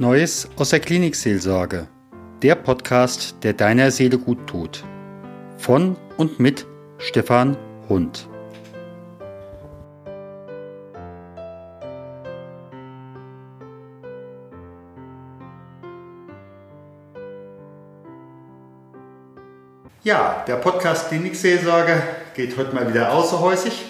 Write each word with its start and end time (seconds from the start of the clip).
Neues 0.00 0.48
aus 0.54 0.70
der 0.70 0.78
Klinikseelsorge. 0.78 1.88
Der 2.40 2.54
Podcast, 2.54 3.34
der 3.42 3.52
deiner 3.52 3.90
Seele 3.90 4.16
gut 4.16 4.46
tut. 4.46 4.84
Von 5.56 5.96
und 6.16 6.38
mit 6.38 6.64
Stefan 6.98 7.56
Hund. 7.88 8.28
Ja, 20.04 20.44
der 20.46 20.56
Podcast 20.58 21.08
Klinikseelsorge 21.08 22.00
geht 22.34 22.56
heute 22.56 22.72
mal 22.72 22.88
wieder 22.88 23.12
außerhäusig 23.12 23.84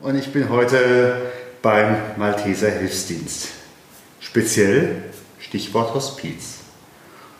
und 0.00 0.16
ich 0.16 0.32
bin 0.32 0.48
heute 0.48 1.30
beim 1.62 1.96
Malteser 2.16 2.70
Hilfsdienst. 2.70 3.50
Speziell 4.18 5.07
Stichwort 5.40 5.94
Hospiz. 5.94 6.58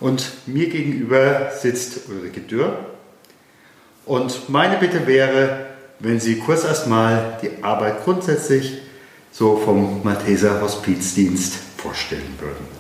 Und 0.00 0.30
mir 0.46 0.68
gegenüber 0.68 1.50
sitzt 1.50 2.08
Ulrike 2.08 2.40
Dürr. 2.40 2.86
Und 4.06 4.48
meine 4.48 4.76
Bitte 4.76 5.06
wäre, 5.06 5.66
wenn 5.98 6.20
Sie 6.20 6.38
kurz 6.38 6.64
erstmal 6.64 7.38
die 7.42 7.62
Arbeit 7.62 8.04
grundsätzlich 8.04 8.78
so 9.32 9.56
vom 9.56 10.02
Malteser 10.04 10.60
Hospizdienst 10.60 11.54
vorstellen 11.76 12.38
würden. 12.40 12.78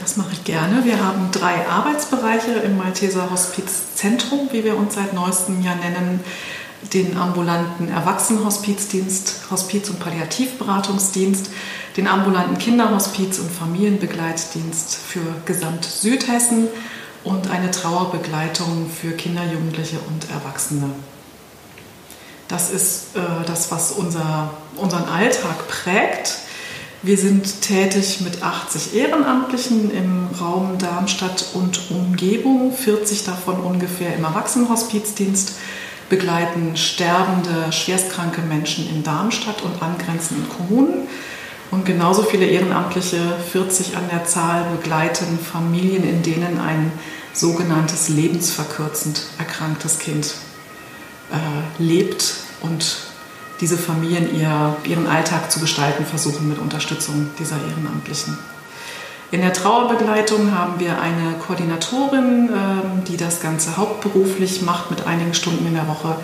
Das 0.00 0.16
mache 0.16 0.32
ich 0.32 0.44
gerne. 0.44 0.84
Wir 0.84 1.04
haben 1.04 1.30
drei 1.30 1.66
Arbeitsbereiche 1.68 2.52
im 2.52 2.78
Malteser 2.78 3.30
Hospizzentrum, 3.30 4.48
wie 4.50 4.64
wir 4.64 4.76
uns 4.76 4.94
seit 4.94 5.12
neuestem 5.12 5.62
Jahr 5.62 5.76
nennen. 5.76 6.20
Den 6.94 7.16
ambulanten 7.16 7.88
Erwachsenenhospizdienst, 7.88 9.50
Hospiz- 9.50 9.90
und 9.90 10.00
Palliativberatungsdienst, 10.00 11.50
den 11.96 12.08
ambulanten 12.08 12.58
Kinderhospiz- 12.58 13.38
und 13.38 13.50
Familienbegleitdienst 13.50 14.96
für 14.96 15.20
Gesamt 15.44 15.84
Südhessen 15.84 16.68
und 17.24 17.50
eine 17.50 17.70
Trauerbegleitung 17.70 18.88
für 18.88 19.12
Kinder, 19.12 19.42
Jugendliche 19.44 19.98
und 20.08 20.30
Erwachsene. 20.30 20.90
Das 22.48 22.70
ist 22.70 23.14
äh, 23.14 23.20
das, 23.46 23.70
was 23.70 23.92
unser, 23.92 24.50
unseren 24.76 25.04
Alltag 25.04 25.68
prägt. 25.68 26.38
Wir 27.02 27.16
sind 27.16 27.62
tätig 27.62 28.20
mit 28.22 28.42
80 28.42 28.94
Ehrenamtlichen 28.94 29.90
im 29.90 30.28
Raum 30.38 30.76
Darmstadt 30.78 31.46
und 31.54 31.90
Umgebung, 31.90 32.72
40 32.72 33.24
davon 33.24 33.60
ungefähr 33.60 34.14
im 34.16 34.24
Erwachsenenhospizdienst, 34.24 35.52
begleiten 36.10 36.76
sterbende, 36.76 37.72
schwerstkranke 37.72 38.42
Menschen 38.42 38.86
in 38.90 39.02
Darmstadt 39.02 39.62
und 39.62 39.80
angrenzenden 39.80 40.46
Kommunen. 40.50 41.08
Und 41.70 41.86
genauso 41.86 42.24
viele 42.24 42.46
Ehrenamtliche, 42.46 43.18
40 43.52 43.96
an 43.96 44.08
der 44.10 44.24
Zahl, 44.24 44.66
begleiten 44.76 45.38
Familien, 45.38 46.02
in 46.04 46.22
denen 46.22 46.58
ein 46.58 46.92
sogenanntes 47.32 48.08
lebensverkürzend 48.08 49.22
erkranktes 49.38 50.00
Kind 50.00 50.34
äh, 51.30 51.82
lebt 51.82 52.34
und 52.60 52.96
diese 53.60 53.78
Familien 53.78 54.36
ihr, 54.36 54.76
ihren 54.84 55.06
Alltag 55.06 55.52
zu 55.52 55.60
gestalten 55.60 56.04
versuchen 56.04 56.48
mit 56.48 56.58
Unterstützung 56.58 57.30
dieser 57.38 57.56
Ehrenamtlichen. 57.56 58.36
In 59.30 59.42
der 59.42 59.52
Trauerbegleitung 59.52 60.56
haben 60.56 60.80
wir 60.80 61.00
eine 61.00 61.34
Koordinatorin, 61.46 62.48
ähm, 62.48 63.04
die 63.06 63.16
das 63.16 63.40
Ganze 63.40 63.76
hauptberuflich 63.76 64.62
macht 64.62 64.90
mit 64.90 65.06
einigen 65.06 65.34
Stunden 65.34 65.66
in 65.66 65.74
der 65.74 65.86
Woche 65.86 66.16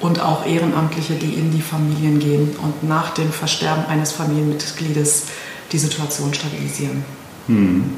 und 0.00 0.20
auch 0.20 0.46
Ehrenamtliche, 0.46 1.14
die 1.14 1.34
in 1.34 1.50
die 1.50 1.62
Familien 1.62 2.20
gehen 2.20 2.56
und 2.62 2.84
nach 2.84 3.10
dem 3.10 3.32
Versterben 3.32 3.86
eines 3.86 4.12
Familienmitgliedes 4.12 5.26
die 5.72 5.78
Situation 5.78 6.32
stabilisieren. 6.32 7.04
Hm. 7.46 7.96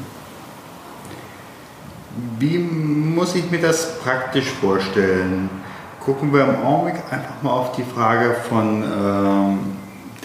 Wie 2.39 2.57
muss 2.57 3.35
ich 3.35 3.51
mir 3.51 3.61
das 3.61 3.99
praktisch 3.99 4.47
vorstellen? 4.59 5.49
gucken 6.07 6.31
wir 6.31 6.45
im 6.45 6.65
Augenblick 6.65 7.03
einfach 7.11 7.43
mal 7.43 7.51
auf 7.51 7.73
die 7.73 7.83
Frage 7.83 8.33
von 8.47 8.81
ähm, 8.81 9.59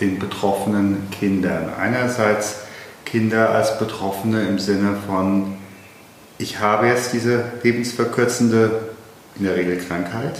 den 0.01 0.17
betroffenen 0.21 1.09
Kindern. 1.11 1.73
Einerseits 1.77 2.62
Kinder 3.13 3.51
als 3.51 3.79
Betroffene 3.79 4.41
im 4.49 4.59
Sinne 4.59 4.97
von, 5.07 5.59
ich 6.39 6.61
habe 6.61 6.87
jetzt 6.87 7.13
diese 7.13 7.45
lebensverkürzende, 7.63 8.89
in 9.37 9.45
der 9.45 9.55
Regel 9.55 9.77
Krankheit, 9.77 10.39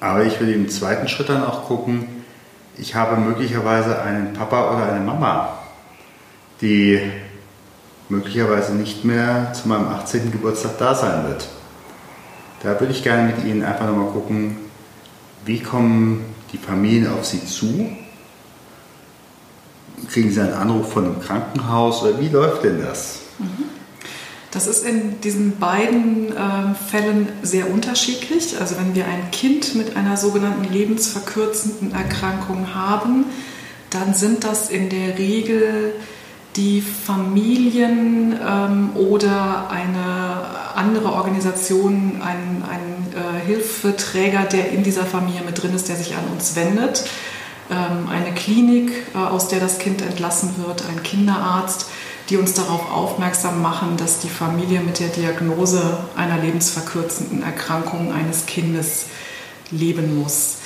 aber 0.00 0.24
ich 0.24 0.40
will 0.40 0.48
im 0.48 0.70
zweiten 0.70 1.08
Schritt 1.08 1.28
dann 1.28 1.44
auch 1.44 1.66
gucken, 1.66 2.08
ich 2.78 2.94
habe 2.94 3.20
möglicherweise 3.20 4.00
einen 4.00 4.32
Papa 4.32 4.74
oder 4.74 4.90
eine 4.90 5.04
Mama, 5.04 5.58
die 6.62 6.98
möglicherweise 8.08 8.72
nicht 8.72 9.04
mehr 9.04 9.52
zu 9.52 9.68
meinem 9.68 9.88
18. 9.88 10.32
Geburtstag 10.32 10.78
da 10.78 10.94
sein 10.94 11.28
wird. 11.28 11.46
Da 12.62 12.80
würde 12.80 12.94
ich 12.94 13.02
gerne 13.02 13.24
mit 13.24 13.44
Ihnen 13.44 13.62
einfach 13.62 13.86
nochmal 13.86 14.12
gucken, 14.12 14.56
wie 15.44 15.60
kommen 15.60 16.24
die 16.54 16.58
Familien 16.58 17.12
auf 17.12 17.26
Sie 17.26 17.44
zu? 17.44 17.94
Kriegen 20.12 20.30
Sie 20.30 20.40
einen 20.40 20.52
Anruf 20.52 20.92
von 20.92 21.06
einem 21.06 21.20
Krankenhaus 21.20 22.02
oder 22.02 22.20
wie 22.20 22.28
läuft 22.28 22.64
denn 22.64 22.82
das? 22.82 23.20
Das 24.50 24.66
ist 24.66 24.84
in 24.84 25.22
diesen 25.22 25.58
beiden 25.58 26.36
äh, 26.36 26.74
Fällen 26.90 27.28
sehr 27.42 27.70
unterschiedlich. 27.70 28.60
Also 28.60 28.76
wenn 28.76 28.94
wir 28.94 29.06
ein 29.06 29.30
Kind 29.30 29.74
mit 29.74 29.96
einer 29.96 30.18
sogenannten 30.18 30.70
lebensverkürzenden 30.70 31.94
Erkrankung 31.94 32.74
haben, 32.74 33.24
dann 33.88 34.12
sind 34.12 34.44
das 34.44 34.68
in 34.68 34.90
der 34.90 35.16
Regel 35.16 35.94
die 36.56 36.82
Familien 36.82 38.38
ähm, 38.46 38.90
oder 38.94 39.70
eine 39.70 40.74
andere 40.74 41.12
Organisation, 41.12 42.20
ein, 42.22 42.62
ein 42.68 43.14
äh, 43.14 43.46
Hilfeträger, 43.46 44.42
der 44.44 44.72
in 44.72 44.82
dieser 44.82 45.06
Familie 45.06 45.40
mit 45.46 45.62
drin 45.62 45.74
ist, 45.74 45.88
der 45.88 45.96
sich 45.96 46.14
an 46.14 46.24
uns 46.30 46.54
wendet, 46.54 47.04
eine 47.74 48.34
Klinik, 48.34 48.92
äh, 49.14 49.18
aus 49.18 49.48
der 49.48 49.60
das 49.60 49.78
Kind 49.78 50.02
entlassen 50.02 50.54
wird, 50.64 50.84
ein 50.88 51.02
Kinderarzt, 51.02 51.86
die 52.28 52.36
uns 52.36 52.54
darauf 52.54 52.90
aufmerksam 52.90 53.60
machen, 53.60 53.96
dass 53.96 54.20
die 54.20 54.28
Familie 54.28 54.80
mit 54.80 55.00
der 55.00 55.08
Diagnose 55.08 55.98
einer 56.16 56.38
lebensverkürzenden 56.38 57.42
Erkrankung 57.42 58.12
eines 58.12 58.46
Kindes 58.46 59.06
leben 59.70 60.22
muss. 60.22 60.58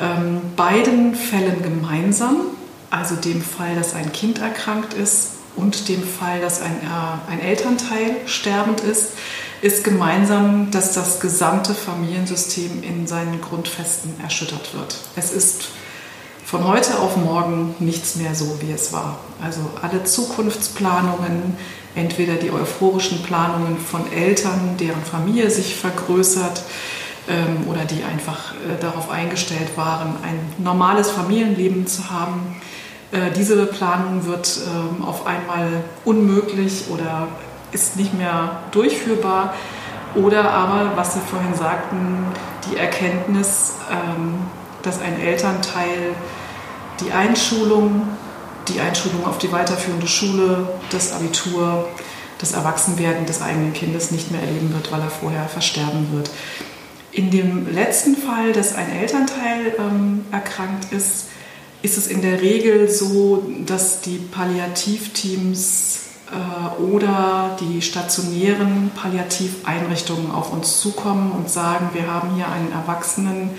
Ähm, 0.00 0.40
beiden 0.56 1.14
Fällen 1.14 1.62
gemeinsam 1.62 2.40
also 2.90 3.16
dem 3.16 3.42
Fall, 3.42 3.74
dass 3.74 3.94
ein 3.94 4.12
Kind 4.12 4.38
erkrankt 4.38 4.94
ist 4.94 5.32
und 5.56 5.88
dem 5.88 6.02
Fall, 6.02 6.40
dass 6.40 6.60
ein, 6.60 6.76
äh, 6.82 7.30
ein 7.32 7.40
Elternteil 7.40 8.16
sterbend 8.26 8.80
ist, 8.80 9.12
ist 9.62 9.84
gemeinsam, 9.84 10.70
dass 10.70 10.92
das 10.92 11.20
gesamte 11.20 11.74
Familiensystem 11.74 12.82
in 12.82 13.06
seinen 13.06 13.40
Grundfesten 13.40 14.14
erschüttert 14.22 14.74
wird. 14.74 14.98
Es 15.16 15.32
ist 15.32 15.68
von 16.46 16.64
heute 16.64 17.00
auf 17.00 17.16
morgen 17.16 17.74
nichts 17.80 18.14
mehr 18.14 18.36
so, 18.36 18.58
wie 18.60 18.70
es 18.70 18.92
war. 18.92 19.18
Also 19.42 19.60
alle 19.82 20.04
Zukunftsplanungen, 20.04 21.56
entweder 21.96 22.34
die 22.34 22.52
euphorischen 22.52 23.20
Planungen 23.24 23.76
von 23.78 24.12
Eltern, 24.12 24.76
deren 24.78 25.02
Familie 25.02 25.50
sich 25.50 25.74
vergrößert, 25.74 26.62
ähm, 27.28 27.66
oder 27.68 27.84
die 27.84 28.04
einfach 28.04 28.52
äh, 28.52 28.80
darauf 28.80 29.10
eingestellt 29.10 29.76
waren, 29.76 30.14
ein 30.22 30.38
normales 30.62 31.10
Familienleben 31.10 31.88
zu 31.88 32.08
haben, 32.10 32.60
äh, 33.10 33.32
diese 33.36 33.66
Planung 33.66 34.26
wird 34.26 34.60
ähm, 34.68 35.04
auf 35.04 35.26
einmal 35.26 35.82
unmöglich 36.04 36.84
oder 36.90 37.26
ist 37.72 37.96
nicht 37.96 38.14
mehr 38.14 38.60
durchführbar. 38.70 39.54
Oder 40.14 40.48
aber, 40.48 40.92
was 40.94 41.14
Sie 41.14 41.20
vorhin 41.28 41.54
sagten, 41.56 42.24
die 42.70 42.76
Erkenntnis, 42.76 43.72
ähm, 43.90 44.38
dass 44.86 45.00
ein 45.00 45.20
Elternteil 45.20 46.14
die 47.00 47.12
Einschulung, 47.12 48.08
die 48.68 48.80
Einschulung 48.80 49.26
auf 49.26 49.38
die 49.38 49.50
weiterführende 49.52 50.06
Schule, 50.06 50.68
das 50.90 51.12
Abitur, 51.12 51.88
das 52.38 52.52
Erwachsenwerden 52.52 53.26
des 53.26 53.42
eigenen 53.42 53.72
Kindes 53.72 54.10
nicht 54.10 54.30
mehr 54.30 54.40
erleben 54.40 54.72
wird, 54.72 54.92
weil 54.92 55.00
er 55.00 55.10
vorher 55.10 55.48
versterben 55.48 56.12
wird. 56.12 56.30
In 57.10 57.30
dem 57.30 57.72
letzten 57.72 58.16
Fall, 58.16 58.52
dass 58.52 58.74
ein 58.74 58.90
Elternteil 58.90 59.74
ähm, 59.78 60.24
erkrankt 60.30 60.92
ist, 60.92 61.26
ist 61.82 61.98
es 61.98 62.06
in 62.06 62.22
der 62.22 62.40
Regel 62.40 62.88
so, 62.88 63.50
dass 63.64 64.02
die 64.02 64.18
Palliativteams 64.18 66.00
äh, 66.30 66.82
oder 66.82 67.56
die 67.60 67.80
stationären 67.80 68.90
Palliativeinrichtungen 68.94 70.30
auf 70.30 70.52
uns 70.52 70.80
zukommen 70.80 71.32
und 71.32 71.48
sagen, 71.48 71.90
wir 71.94 72.06
haben 72.06 72.34
hier 72.34 72.48
einen 72.48 72.70
Erwachsenen 72.72 73.50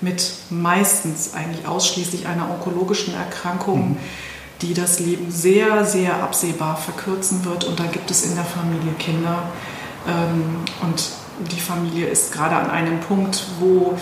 mit 0.00 0.32
meistens 0.50 1.34
eigentlich 1.34 1.66
ausschließlich 1.66 2.26
einer 2.26 2.50
onkologischen 2.50 3.14
Erkrankung, 3.14 3.90
mhm. 3.90 3.96
die 4.62 4.74
das 4.74 5.00
Leben 5.00 5.30
sehr, 5.30 5.84
sehr 5.84 6.22
absehbar 6.22 6.76
verkürzen 6.76 7.44
wird. 7.44 7.64
Und 7.64 7.78
da 7.78 7.84
gibt 7.84 8.10
es 8.10 8.24
in 8.24 8.34
der 8.34 8.44
Familie 8.44 8.92
Kinder. 8.98 9.42
Ähm, 10.06 10.56
und 10.82 11.10
die 11.50 11.60
Familie 11.60 12.06
ist 12.06 12.32
gerade 12.32 12.56
an 12.56 12.70
einem 12.70 13.00
Punkt, 13.00 13.44
wo 13.58 13.96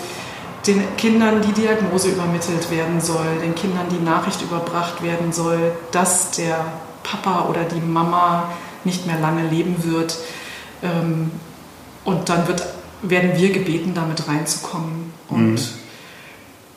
den 0.67 0.83
Kindern 0.97 1.41
die 1.41 1.53
Diagnose 1.53 2.09
übermittelt 2.09 2.69
werden 2.69 2.99
soll, 2.99 3.39
den 3.41 3.55
Kindern 3.55 3.87
die 3.89 4.03
Nachricht 4.03 4.41
überbracht 4.41 5.01
werden 5.01 5.31
soll, 5.31 5.71
dass 5.91 6.31
der 6.31 6.65
Papa 7.03 7.47
oder 7.49 7.63
die 7.63 7.79
Mama 7.79 8.51
nicht 8.83 9.05
mehr 9.05 9.19
lange 9.19 9.47
leben 9.47 9.83
wird. 9.83 10.17
Ähm, 10.83 11.31
und 12.05 12.29
dann 12.29 12.47
wird, 12.47 12.65
werden 13.01 13.31
wir 13.35 13.51
gebeten, 13.51 13.93
damit 13.93 14.27
reinzukommen 14.27 15.13
und 15.29 15.53
mhm. 15.53 15.78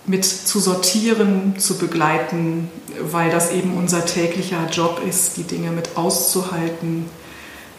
Mit 0.06 0.24
zu 0.24 0.58
sortieren, 0.58 1.54
zu 1.58 1.78
begleiten, 1.78 2.70
weil 3.00 3.30
das 3.30 3.52
eben 3.52 3.76
unser 3.76 4.04
täglicher 4.04 4.68
Job 4.70 5.00
ist, 5.08 5.36
die 5.36 5.44
Dinge 5.44 5.70
mit 5.70 5.96
auszuhalten 5.96 7.06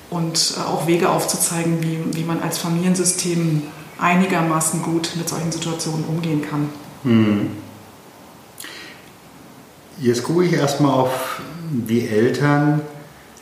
und 0.10 0.56
äh, 0.58 0.62
auch 0.62 0.88
Wege 0.88 1.10
aufzuzeigen, 1.10 1.82
wie, 1.82 2.18
wie 2.18 2.24
man 2.24 2.42
als 2.42 2.58
Familiensystem 2.58 3.64
einigermaßen 4.00 4.82
gut 4.82 5.12
mit 5.16 5.28
solchen 5.28 5.52
Situationen 5.52 6.06
umgehen 6.06 6.42
kann. 6.42 6.70
Mhm. 7.04 7.52
Jetzt 10.00 10.24
gucke 10.24 10.46
ich 10.46 10.54
erstmal 10.54 10.92
auf 10.92 11.42
die 11.72 12.08
Eltern. 12.08 12.82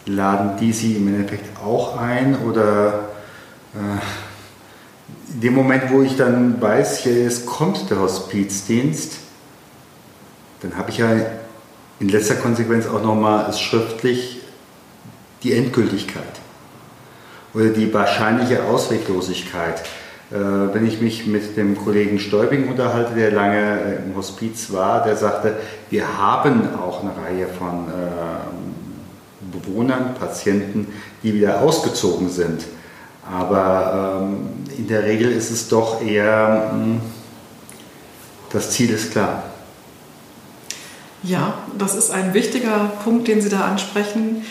Laden 0.07 0.57
die 0.59 0.73
sie 0.73 0.95
im 0.95 1.07
Endeffekt 1.07 1.57
auch 1.63 1.97
ein 1.97 2.35
oder 2.39 3.09
äh, 3.75 4.30
in 5.33 5.41
dem 5.41 5.55
Moment, 5.55 5.91
wo 5.91 6.01
ich 6.01 6.17
dann 6.17 6.61
weiß, 6.61 7.05
ja, 7.05 7.11
es 7.11 7.45
kommt 7.45 7.89
der 7.89 7.99
Hospizdienst, 7.99 9.13
dann 10.61 10.77
habe 10.77 10.91
ich 10.91 10.97
ja 10.97 11.09
in 11.99 12.09
letzter 12.09 12.35
Konsequenz 12.35 12.87
auch 12.87 13.01
nochmal 13.01 13.51
schriftlich 13.53 14.41
die 15.43 15.53
Endgültigkeit 15.53 16.23
oder 17.53 17.69
die 17.69 17.93
wahrscheinliche 17.93 18.63
Ausweglosigkeit. 18.63 19.81
Äh, 20.31 20.35
wenn 20.73 20.87
ich 20.87 21.01
mich 21.01 21.27
mit 21.27 21.57
dem 21.57 21.77
Kollegen 21.77 22.19
Stäubing 22.19 22.69
unterhalte, 22.69 23.15
der 23.15 23.31
lange 23.31 23.79
äh, 23.81 23.95
im 24.05 24.15
Hospiz 24.15 24.71
war, 24.71 25.03
der 25.03 25.17
sagte, 25.17 25.57
wir 25.89 26.17
haben 26.17 26.69
auch 26.75 27.01
eine 27.01 27.11
Reihe 27.11 27.47
von 27.47 27.87
äh, 27.87 29.57
Bewohnern, 29.57 30.15
Patienten, 30.17 30.87
die 31.23 31.33
wieder 31.33 31.61
ausgezogen 31.61 32.29
sind. 32.29 32.63
Aber 33.31 34.21
ähm, 34.21 34.49
in 34.77 34.87
der 34.87 35.03
Regel 35.03 35.31
ist 35.31 35.51
es 35.51 35.69
doch 35.69 36.01
eher, 36.01 36.69
hm, 36.71 37.01
das 38.51 38.71
Ziel 38.71 38.89
ist 38.89 39.11
klar. 39.11 39.43
Ja, 41.23 41.53
das 41.77 41.95
ist 41.95 42.11
ein 42.11 42.33
wichtiger 42.33 42.91
Punkt, 43.03 43.27
den 43.27 43.41
Sie 43.41 43.49
da 43.49 43.61
ansprechen. 43.61 44.43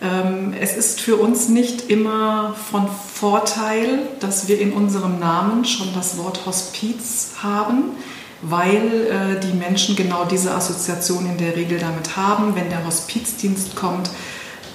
Ähm, 0.00 0.54
es 0.60 0.76
ist 0.76 1.00
für 1.00 1.16
uns 1.16 1.48
nicht 1.48 1.90
immer 1.90 2.54
von 2.70 2.86
Vorteil, 3.14 4.00
dass 4.20 4.46
wir 4.46 4.60
in 4.60 4.72
unserem 4.72 5.18
Namen 5.18 5.64
schon 5.64 5.88
das 5.94 6.18
Wort 6.18 6.46
Hospiz 6.46 7.30
haben, 7.42 7.96
weil 8.42 9.08
äh, 9.10 9.40
die 9.40 9.56
Menschen 9.56 9.96
genau 9.96 10.24
diese 10.24 10.54
Assoziation 10.54 11.26
in 11.26 11.38
der 11.38 11.56
Regel 11.56 11.78
damit 11.78 12.16
haben. 12.16 12.54
Wenn 12.54 12.68
der 12.68 12.86
Hospizdienst 12.86 13.74
kommt, 13.74 14.10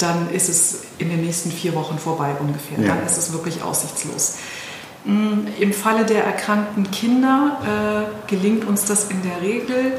dann 0.03 0.29
ist 0.29 0.49
es 0.49 0.83
in 0.97 1.09
den 1.09 1.21
nächsten 1.21 1.51
vier 1.51 1.73
Wochen 1.73 1.97
vorbei 1.97 2.35
ungefähr. 2.39 2.79
Ja. 2.79 2.95
Dann 2.95 3.05
ist 3.05 3.17
es 3.17 3.31
wirklich 3.31 3.63
aussichtslos. 3.63 4.35
Mm, 5.05 5.47
Im 5.59 5.73
Falle 5.73 6.05
der 6.05 6.25
erkrankten 6.25 6.91
Kinder 6.91 8.07
äh, 8.27 8.29
gelingt 8.29 8.65
uns 8.65 8.85
das 8.85 9.09
in 9.09 9.21
der 9.23 9.41
Regel 9.41 9.93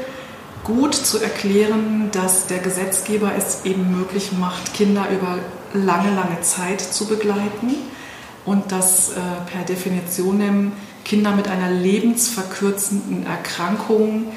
gut 0.63 0.95
zu 0.95 1.21
erklären, 1.21 2.09
dass 2.11 2.47
der 2.47 2.59
Gesetzgeber 2.59 3.31
es 3.37 3.65
eben 3.65 3.97
möglich 3.97 4.31
macht, 4.31 4.73
Kinder 4.73 5.05
über 5.11 5.39
lange, 5.73 6.13
lange 6.15 6.41
Zeit 6.41 6.81
zu 6.81 7.07
begleiten 7.07 7.75
und 8.45 8.71
dass 8.71 9.09
äh, 9.09 9.13
per 9.51 9.63
Definition 9.63 10.71
Kinder 11.03 11.35
mit 11.35 11.47
einer 11.47 11.69
lebensverkürzenden 11.69 13.27
Erkrankung 13.27 14.27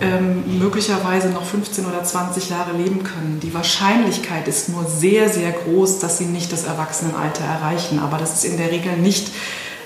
ähm, 0.00 0.58
möglicherweise 0.58 1.28
noch 1.28 1.44
15 1.44 1.86
oder 1.86 2.02
20 2.02 2.50
Jahre 2.50 2.76
leben 2.76 3.02
können. 3.04 3.40
Die 3.42 3.52
Wahrscheinlichkeit 3.52 4.48
ist 4.48 4.68
nur 4.68 4.84
sehr, 4.84 5.28
sehr 5.28 5.52
groß, 5.52 5.98
dass 5.98 6.18
sie 6.18 6.26
nicht 6.26 6.52
das 6.52 6.64
Erwachsenenalter 6.64 7.44
erreichen. 7.44 7.98
Aber 7.98 8.18
das 8.18 8.34
ist 8.34 8.44
in 8.44 8.56
der 8.56 8.70
Regel 8.70 8.96
nicht 8.96 9.28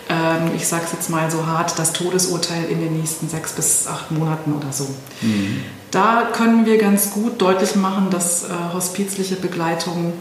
ähm, 0.08 0.50
ich 0.54 0.66
sage 0.66 0.84
es 0.86 0.92
jetzt 0.92 1.10
mal 1.10 1.30
so 1.30 1.46
hart, 1.46 1.78
das 1.78 1.92
Todesurteil 1.92 2.64
in 2.64 2.80
den 2.80 2.98
nächsten 2.98 3.28
sechs 3.28 3.52
bis 3.52 3.86
acht 3.86 4.10
Monaten 4.10 4.52
oder 4.52 4.72
so. 4.72 4.86
Mhm. 5.22 5.62
Da 5.90 6.28
können 6.32 6.66
wir 6.66 6.78
ganz 6.78 7.12
gut 7.12 7.40
deutlich 7.40 7.76
machen, 7.76 8.08
dass 8.10 8.44
äh, 8.44 8.48
hospizliche 8.72 9.36
Begleitung 9.36 10.12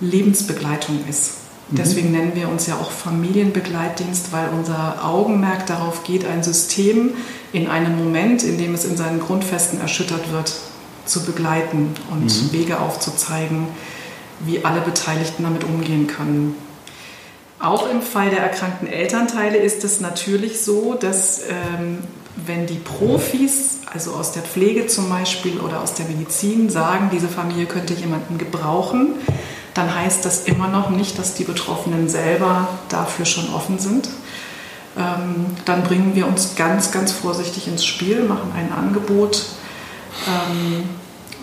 Lebensbegleitung 0.00 1.00
ist. 1.08 1.32
Mhm. 1.70 1.76
Deswegen 1.76 2.12
nennen 2.12 2.32
wir 2.34 2.48
uns 2.48 2.66
ja 2.66 2.74
auch 2.76 2.90
Familienbegleitdienst, 2.90 4.32
weil 4.32 4.48
unser 4.56 5.04
Augenmerk 5.04 5.66
darauf 5.66 6.02
geht, 6.02 6.24
ein 6.24 6.42
System 6.42 7.10
in 7.52 7.68
einem 7.68 7.96
Moment, 7.96 8.42
in 8.42 8.58
dem 8.58 8.74
es 8.74 8.84
in 8.84 8.96
seinen 8.96 9.20
Grundfesten 9.20 9.80
erschüttert 9.80 10.30
wird, 10.32 10.52
zu 11.06 11.24
begleiten 11.24 11.94
und 12.10 12.24
mhm. 12.24 12.52
Wege 12.52 12.80
aufzuzeigen, 12.80 13.68
wie 14.40 14.64
alle 14.64 14.80
Beteiligten 14.80 15.42
damit 15.44 15.64
umgehen 15.64 16.06
können. 16.06 16.54
Auch 17.60 17.90
im 17.90 18.02
Fall 18.02 18.30
der 18.30 18.40
erkrankten 18.40 18.86
Elternteile 18.86 19.56
ist 19.56 19.82
es 19.82 20.00
natürlich 20.00 20.60
so, 20.60 20.94
dass 20.94 21.40
ähm, 21.48 21.98
wenn 22.46 22.66
die 22.66 22.78
Profis, 22.78 23.78
also 23.92 24.12
aus 24.12 24.30
der 24.32 24.42
Pflege 24.42 24.86
zum 24.86 25.08
Beispiel 25.08 25.58
oder 25.58 25.82
aus 25.82 25.94
der 25.94 26.06
Medizin, 26.06 26.70
sagen, 26.70 27.10
diese 27.12 27.26
Familie 27.26 27.66
könnte 27.66 27.94
jemanden 27.94 28.38
gebrauchen, 28.38 29.14
dann 29.74 29.92
heißt 29.92 30.24
das 30.24 30.44
immer 30.44 30.68
noch 30.68 30.90
nicht, 30.90 31.18
dass 31.18 31.34
die 31.34 31.44
Betroffenen 31.44 32.08
selber 32.08 32.68
dafür 32.88 33.24
schon 33.24 33.52
offen 33.52 33.78
sind. 33.78 34.08
Ähm, 34.98 35.46
dann 35.64 35.84
bringen 35.84 36.16
wir 36.16 36.26
uns 36.26 36.56
ganz, 36.56 36.90
ganz 36.90 37.12
vorsichtig 37.12 37.68
ins 37.68 37.84
Spiel, 37.84 38.24
machen 38.24 38.52
ein 38.56 38.72
Angebot, 38.72 39.46
ähm, 40.26 40.88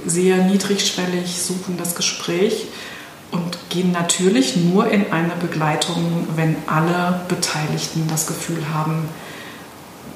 sehr 0.06 0.38
niedrigschwellig, 0.44 1.42
suchen 1.42 1.78
das 1.78 1.96
Gespräch 1.96 2.68
und 3.31 3.57
gehen 3.69 3.94
natürlich 3.94 4.57
nur 4.57 4.90
in 4.90 5.12
eine 5.12 5.34
Begleitung, 5.40 6.28
wenn 6.36 6.57
alle 6.68 7.22
Beteiligten 7.30 8.07
das 8.10 8.28
Gefühl 8.28 8.62
haben, 8.74 9.07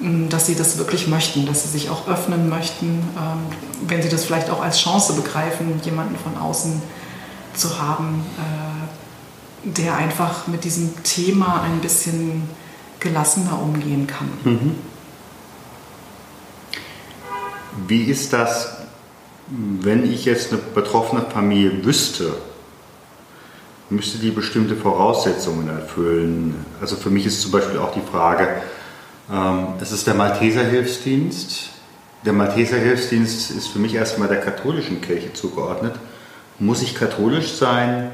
mm, 0.02 0.28
dass 0.28 0.46
sie 0.46 0.56
das 0.56 0.78
wirklich 0.78 1.08
möchten, 1.08 1.46
dass 1.46 1.64
sie 1.64 1.70
sich 1.70 1.90
auch 1.90 2.10
öffnen 2.10 2.50
möchten, 2.50 2.88
ähm, 3.18 3.88
wenn 3.88 4.02
sie 4.02 4.10
das 4.10 4.26
vielleicht 4.26 4.50
auch 4.50 4.62
als 4.62 4.80
Chance 4.80 5.14
begreifen, 5.14 5.80
jemanden 5.86 6.18
von 6.18 6.38
außen 6.38 6.82
zu 7.54 7.80
haben, 7.80 8.26
äh, 8.38 9.70
der 9.70 9.96
einfach 9.96 10.48
mit 10.48 10.66
diesem 10.66 11.04
Thema 11.04 11.62
ein 11.64 11.80
bisschen 11.80 12.44
gelassener 13.00 13.62
umgehen 13.62 14.08
kann. 14.08 14.30
Mhm. 14.44 14.76
Wie 17.88 18.04
ist 18.04 18.34
das, 18.34 18.78
wenn 19.48 20.12
ich 20.12 20.26
jetzt 20.26 20.52
eine 20.52 20.62
betroffene 20.62 21.24
Familie 21.24 21.84
wüsste, 21.84 22.34
müsste 23.90 24.20
die 24.20 24.32
bestimmte 24.32 24.76
Voraussetzungen 24.76 25.68
erfüllen. 25.68 26.66
Also 26.80 26.96
für 26.96 27.10
mich 27.10 27.26
ist 27.26 27.42
zum 27.42 27.52
Beispiel 27.52 27.80
auch 27.80 27.94
die 27.94 28.02
Frage, 28.02 28.48
ähm, 29.32 29.68
es 29.82 29.92
ist 29.92 30.06
der 30.08 30.14
Malteser 30.14 30.64
Hilfsdienst. 30.64 31.70
Der 32.26 32.34
Malteser 32.34 32.78
Hilfsdienst 32.78 33.52
ist 33.52 33.68
für 33.68 33.80
mich 33.80 33.96
erstmal 33.96 34.28
der 34.28 34.42
katholischen 34.42 35.02
Kirche 35.02 35.34
zugeordnet. 35.34 35.96
Muss 36.60 36.82
ich 36.82 36.94
katholisch 36.94 37.54
sein, 37.54 38.12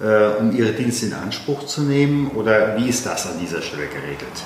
äh, 0.00 0.40
um 0.40 0.54
ihre 0.56 0.72
Dienste 0.72 1.06
in 1.06 1.14
Anspruch 1.14 1.66
zu 1.66 1.82
nehmen? 1.82 2.30
Oder 2.32 2.76
wie 2.76 2.88
ist 2.88 3.06
das 3.06 3.26
an 3.26 3.38
dieser 3.40 3.62
Stelle 3.62 3.86
geregelt? 3.86 4.42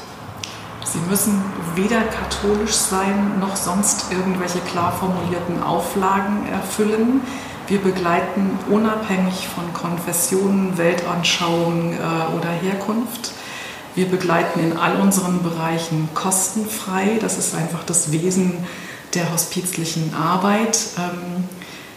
Sie 0.85 0.99
müssen 1.09 1.41
weder 1.77 2.03
katholisch 2.03 2.73
sein 2.73 3.39
noch 3.39 3.55
sonst 3.55 4.11
irgendwelche 4.11 4.59
klar 4.61 4.93
formulierten 4.93 5.63
Auflagen 5.63 6.49
erfüllen. 6.51 7.21
Wir 7.69 7.79
begleiten 7.79 8.59
unabhängig 8.69 9.47
von 9.47 9.73
Konfessionen, 9.73 10.77
Weltanschauung 10.77 11.93
äh, 11.93 12.37
oder 12.37 12.49
Herkunft. 12.49 13.33
Wir 13.95 14.07
begleiten 14.07 14.61
in 14.61 14.77
all 14.77 14.97
unseren 15.01 15.43
Bereichen 15.43 16.09
kostenfrei. 16.15 17.19
Das 17.21 17.39
ist 17.39 17.55
einfach 17.55 17.85
das 17.85 18.11
Wesen 18.11 18.55
der 19.15 19.33
hospizlichen 19.33 20.15
Arbeit. 20.15 20.79
Ähm, 20.99 21.45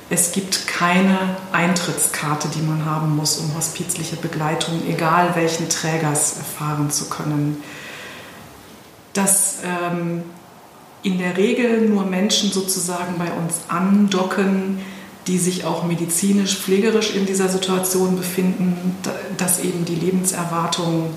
es 0.10 0.32
gibt 0.32 0.68
keine 0.68 1.38
Eintrittskarte, 1.52 2.48
die 2.50 2.62
man 2.62 2.86
haben 2.86 3.16
muss, 3.16 3.38
um 3.38 3.56
hospizliche 3.56 4.16
Begleitung, 4.18 4.82
egal 4.88 5.36
welchen 5.36 5.70
Trägers, 5.70 6.38
erfahren 6.38 6.92
zu 6.92 7.10
können. 7.10 7.64
Dass 9.14 9.60
ähm, 9.64 10.24
in 11.04 11.20
der 11.20 11.38
Regel 11.38 11.88
nur 11.90 12.06
Menschen 12.06 12.52
sozusagen 12.52 13.18
bei 13.18 13.32
uns 13.32 13.62
andocken, 13.68 14.80
die 15.28 15.38
sich 15.38 15.64
auch 15.66 15.84
medizinisch, 15.86 16.58
pflegerisch 16.58 17.16
in 17.16 17.26
dieser 17.26 17.48
Situation 17.48 18.18
befinden, 18.18 18.98
dass 19.38 19.60
eben 19.60 19.86
die 19.86 19.96
Lebenserwartung 19.96 21.12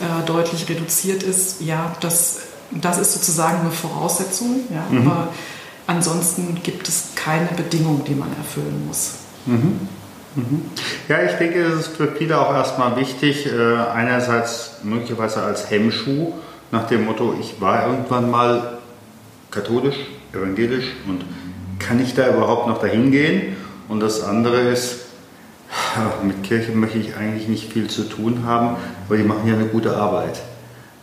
äh, 0.00 0.26
deutlich 0.26 0.68
reduziert 0.68 1.22
ist. 1.22 1.60
Ja, 1.62 1.96
das, 2.00 2.40
das 2.70 2.98
ist 2.98 3.12
sozusagen 3.12 3.60
eine 3.60 3.70
Voraussetzung. 3.70 4.60
Ja, 4.72 4.84
mhm. 4.90 5.06
Aber 5.06 5.28
ansonsten 5.90 6.60
gibt 6.62 6.88
es 6.88 7.12
keine 7.16 7.48
Bedingung, 7.56 8.04
die 8.04 8.14
man 8.14 8.28
erfüllen 8.36 8.86
muss. 8.86 9.14
Mhm. 9.46 9.88
Mhm. 10.36 10.62
Ja, 11.08 11.22
ich 11.24 11.32
denke, 11.32 11.68
das 11.68 11.80
ist 11.80 11.96
für 11.96 12.12
viele 12.12 12.40
auch 12.40 12.54
erstmal 12.54 12.96
wichtig, 12.96 13.46
äh, 13.46 13.76
einerseits 13.92 14.76
möglicherweise 14.84 15.42
als 15.42 15.68
Hemmschuh 15.70 16.32
nach 16.70 16.86
dem 16.86 17.04
Motto, 17.04 17.34
ich 17.40 17.60
war 17.60 17.88
irgendwann 17.88 18.30
mal 18.30 18.78
katholisch, 19.50 19.96
evangelisch 20.32 20.86
und 21.08 21.24
kann 21.80 22.00
ich 22.00 22.14
da 22.14 22.28
überhaupt 22.28 22.68
noch 22.68 22.78
dahin 22.78 23.10
gehen? 23.10 23.56
Und 23.88 23.98
das 23.98 24.22
andere 24.22 24.60
ist, 24.60 25.00
mit 26.22 26.44
Kirche 26.44 26.70
möchte 26.70 26.98
ich 26.98 27.16
eigentlich 27.16 27.48
nicht 27.48 27.72
viel 27.72 27.88
zu 27.88 28.04
tun 28.04 28.44
haben, 28.46 28.76
weil 29.08 29.18
die 29.18 29.24
machen 29.24 29.48
ja 29.48 29.54
eine 29.54 29.66
gute 29.66 29.96
Arbeit. 29.96 30.40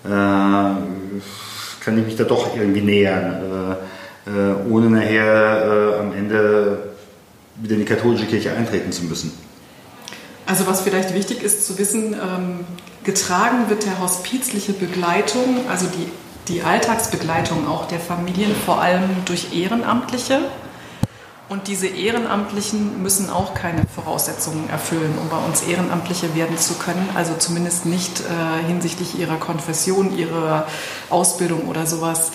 Äh, 0.06 0.10
kann 0.10 1.98
ich 1.98 2.06
mich 2.06 2.15
da 2.15 2.24
doch 2.24 2.56
irgendwie 2.56 2.82
nähern, 2.82 3.41
äh, 3.72 3.75
äh, 4.27 4.69
ohne 4.69 4.89
nachher 4.89 5.96
äh, 5.96 6.00
am 6.00 6.13
Ende 6.13 6.89
wieder 7.55 7.74
in 7.74 7.79
die 7.79 7.86
katholische 7.86 8.25
Kirche 8.25 8.51
eintreten 8.51 8.91
zu 8.91 9.05
müssen. 9.05 9.31
Also 10.46 10.67
was 10.67 10.81
vielleicht 10.81 11.13
wichtig 11.13 11.43
ist 11.43 11.65
zu 11.65 11.77
wissen, 11.77 12.13
ähm, 12.13 12.65
getragen 13.03 13.69
wird 13.69 13.86
der 13.86 14.00
hospizliche 14.00 14.74
Begleitung, 14.74 15.69
also 15.69 15.88
die, 15.88 16.10
die 16.48 16.62
Alltagsbegleitung 16.62 17.67
auch 17.67 17.88
der 17.88 18.00
Familien, 18.00 18.53
vor 18.65 18.81
allem 18.81 19.03
durch 19.25 19.53
Ehrenamtliche. 19.53 20.39
Und 21.50 21.69
diese 21.69 21.88
Ehrenamtlichen 21.88 23.01
müssen 23.01 23.29
auch 23.29 23.53
keine 23.53 23.84
Voraussetzungen 23.96 24.69
erfüllen, 24.69 25.13
um 25.22 25.29
bei 25.29 25.38
uns 25.38 25.62
Ehrenamtliche 25.63 26.36
werden 26.36 26.57
zu 26.57 26.74
können. 26.74 27.10
Also 27.15 27.36
zumindest 27.39 27.86
nicht 27.86 28.19
äh, 28.19 28.67
hinsichtlich 28.67 29.17
ihrer 29.17 29.38
Konfession, 29.38 30.17
ihrer 30.17 30.67
Ausbildung 31.10 31.69
oder 31.69 31.86
sowas. 31.86 32.31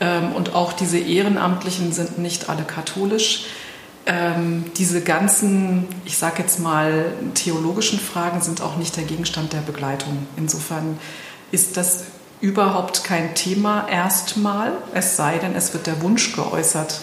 Ähm, 0.00 0.32
und 0.32 0.54
auch 0.54 0.72
diese 0.72 0.98
Ehrenamtlichen 0.98 1.92
sind 1.92 2.18
nicht 2.18 2.48
alle 2.48 2.64
katholisch. 2.64 3.46
Ähm, 4.06 4.64
diese 4.76 5.00
ganzen, 5.00 5.86
ich 6.04 6.18
sage 6.18 6.42
jetzt 6.42 6.60
mal, 6.60 7.06
theologischen 7.34 7.98
Fragen 7.98 8.40
sind 8.42 8.60
auch 8.60 8.76
nicht 8.76 8.96
der 8.96 9.04
Gegenstand 9.04 9.52
der 9.52 9.60
Begleitung. 9.60 10.26
Insofern 10.36 10.98
ist 11.52 11.76
das 11.76 12.04
überhaupt 12.40 13.04
kein 13.04 13.34
Thema 13.34 13.88
erstmal, 13.88 14.72
es 14.92 15.16
sei 15.16 15.38
denn, 15.38 15.54
es 15.54 15.72
wird 15.72 15.86
der 15.86 16.02
Wunsch 16.02 16.34
geäußert, 16.34 17.00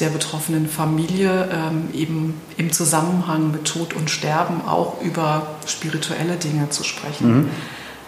der 0.00 0.08
betroffenen 0.10 0.68
Familie 0.68 1.48
ähm, 1.50 1.88
eben 1.94 2.40
im 2.56 2.72
Zusammenhang 2.72 3.52
mit 3.52 3.64
Tod 3.64 3.94
und 3.94 4.10
Sterben 4.10 4.60
auch 4.66 5.00
über 5.00 5.46
spirituelle 5.66 6.36
Dinge 6.36 6.68
zu 6.68 6.84
sprechen. 6.84 7.44
Mhm. 7.44 7.50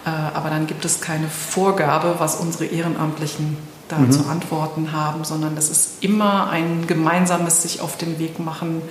Äh, 0.04 0.11
aber 0.11 0.50
dann 0.50 0.66
gibt 0.66 0.85
es 0.85 1.00
keine 1.00 1.28
Vorgabe, 1.28 2.16
was 2.18 2.37
unsere 2.37 2.66
Ehrenamtlichen 2.66 3.56
da 3.88 3.99
mhm. 3.99 4.11
zu 4.11 4.26
antworten 4.26 4.93
haben, 4.93 5.25
sondern 5.25 5.55
das 5.55 5.71
ist 5.71 6.02
immer 6.02 6.50
ein 6.50 6.87
gemeinsames 6.87 7.62
sich 7.62 7.81
auf 7.81 7.97
den 7.97 8.19
Weg 8.19 8.38
machen, 8.38 8.83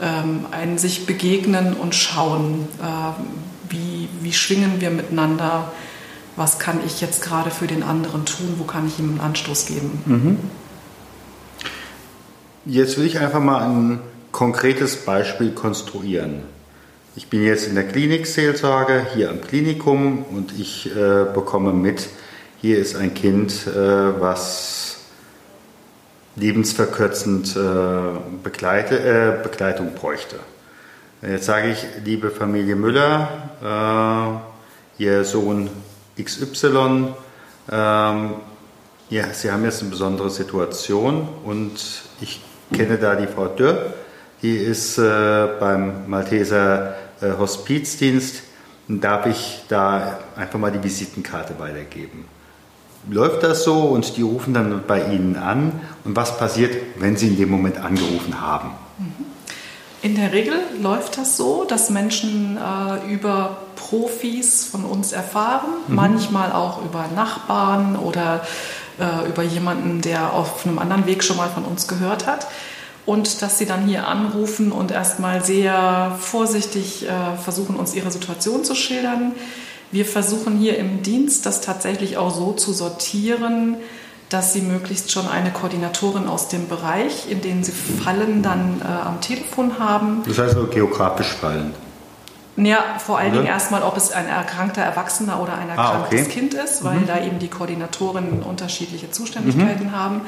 ähm, 0.00 0.46
ein 0.50 0.78
sich 0.78 1.06
begegnen 1.06 1.74
und 1.74 1.94
schauen, 1.94 2.68
äh, 2.80 3.72
wie, 3.72 4.08
wie 4.20 4.32
schwingen 4.32 4.80
wir 4.80 4.90
miteinander, 4.90 5.72
was 6.36 6.58
kann 6.58 6.80
ich 6.86 7.00
jetzt 7.00 7.22
gerade 7.22 7.50
für 7.50 7.66
den 7.66 7.82
anderen 7.82 8.24
tun, 8.24 8.54
wo 8.58 8.64
kann 8.64 8.86
ich 8.86 8.98
ihm 8.98 9.10
einen 9.10 9.20
Anstoß 9.20 9.66
geben. 9.66 10.02
Mhm. 10.06 10.38
Jetzt 12.64 12.98
will 12.98 13.06
ich 13.06 13.18
einfach 13.18 13.40
mal 13.40 13.62
ein 13.62 14.00
konkretes 14.30 14.96
Beispiel 15.04 15.50
konstruieren. 15.50 16.42
Ich 17.16 17.28
bin 17.28 17.42
jetzt 17.42 17.66
in 17.66 17.74
der 17.74 17.88
Klinikseelsorge 17.88 19.06
hier 19.14 19.30
am 19.30 19.40
Klinikum 19.40 20.24
und 20.30 20.52
ich 20.58 20.86
äh, 20.94 21.24
bekomme 21.34 21.72
mit, 21.72 22.08
hier 22.60 22.78
ist 22.78 22.96
ein 22.96 23.14
Kind, 23.14 23.66
äh, 23.66 24.20
was 24.20 24.98
lebensverkürzend 26.36 27.56
äh, 27.56 28.18
Begleite, 28.42 28.98
äh, 28.98 29.42
Begleitung 29.42 29.94
bräuchte. 29.94 30.36
Jetzt 31.22 31.46
sage 31.46 31.70
ich, 31.70 31.84
liebe 32.04 32.30
Familie 32.30 32.76
Müller, 32.76 34.40
äh, 34.98 35.02
Ihr 35.02 35.24
Sohn 35.24 35.70
XY, 36.20 37.14
ähm, 37.70 38.34
ja, 39.10 39.32
Sie 39.32 39.50
haben 39.50 39.64
jetzt 39.64 39.80
eine 39.80 39.90
besondere 39.90 40.30
Situation 40.30 41.28
und 41.44 41.80
ich 42.20 42.40
kenne 42.72 42.98
da 42.98 43.14
die 43.14 43.26
Frau 43.28 43.46
Dürr, 43.46 43.94
die 44.42 44.56
ist 44.56 44.98
äh, 44.98 45.48
beim 45.58 46.08
Malteser 46.08 46.94
äh, 47.20 47.30
Hospizdienst. 47.38 48.42
Darf 48.88 49.26
ich 49.26 49.64
da 49.68 50.18
einfach 50.34 50.58
mal 50.58 50.72
die 50.72 50.82
Visitenkarte 50.82 51.58
weitergeben? 51.58 52.24
Läuft 53.10 53.42
das 53.42 53.64
so 53.64 53.74
und 53.74 54.16
die 54.16 54.22
rufen 54.22 54.54
dann 54.54 54.82
bei 54.86 55.04
Ihnen 55.04 55.36
an? 55.36 55.80
Und 56.04 56.16
was 56.16 56.36
passiert, 56.38 56.74
wenn 56.98 57.16
Sie 57.16 57.28
in 57.28 57.36
dem 57.36 57.50
Moment 57.50 57.78
angerufen 57.78 58.40
haben? 58.40 58.70
In 60.00 60.14
der 60.14 60.32
Regel 60.32 60.54
läuft 60.80 61.18
das 61.18 61.36
so, 61.36 61.64
dass 61.64 61.90
Menschen 61.90 62.56
äh, 62.56 63.12
über 63.12 63.58
Profis 63.74 64.64
von 64.64 64.84
uns 64.84 65.12
erfahren, 65.12 65.70
mhm. 65.88 65.94
manchmal 65.94 66.52
auch 66.52 66.84
über 66.84 67.06
Nachbarn 67.14 67.96
oder 67.96 68.46
äh, 68.98 69.28
über 69.28 69.42
jemanden, 69.42 70.00
der 70.00 70.32
auf 70.34 70.64
einem 70.64 70.78
anderen 70.78 71.06
Weg 71.06 71.24
schon 71.24 71.36
mal 71.36 71.48
von 71.48 71.64
uns 71.64 71.88
gehört 71.88 72.26
hat. 72.26 72.46
Und 73.06 73.40
dass 73.40 73.58
sie 73.58 73.64
dann 73.64 73.86
hier 73.86 74.06
anrufen 74.06 74.70
und 74.70 74.90
erstmal 74.90 75.42
sehr 75.42 76.16
vorsichtig 76.20 77.06
äh, 77.08 77.36
versuchen, 77.42 77.76
uns 77.76 77.94
ihre 77.94 78.10
Situation 78.10 78.64
zu 78.64 78.74
schildern. 78.74 79.32
Wir 79.90 80.04
versuchen 80.04 80.58
hier 80.58 80.78
im 80.78 81.02
Dienst 81.02 81.46
das 81.46 81.60
tatsächlich 81.60 82.16
auch 82.16 82.34
so 82.34 82.52
zu 82.52 82.72
sortieren, 82.72 83.76
dass 84.28 84.52
sie 84.52 84.60
möglichst 84.60 85.10
schon 85.10 85.26
eine 85.26 85.50
Koordinatorin 85.50 86.28
aus 86.28 86.48
dem 86.48 86.68
Bereich, 86.68 87.30
in 87.30 87.40
den 87.40 87.64
sie 87.64 87.72
fallen, 87.72 88.42
dann 88.42 88.82
äh, 88.82 88.84
am 88.84 89.20
Telefon 89.20 89.78
haben. 89.78 90.22
Das 90.26 90.38
heißt 90.38 90.54
also 90.54 90.66
geografisch 90.66 91.32
fallen. 91.34 91.74
Ja, 92.56 92.80
vor 92.98 93.18
allen 93.18 93.32
Dingen 93.32 93.46
erstmal, 93.46 93.82
ob 93.82 93.96
es 93.96 94.10
ein 94.10 94.26
erkrankter 94.26 94.82
Erwachsener 94.82 95.40
oder 95.40 95.54
ein 95.54 95.68
erkranktes 95.68 96.20
ah, 96.20 96.24
okay. 96.24 96.30
Kind 96.30 96.54
ist, 96.54 96.82
weil 96.82 96.98
mhm. 96.98 97.06
da 97.06 97.22
eben 97.22 97.38
die 97.38 97.48
Koordinatorinnen 97.48 98.42
unterschiedliche 98.42 99.10
Zuständigkeiten 99.10 99.86
mhm. 99.86 99.92
haben. 99.92 100.20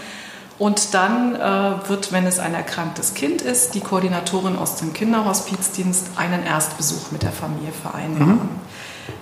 Und 0.58 0.94
dann 0.94 1.34
äh, 1.34 1.88
wird, 1.88 2.12
wenn 2.12 2.26
es 2.26 2.38
ein 2.38 2.54
erkranktes 2.54 3.14
Kind 3.14 3.42
ist, 3.42 3.74
die 3.74 3.80
Koordinatorin 3.80 4.56
aus 4.56 4.76
dem 4.76 4.92
Kinderhospizdienst 4.92 6.10
einen 6.16 6.44
Erstbesuch 6.44 7.10
mit 7.10 7.22
der 7.22 7.32
Familie 7.32 7.72
vereinbaren. 7.72 8.34
Mhm. 8.34 8.48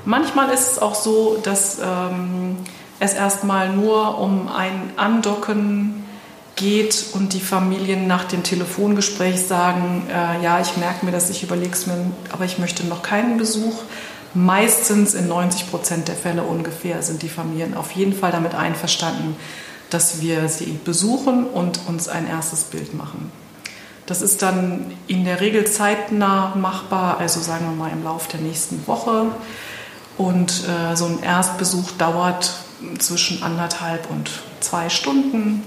Manchmal 0.05 0.51
ist 0.51 0.73
es 0.73 0.79
auch 0.79 0.95
so, 0.95 1.39
dass 1.43 1.79
ähm, 1.79 2.57
es 3.01 3.15
erstmal 3.15 3.71
nur 3.71 4.19
um 4.19 4.49
ein 4.49 4.91
Andocken 4.97 6.05
geht 6.57 7.07
und 7.13 7.33
die 7.33 7.41
Familien 7.41 8.07
nach 8.07 8.25
dem 8.25 8.43
Telefongespräch 8.43 9.41
sagen, 9.43 10.07
äh, 10.11 10.43
ja, 10.43 10.61
ich 10.61 10.77
merke 10.77 11.07
mir 11.07 11.13
das, 11.13 11.31
ich 11.31 11.43
überlege 11.43 11.73
es 11.73 11.87
mir, 11.87 12.11
aber 12.33 12.45
ich 12.45 12.59
möchte 12.59 12.85
noch 12.87 13.03
keinen 13.03 13.39
Besuch. 13.39 13.83
Meistens 14.35 15.15
in 15.15 15.29
90 15.29 15.71
Prozent 15.71 16.09
der 16.09 16.17
Fälle 16.17 16.43
ungefähr 16.43 17.03
sind 17.03 17.23
die 17.23 17.29
Familien 17.29 17.77
auf 17.77 17.93
jeden 17.93 18.13
Fall 18.13 18.33
damit 18.33 18.55
einverstanden, 18.55 19.37
dass 19.91 20.21
wir 20.21 20.49
sie 20.49 20.79
besuchen 20.85 21.47
und 21.47 21.81
uns 21.87 22.09
ein 22.09 22.29
erstes 22.29 22.65
Bild 22.65 22.93
machen. 22.93 23.33
Das 24.07 24.21
ist 24.23 24.43
dann 24.43 24.93
in 25.07 25.25
der 25.25 25.41
Regel 25.41 25.67
zeitnah 25.67 26.55
machbar, 26.57 27.19
also 27.19 27.41
sagen 27.41 27.67
wir 27.67 27.77
mal 27.77 27.93
im 27.93 28.03
Laufe 28.05 28.31
der 28.31 28.41
nächsten 28.41 28.87
Woche. 28.87 29.27
Und 30.19 30.65
äh, 30.69 30.97
so 30.97 31.07
ein 31.07 31.23
Erstbesuch 31.23 31.93
dauert 31.93 32.53
zwischen 32.99 33.43
anderthalb 33.43 34.11
und 34.11 34.31
zwei 34.61 34.89
Stunden. 34.91 35.63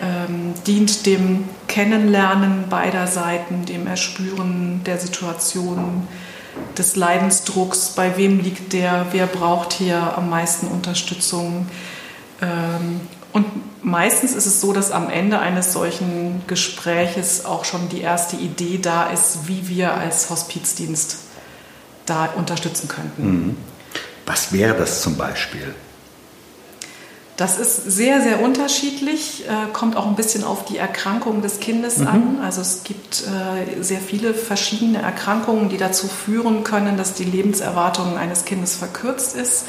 Ähm, 0.00 0.54
dient 0.66 1.06
dem 1.06 1.44
Kennenlernen 1.68 2.68
beider 2.68 3.06
Seiten, 3.06 3.66
dem 3.66 3.86
Erspüren 3.86 4.82
der 4.84 4.98
Situation, 4.98 6.08
des 6.76 6.96
Leidensdrucks, 6.96 7.90
bei 7.90 8.16
wem 8.16 8.40
liegt 8.40 8.72
der, 8.72 9.06
wer 9.12 9.26
braucht 9.26 9.72
hier 9.72 10.16
am 10.16 10.28
meisten 10.28 10.66
Unterstützung. 10.66 11.66
Ähm, 12.40 13.00
und 13.32 13.46
meistens 13.82 14.32
ist 14.32 14.46
es 14.46 14.60
so, 14.60 14.72
dass 14.72 14.90
am 14.90 15.08
Ende 15.08 15.38
eines 15.38 15.72
solchen 15.72 16.42
Gespräches 16.46 17.44
auch 17.44 17.64
schon 17.64 17.88
die 17.88 18.00
erste 18.00 18.36
Idee 18.36 18.78
da 18.82 19.04
ist, 19.04 19.48
wie 19.48 19.68
wir 19.68 19.94
als 19.94 20.28
Hospizdienst 20.28 21.18
da 22.06 22.26
unterstützen 22.36 22.88
könnten. 22.88 23.24
Mhm. 23.24 23.56
Was 24.26 24.52
wäre 24.52 24.74
das 24.74 25.02
zum 25.02 25.16
Beispiel? 25.16 25.74
Das 27.36 27.58
ist 27.58 27.90
sehr, 27.90 28.20
sehr 28.20 28.40
unterschiedlich, 28.40 29.44
äh, 29.48 29.72
kommt 29.72 29.96
auch 29.96 30.06
ein 30.06 30.16
bisschen 30.16 30.44
auf 30.44 30.64
die 30.64 30.76
Erkrankung 30.76 31.40
des 31.42 31.60
Kindes 31.60 31.98
mhm. 31.98 32.06
an. 32.06 32.38
Also 32.42 32.60
es 32.60 32.84
gibt 32.84 33.22
äh, 33.22 33.82
sehr 33.82 34.00
viele 34.00 34.34
verschiedene 34.34 35.00
Erkrankungen, 35.00 35.68
die 35.68 35.78
dazu 35.78 36.08
führen 36.08 36.62
können, 36.62 36.96
dass 36.96 37.14
die 37.14 37.24
Lebenserwartung 37.24 38.18
eines 38.18 38.44
Kindes 38.44 38.76
verkürzt 38.76 39.34
ist. 39.34 39.64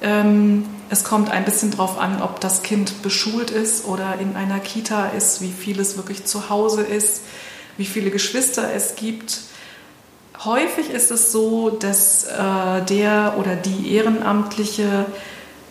Ähm, 0.00 0.64
es 0.90 1.04
kommt 1.04 1.30
ein 1.30 1.44
bisschen 1.44 1.70
darauf 1.70 1.98
an, 1.98 2.22
ob 2.22 2.40
das 2.40 2.62
Kind 2.62 3.02
beschult 3.02 3.50
ist 3.50 3.84
oder 3.84 4.18
in 4.18 4.34
einer 4.34 4.58
Kita 4.58 5.08
ist, 5.08 5.42
wie 5.42 5.52
viel 5.52 5.78
es 5.80 5.96
wirklich 5.96 6.24
zu 6.24 6.48
Hause 6.48 6.82
ist, 6.82 7.22
wie 7.76 7.86
viele 7.86 8.10
Geschwister 8.10 8.72
es 8.72 8.96
gibt. 8.96 9.40
Häufig 10.44 10.90
ist 10.90 11.10
es 11.10 11.32
so, 11.32 11.70
dass 11.70 12.24
äh, 12.24 12.82
der 12.88 13.34
oder 13.38 13.56
die 13.56 13.92
Ehrenamtliche 13.94 15.06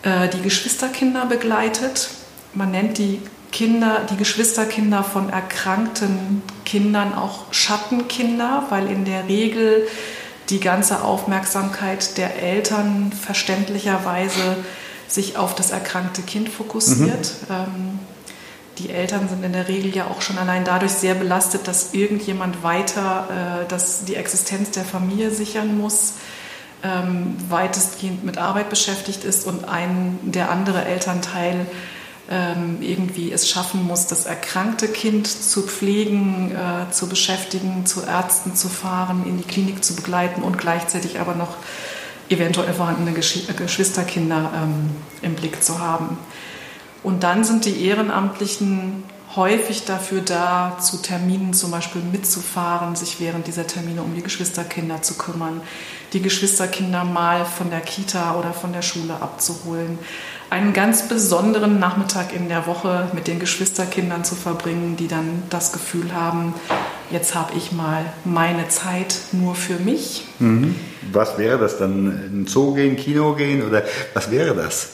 äh, 0.02 0.28
die 0.28 0.42
Geschwisterkinder 0.42 1.26
begleitet. 1.26 2.10
Man 2.54 2.70
nennt 2.70 2.98
die 2.98 3.22
Kinder, 3.50 4.06
die 4.10 4.16
Geschwisterkinder 4.16 5.02
von 5.02 5.30
erkrankten 5.30 6.42
Kindern 6.64 7.14
auch 7.14 7.52
Schattenkinder, 7.52 8.66
weil 8.68 8.90
in 8.90 9.04
der 9.04 9.26
Regel 9.26 9.86
die 10.50 10.60
ganze 10.60 11.02
Aufmerksamkeit 11.02 12.18
der 12.18 12.42
Eltern 12.42 13.12
verständlicherweise 13.12 14.56
sich 15.06 15.38
auf 15.38 15.54
das 15.54 15.70
erkrankte 15.70 16.22
Kind 16.22 16.48
fokussiert. 16.50 17.34
Mhm. 17.48 17.54
Ähm, 17.54 17.98
Die 18.78 18.90
Eltern 18.90 19.28
sind 19.28 19.44
in 19.44 19.52
der 19.52 19.68
Regel 19.68 19.94
ja 19.94 20.06
auch 20.06 20.22
schon 20.22 20.38
allein 20.38 20.64
dadurch 20.64 20.92
sehr 20.92 21.14
belastet, 21.14 21.66
dass 21.66 21.94
irgendjemand 21.94 22.62
weiter 22.62 23.62
äh, 23.62 23.68
das, 23.68 24.04
die 24.04 24.14
Existenz 24.14 24.70
der 24.70 24.84
Familie 24.84 25.30
sichern 25.30 25.76
muss, 25.76 26.14
ähm, 26.84 27.36
weitestgehend 27.48 28.24
mit 28.24 28.38
Arbeit 28.38 28.70
beschäftigt 28.70 29.24
ist 29.24 29.46
und 29.46 29.64
ein, 29.64 30.18
der 30.22 30.50
andere 30.50 30.84
Elternteil 30.84 31.66
ähm, 32.30 32.78
irgendwie 32.80 33.32
es 33.32 33.48
schaffen 33.48 33.84
muss, 33.84 34.06
das 34.06 34.26
erkrankte 34.26 34.86
Kind 34.86 35.26
zu 35.26 35.62
pflegen, 35.62 36.52
äh, 36.52 36.92
zu 36.92 37.08
beschäftigen, 37.08 37.86
zu 37.86 38.02
Ärzten 38.02 38.54
zu 38.54 38.68
fahren, 38.68 39.24
in 39.26 39.38
die 39.38 39.44
Klinik 39.44 39.82
zu 39.82 39.96
begleiten 39.96 40.42
und 40.42 40.58
gleichzeitig 40.58 41.18
aber 41.18 41.34
noch 41.34 41.56
eventuell 42.28 42.74
vorhandene 42.74 43.12
Geschwisterkinder 43.12 44.52
ähm, 44.54 44.90
im 45.22 45.34
Blick 45.34 45.64
zu 45.64 45.80
haben. 45.80 46.18
Und 47.02 47.22
dann 47.22 47.44
sind 47.44 47.64
die 47.64 47.86
Ehrenamtlichen 47.86 49.04
häufig 49.36 49.84
dafür 49.84 50.20
da, 50.22 50.78
zu 50.80 51.02
Terminen 51.02 51.52
zum 51.52 51.70
Beispiel 51.70 52.02
mitzufahren, 52.02 52.96
sich 52.96 53.20
während 53.20 53.46
dieser 53.46 53.66
Termine 53.66 54.02
um 54.02 54.14
die 54.14 54.22
Geschwisterkinder 54.22 55.02
zu 55.02 55.14
kümmern, 55.14 55.60
die 56.12 56.22
Geschwisterkinder 56.22 57.04
mal 57.04 57.44
von 57.44 57.70
der 57.70 57.80
Kita 57.80 58.36
oder 58.36 58.52
von 58.52 58.72
der 58.72 58.82
Schule 58.82 59.20
abzuholen, 59.20 59.98
einen 60.50 60.72
ganz 60.72 61.08
besonderen 61.08 61.78
Nachmittag 61.78 62.34
in 62.34 62.48
der 62.48 62.66
Woche 62.66 63.08
mit 63.12 63.28
den 63.28 63.38
Geschwisterkindern 63.38 64.24
zu 64.24 64.34
verbringen, 64.34 64.96
die 64.96 65.08
dann 65.08 65.42
das 65.50 65.72
Gefühl 65.72 66.14
haben, 66.14 66.54
jetzt 67.10 67.34
habe 67.34 67.52
ich 67.54 67.70
mal 67.70 68.06
meine 68.24 68.68
Zeit 68.68 69.14
nur 69.32 69.54
für 69.54 69.76
mich. 69.78 70.24
Mhm. 70.38 70.74
Was 71.12 71.36
wäre 71.36 71.58
das 71.58 71.78
dann? 71.78 72.06
Ein 72.06 72.46
Zoo 72.46 72.74
gehen, 72.74 72.96
Kino 72.96 73.34
gehen 73.34 73.62
oder 73.62 73.84
was 74.14 74.30
wäre 74.30 74.54
das? 74.54 74.90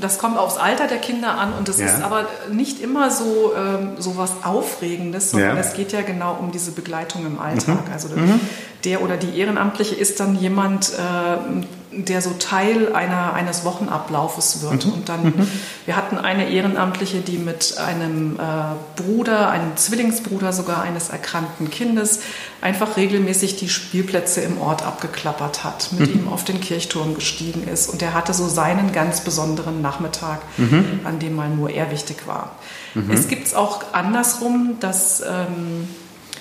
Das 0.00 0.18
kommt 0.18 0.38
aufs 0.38 0.56
Alter 0.56 0.86
der 0.86 0.98
Kinder 0.98 1.38
an 1.38 1.52
und 1.52 1.68
es 1.68 1.80
ja. 1.80 1.86
ist 1.86 2.02
aber 2.02 2.26
nicht 2.52 2.80
immer 2.80 3.10
so, 3.10 3.52
ähm, 3.56 3.92
so 3.98 4.16
was 4.16 4.44
Aufregendes, 4.44 5.32
sondern 5.32 5.56
ja. 5.56 5.60
es 5.60 5.74
geht 5.74 5.90
ja 5.92 6.02
genau 6.02 6.36
um 6.38 6.52
diese 6.52 6.70
Begleitung 6.70 7.26
im 7.26 7.40
Alltag. 7.40 7.86
Mhm. 7.86 7.92
Also 7.92 8.08
mhm. 8.08 8.40
Der 8.84 9.02
oder 9.02 9.16
die 9.16 9.38
Ehrenamtliche 9.38 9.94
ist 9.94 10.20
dann 10.20 10.38
jemand, 10.38 10.92
äh, 10.92 11.64
der 11.90 12.20
so 12.20 12.30
Teil 12.38 12.92
einer, 12.92 13.32
eines 13.32 13.64
Wochenablaufes 13.64 14.62
wird. 14.62 14.86
Mhm. 14.86 14.92
Und 14.92 15.08
dann, 15.08 15.24
mhm. 15.24 15.48
wir 15.86 15.96
hatten 15.96 16.18
eine 16.18 16.48
Ehrenamtliche, 16.50 17.20
die 17.20 17.38
mit 17.38 17.76
einem 17.78 18.36
äh, 18.36 19.00
Bruder, 19.00 19.50
einem 19.50 19.76
Zwillingsbruder 19.76 20.52
sogar 20.52 20.82
eines 20.82 21.08
erkrankten 21.08 21.70
Kindes, 21.70 22.20
einfach 22.60 22.96
regelmäßig 22.96 23.56
die 23.56 23.68
Spielplätze 23.68 24.42
im 24.42 24.60
Ort 24.60 24.84
abgeklappert 24.84 25.64
hat, 25.64 25.90
mit 25.98 26.14
mhm. 26.14 26.20
ihm 26.20 26.28
auf 26.28 26.44
den 26.44 26.60
Kirchturm 26.60 27.14
gestiegen 27.14 27.66
ist. 27.66 27.88
Und 27.88 28.02
er 28.02 28.14
hatte 28.14 28.34
so 28.34 28.48
seinen 28.48 28.92
ganz 28.92 29.22
besonderen 29.22 29.80
Nachmittag, 29.80 30.40
mhm. 30.56 31.00
an 31.04 31.18
dem 31.18 31.34
mal 31.34 31.48
nur 31.48 31.70
er 31.70 31.90
wichtig 31.90 32.26
war. 32.26 32.52
Mhm. 32.94 33.10
Es 33.10 33.28
gibt 33.28 33.46
es 33.46 33.54
auch 33.54 33.92
andersrum, 33.92 34.76
dass 34.78 35.22
ähm, 35.22 35.88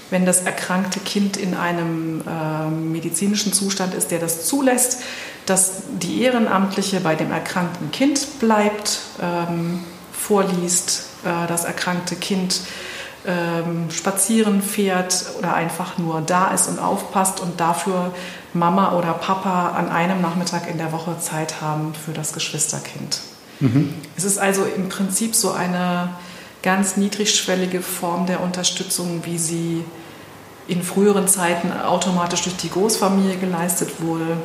wenn 0.09 0.25
das 0.25 0.41
erkrankte 0.41 0.99
Kind 0.99 1.37
in 1.37 1.53
einem 1.53 2.21
äh, 2.21 2.69
medizinischen 2.69 3.53
Zustand 3.53 3.93
ist, 3.93 4.11
der 4.11 4.19
das 4.19 4.45
zulässt, 4.45 5.01
dass 5.45 5.83
die 6.01 6.21
Ehrenamtliche 6.21 6.99
bei 6.99 7.15
dem 7.15 7.31
erkrankten 7.31 7.91
Kind 7.91 8.39
bleibt, 8.39 8.99
ähm, 9.21 9.83
vorliest, 10.11 11.07
äh, 11.25 11.47
das 11.47 11.65
erkrankte 11.65 12.15
Kind 12.15 12.61
ähm, 13.25 13.89
spazieren 13.91 14.61
fährt 14.61 15.25
oder 15.37 15.53
einfach 15.53 15.97
nur 15.97 16.21
da 16.21 16.51
ist 16.51 16.67
und 16.67 16.79
aufpasst 16.79 17.39
und 17.41 17.59
dafür 17.59 18.13
Mama 18.53 18.97
oder 18.97 19.13
Papa 19.13 19.71
an 19.71 19.89
einem 19.89 20.21
Nachmittag 20.21 20.69
in 20.69 20.77
der 20.77 20.91
Woche 20.91 21.19
Zeit 21.19 21.61
haben 21.61 21.93
für 21.93 22.13
das 22.13 22.33
Geschwisterkind. 22.33 23.19
Mhm. 23.59 23.93
Es 24.15 24.23
ist 24.23 24.37
also 24.37 24.63
im 24.63 24.89
Prinzip 24.89 25.35
so 25.35 25.51
eine 25.51 26.09
ganz 26.63 26.97
niedrigschwellige 26.97 27.81
Form 27.81 28.25
der 28.25 28.41
Unterstützung, 28.41 29.21
wie 29.25 29.37
sie 29.37 29.83
in 30.67 30.83
früheren 30.83 31.27
Zeiten 31.27 31.71
automatisch 31.71 32.41
durch 32.41 32.57
die 32.57 32.69
Großfamilie 32.69 33.37
geleistet 33.37 34.01
wurde 34.01 34.37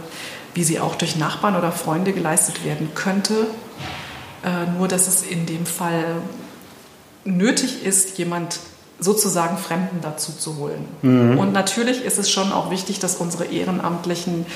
wie 0.55 0.65
sie 0.65 0.81
auch 0.81 0.97
durch 0.97 1.17
Nachbarn 1.17 1.57
oder 1.57 1.73
Freunde 1.73 2.13
geleistet 2.13 2.65
werden 2.65 2.91
könnte. 2.95 3.47
Äh, 4.45 4.71
nur 4.77 4.89
dass 4.89 5.07
es 5.07 5.23
in 5.23 5.47
dem 5.47 5.67
Fall 5.67 6.17
nötig 7.25 7.85
ist, 7.85 8.19
jemand 8.19 8.59
sozusagen 8.99 9.57
Fremden 9.57 10.01
dazu 10.01 10.33
zu 10.33 10.57
holen. 10.57 10.85
Mhm. 11.03 11.39
Und 11.39 11.53
natürlich 11.53 12.05
ist 12.05 12.19
es 12.19 12.31
schon 12.31 12.53
auch 12.53 12.71
wichtig, 12.71 12.99
dass 12.99 13.17
unsere 13.17 13.47
Ehrenamtlichen 13.47 14.47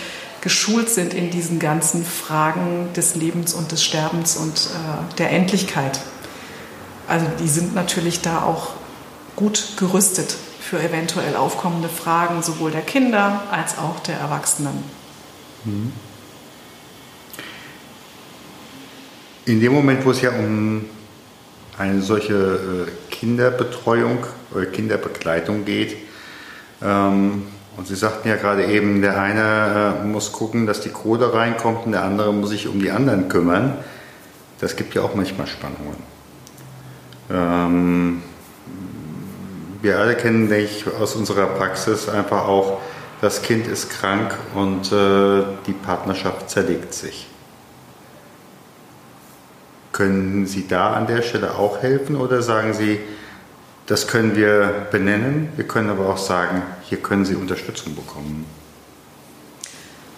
geschult 0.40 0.88
sind 0.88 1.14
in 1.14 1.30
diesen 1.30 1.58
ganzen 1.58 2.04
Fragen 2.04 2.88
des 2.94 3.16
Lebens 3.16 3.54
und 3.54 3.72
des 3.72 3.82
Sterbens 3.82 4.36
und 4.36 4.54
äh, 4.54 5.16
der 5.16 5.30
Endlichkeit. 5.30 6.00
Also 7.08 7.26
die 7.40 7.48
sind 7.48 7.74
natürlich 7.74 8.20
da 8.20 8.42
auch 8.42 8.70
gut 9.34 9.74
gerüstet 9.76 10.36
für 10.68 10.82
eventuell 10.82 11.36
aufkommende 11.36 11.88
Fragen 11.88 12.42
sowohl 12.42 12.72
der 12.72 12.82
Kinder 12.82 13.42
als 13.52 13.78
auch 13.78 14.00
der 14.00 14.18
Erwachsenen. 14.18 14.82
In 19.44 19.60
dem 19.60 19.72
Moment, 19.72 20.04
wo 20.04 20.10
es 20.10 20.20
ja 20.22 20.30
um 20.30 20.86
eine 21.78 22.02
solche 22.02 22.34
äh, 22.34 23.10
Kinderbetreuung 23.10 24.18
oder 24.52 24.66
Kinderbegleitung 24.66 25.64
geht, 25.64 25.96
ähm, 26.82 27.44
und 27.76 27.86
Sie 27.86 27.94
sagten 27.94 28.28
ja 28.28 28.36
gerade 28.36 28.64
eben, 28.66 29.02
der 29.02 29.20
eine 29.20 30.00
äh, 30.02 30.04
muss 30.04 30.32
gucken, 30.32 30.66
dass 30.66 30.80
die 30.80 30.88
Kohle 30.88 31.32
reinkommt 31.32 31.86
und 31.86 31.92
der 31.92 32.04
andere 32.04 32.32
muss 32.32 32.50
sich 32.50 32.68
um 32.68 32.80
die 32.80 32.90
anderen 32.90 33.28
kümmern. 33.28 33.74
Das 34.60 34.76
gibt 34.76 34.94
ja 34.94 35.02
auch 35.02 35.14
manchmal 35.14 35.46
Spannungen. 35.46 35.96
Ähm, 37.30 38.22
wir 39.82 39.98
alle 39.98 40.16
kennen, 40.16 40.48
denke 40.48 40.70
ich, 40.70 40.86
aus 40.86 41.14
unserer 41.14 41.46
Praxis 41.46 42.08
einfach 42.08 42.46
auch 42.46 42.80
das 43.20 43.42
Kind 43.42 43.66
ist 43.66 43.90
krank 43.90 44.36
und 44.54 44.92
äh, 44.92 45.44
die 45.66 45.72
Partnerschaft 45.72 46.50
zerlegt 46.50 46.92
sich. 46.92 47.26
Können 49.92 50.46
Sie 50.46 50.68
da 50.68 50.92
an 50.92 51.06
der 51.06 51.22
Stelle 51.22 51.54
auch 51.54 51.80
helfen 51.80 52.16
oder 52.16 52.42
sagen 52.42 52.74
Sie, 52.74 53.00
das 53.86 54.08
können 54.08 54.36
wir 54.36 54.88
benennen, 54.90 55.50
wir 55.56 55.66
können 55.66 55.90
aber 55.90 56.08
auch 56.10 56.18
sagen, 56.18 56.62
hier 56.82 56.98
können 56.98 57.24
Sie 57.24 57.34
Unterstützung 57.34 57.94
bekommen? 57.94 58.44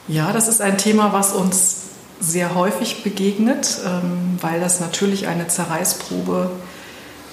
Ja, 0.09 0.33
das 0.33 0.49
ist 0.49 0.61
ein 0.61 0.79
Thema, 0.79 1.13
was 1.13 1.33
uns 1.33 1.83
sehr 2.19 2.55
häufig 2.55 3.05
begegnet, 3.05 3.79
ähm, 3.87 4.39
weil 4.41 4.59
das 4.59 4.81
natürlich 4.81 5.29
eine 5.29 5.47
Zerreißprobe 5.47 6.51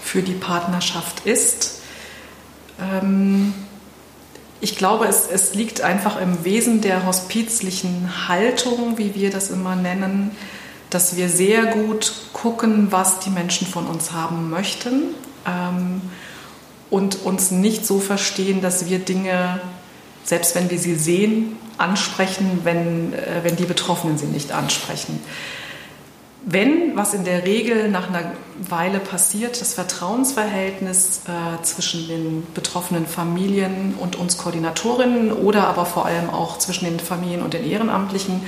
für 0.04 0.22
die 0.22 0.34
Partnerschaft 0.34 1.26
ist. 1.26 1.75
Ähm, 2.80 3.54
ich 4.62 4.78
glaube, 4.78 5.06
es, 5.06 5.28
es 5.28 5.54
liegt 5.54 5.82
einfach 5.82 6.20
im 6.20 6.44
Wesen 6.44 6.82
der 6.82 7.06
hospizlichen 7.06 8.28
Haltung, 8.28 8.98
wie 8.98 9.14
wir 9.16 9.30
das 9.30 9.50
immer 9.50 9.76
nennen, 9.76 10.32
dass 10.90 11.16
wir 11.16 11.30
sehr 11.30 11.66
gut 11.66 12.14
gucken, 12.34 12.92
was 12.92 13.20
die 13.20 13.30
Menschen 13.30 13.68
von 13.68 13.86
uns 13.88 14.12
haben 14.12 14.50
möchten 14.50 15.14
ähm, 15.46 16.02
und 16.90 17.24
uns 17.26 17.52
nicht 17.52 17.86
so 17.86 18.00
verstehen, 18.00 18.62
dass 18.62 18.90
wir 18.90 19.00
Dinge, 19.00 19.60
selbst 20.24 20.56
wenn 20.56 20.70
wir 20.70 20.80
sie 20.80 20.96
sehen, 20.96 21.58
ansprechen, 21.78 22.62
wenn, 22.64 23.14
äh, 23.14 23.42
wenn 23.44 23.58
die 23.58 23.66
Betroffenen 23.66 24.18
sie 24.18 24.28
nicht 24.28 24.52
ansprechen 24.52 25.20
wenn, 26.48 26.96
was 26.96 27.16
in 27.16 27.26
der 27.26 27.44
Regel 27.44 27.90
nach 27.90 28.08
einer 28.08 28.34
Weile 28.60 29.00
passiert, 29.00 29.60
das 29.60 29.74
Vertrauensverhältnis 29.74 31.22
äh, 31.28 31.64
zwischen 31.64 32.08
den 32.08 32.48
betroffenen 32.54 33.08
Familien 33.08 33.96
und 34.00 34.16
uns 34.16 34.38
Koordinatorinnen 34.38 35.34
oder 35.34 35.68
aber 35.68 35.88
vor 35.88 36.06
allem 36.06 36.30
auch 36.30 36.60
zwischen 36.60 36.86
den 36.86 37.00
Familien 37.00 37.42
und 37.42 37.56
den 37.56 37.66
Ehrenamtlichen 37.66 38.42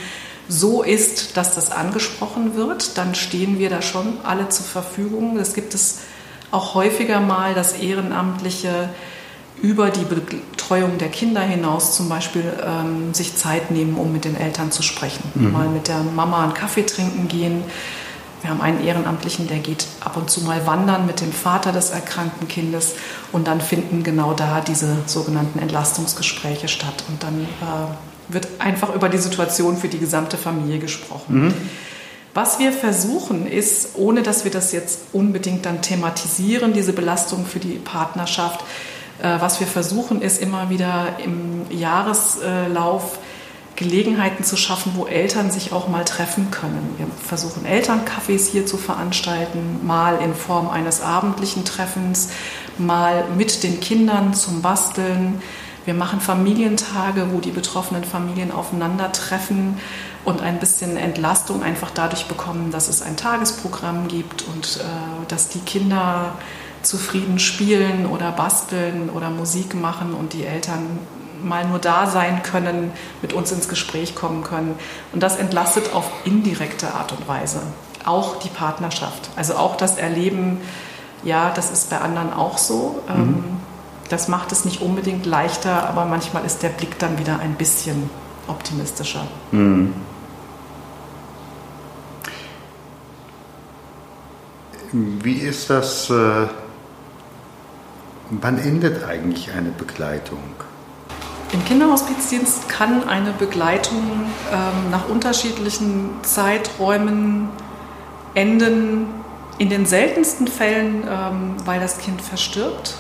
so 0.48 0.84
ist, 0.84 1.36
dass 1.38 1.56
das 1.56 1.72
angesprochen 1.72 2.56
wird, 2.56 2.98
dann 3.00 3.16
stehen 3.16 3.58
wir 3.58 3.70
da 3.70 3.82
schon 3.82 4.20
alle 4.24 4.48
zur 4.50 4.66
Verfügung. 4.66 5.38
Es 5.38 5.54
gibt 5.54 5.74
es 5.74 6.02
auch 6.52 6.76
häufiger 6.76 7.20
mal, 7.20 7.54
dass 7.54 7.74
Ehrenamtliche 7.74 8.90
über 9.62 9.90
die 9.90 10.06
Betreuung 10.06 10.98
der 10.98 11.10
Kinder 11.10 11.42
hinaus 11.42 11.96
zum 11.96 12.10
Beispiel 12.10 12.44
ähm, 12.64 13.14
sich 13.14 13.36
Zeit 13.36 13.72
nehmen, 13.72 13.96
um 13.98 14.14
mit 14.14 14.26
den 14.26 14.36
Eltern 14.36 14.72
zu 14.72 14.84
sprechen. 14.84 15.24
Mhm. 15.36 15.52
Mal 15.52 15.70
mit 15.70 15.88
der 15.88 16.00
Mama 16.00 16.44
einen 16.44 16.54
Kaffee 16.54 16.84
trinken 16.84 17.28
gehen. 17.28 17.64
Wir 18.42 18.52
haben 18.52 18.62
einen 18.62 18.86
Ehrenamtlichen, 18.86 19.48
der 19.48 19.58
geht 19.58 19.88
ab 20.00 20.16
und 20.16 20.30
zu 20.30 20.42
mal 20.42 20.68
wandern 20.68 21.08
mit 21.08 21.22
dem 21.22 21.32
Vater 21.32 21.72
des 21.72 21.90
erkrankten 21.90 22.48
Kindes 22.48 22.94
und 23.32 23.48
dann 23.48 23.62
finden 23.62 24.04
genau 24.04 24.34
da 24.34 24.62
diese 24.62 24.96
sogenannten 25.08 25.58
Entlastungsgespräche 25.58 26.68
statt. 26.68 27.04
Und 27.10 27.24
dann 27.24 27.42
äh, 27.42 28.34
wird 28.34 28.48
einfach 28.60 28.94
über 28.94 29.10
die 29.10 29.18
Situation 29.18 29.76
für 29.76 29.88
die 29.88 29.98
gesamte 29.98 30.38
Familie 30.38 30.78
gesprochen. 30.78 31.46
Mhm. 31.46 31.54
Was 32.36 32.60
wir 32.60 32.72
versuchen 32.72 33.48
ist, 33.48 33.96
ohne 33.96 34.22
dass 34.22 34.44
wir 34.44 34.52
das 34.52 34.72
jetzt 34.72 35.06
unbedingt 35.14 35.66
dann 35.66 35.82
thematisieren, 35.82 36.74
diese 36.74 36.94
Belastung 36.94 37.48
für 37.48 37.58
die 37.58 37.80
Partnerschaft, 37.80 38.64
was 39.20 39.60
wir 39.60 39.68
versuchen, 39.68 40.22
ist 40.22 40.42
immer 40.42 40.70
wieder 40.70 41.18
im 41.24 41.66
Jahreslauf 41.72 43.20
Gelegenheiten 43.78 44.44
zu 44.44 44.58
schaffen, 44.58 44.94
wo 44.96 45.06
Eltern 45.06 45.52
sich 45.52 45.72
auch 45.72 45.88
mal 45.88 46.04
treffen 46.04 46.50
können. 46.50 46.96
Wir 46.98 47.06
versuchen 47.24 47.64
Elterncafés 47.66 48.50
hier 48.50 48.66
zu 48.66 48.76
veranstalten, 48.76 49.86
mal 49.86 50.20
in 50.20 50.34
Form 50.34 50.68
eines 50.68 51.00
abendlichen 51.02 51.64
Treffens, 51.64 52.30
mal 52.80 53.26
mit 53.38 53.62
den 53.64 53.80
Kindern 53.80 54.34
zum 54.34 54.64
Basteln. 54.64 55.44
Wir 55.86 55.94
machen 55.94 56.20
Familientage, 56.22 57.28
wo 57.32 57.40
die 57.40 57.52
betroffenen 57.52 58.04
Familien 58.04 58.52
aufeinandertreffen 58.52 59.78
und 60.26 60.42
ein 60.42 60.60
bisschen 60.60 60.98
Entlastung 60.98 61.62
einfach 61.62 61.92
dadurch 61.92 62.26
bekommen, 62.26 62.72
dass 62.72 62.90
es 62.90 63.04
ein 63.04 63.16
Tagesprogramm 63.16 64.08
gibt 64.08 64.42
und 64.42 64.78
äh, 64.78 65.26
dass 65.28 65.50
die 65.50 65.60
Kinder 65.60 66.34
zufrieden 66.84 67.40
spielen 67.40 68.06
oder 68.06 68.32
basteln 68.32 69.10
oder 69.10 69.30
Musik 69.30 69.76
machen 69.76 70.14
und 70.14 70.34
die 70.34 70.46
Eltern 70.46 71.00
mal 71.44 71.68
nur 71.68 71.80
da 71.80 72.08
sein 72.08 72.42
können, 72.44 72.92
mit 73.22 73.34
uns 73.34 73.52
ins 73.52 73.70
Gespräch 73.70 74.16
kommen 74.16 74.44
können. 74.44 74.76
Und 75.14 75.22
das 75.22 75.38
entlastet 75.38 75.94
auf 75.94 76.10
indirekte 76.26 76.94
Art 76.94 77.12
und 77.12 77.28
Weise 77.28 77.62
auch 78.08 78.40
die 78.40 78.50
Partnerschaft. 78.50 79.30
Also 79.36 79.56
auch 79.56 79.76
das 79.76 79.98
Erleben, 79.98 80.62
ja, 81.24 81.52
das 81.54 81.72
ist 81.72 81.90
bei 81.90 82.00
anderen 82.00 82.34
auch 82.34 82.58
so. 82.58 83.02
Mhm. 83.08 83.16
Ähm, 83.16 83.44
das 84.10 84.30
macht 84.30 84.54
es 84.54 84.64
nicht 84.64 84.82
unbedingt 84.82 85.26
leichter, 85.26 85.88
aber 85.90 86.06
manchmal 86.06 86.46
ist 86.46 86.64
der 86.64 86.70
Blick 86.70 86.98
dann 86.98 87.20
wieder 87.20 87.40
ein 87.40 87.56
bisschen 87.56 88.10
optimistischer. 88.48 89.28
Mhm. 89.52 89.94
Wie 94.94 95.34
ist 95.34 95.70
das? 95.70 96.10
Äh, 96.10 96.48
wann 98.30 98.58
endet 98.58 99.04
eigentlich 99.04 99.52
eine 99.52 99.70
Begleitung? 99.70 100.40
Im 101.54 101.64
Kinderhospizdienst 101.64 102.68
kann 102.68 103.08
eine 103.08 103.32
Begleitung 103.32 104.04
ähm, 104.52 104.92
nach 104.92 105.08
unterschiedlichen 105.08 106.10
Zeiträumen 106.22 107.50
enden. 108.34 109.08
In 109.58 109.70
den 109.70 109.86
seltensten 109.86 110.48
Fällen, 110.48 111.04
ähm, 111.10 111.56
weil 111.66 111.80
das 111.80 111.98
Kind 111.98 112.22
verstirbt, 112.22 112.96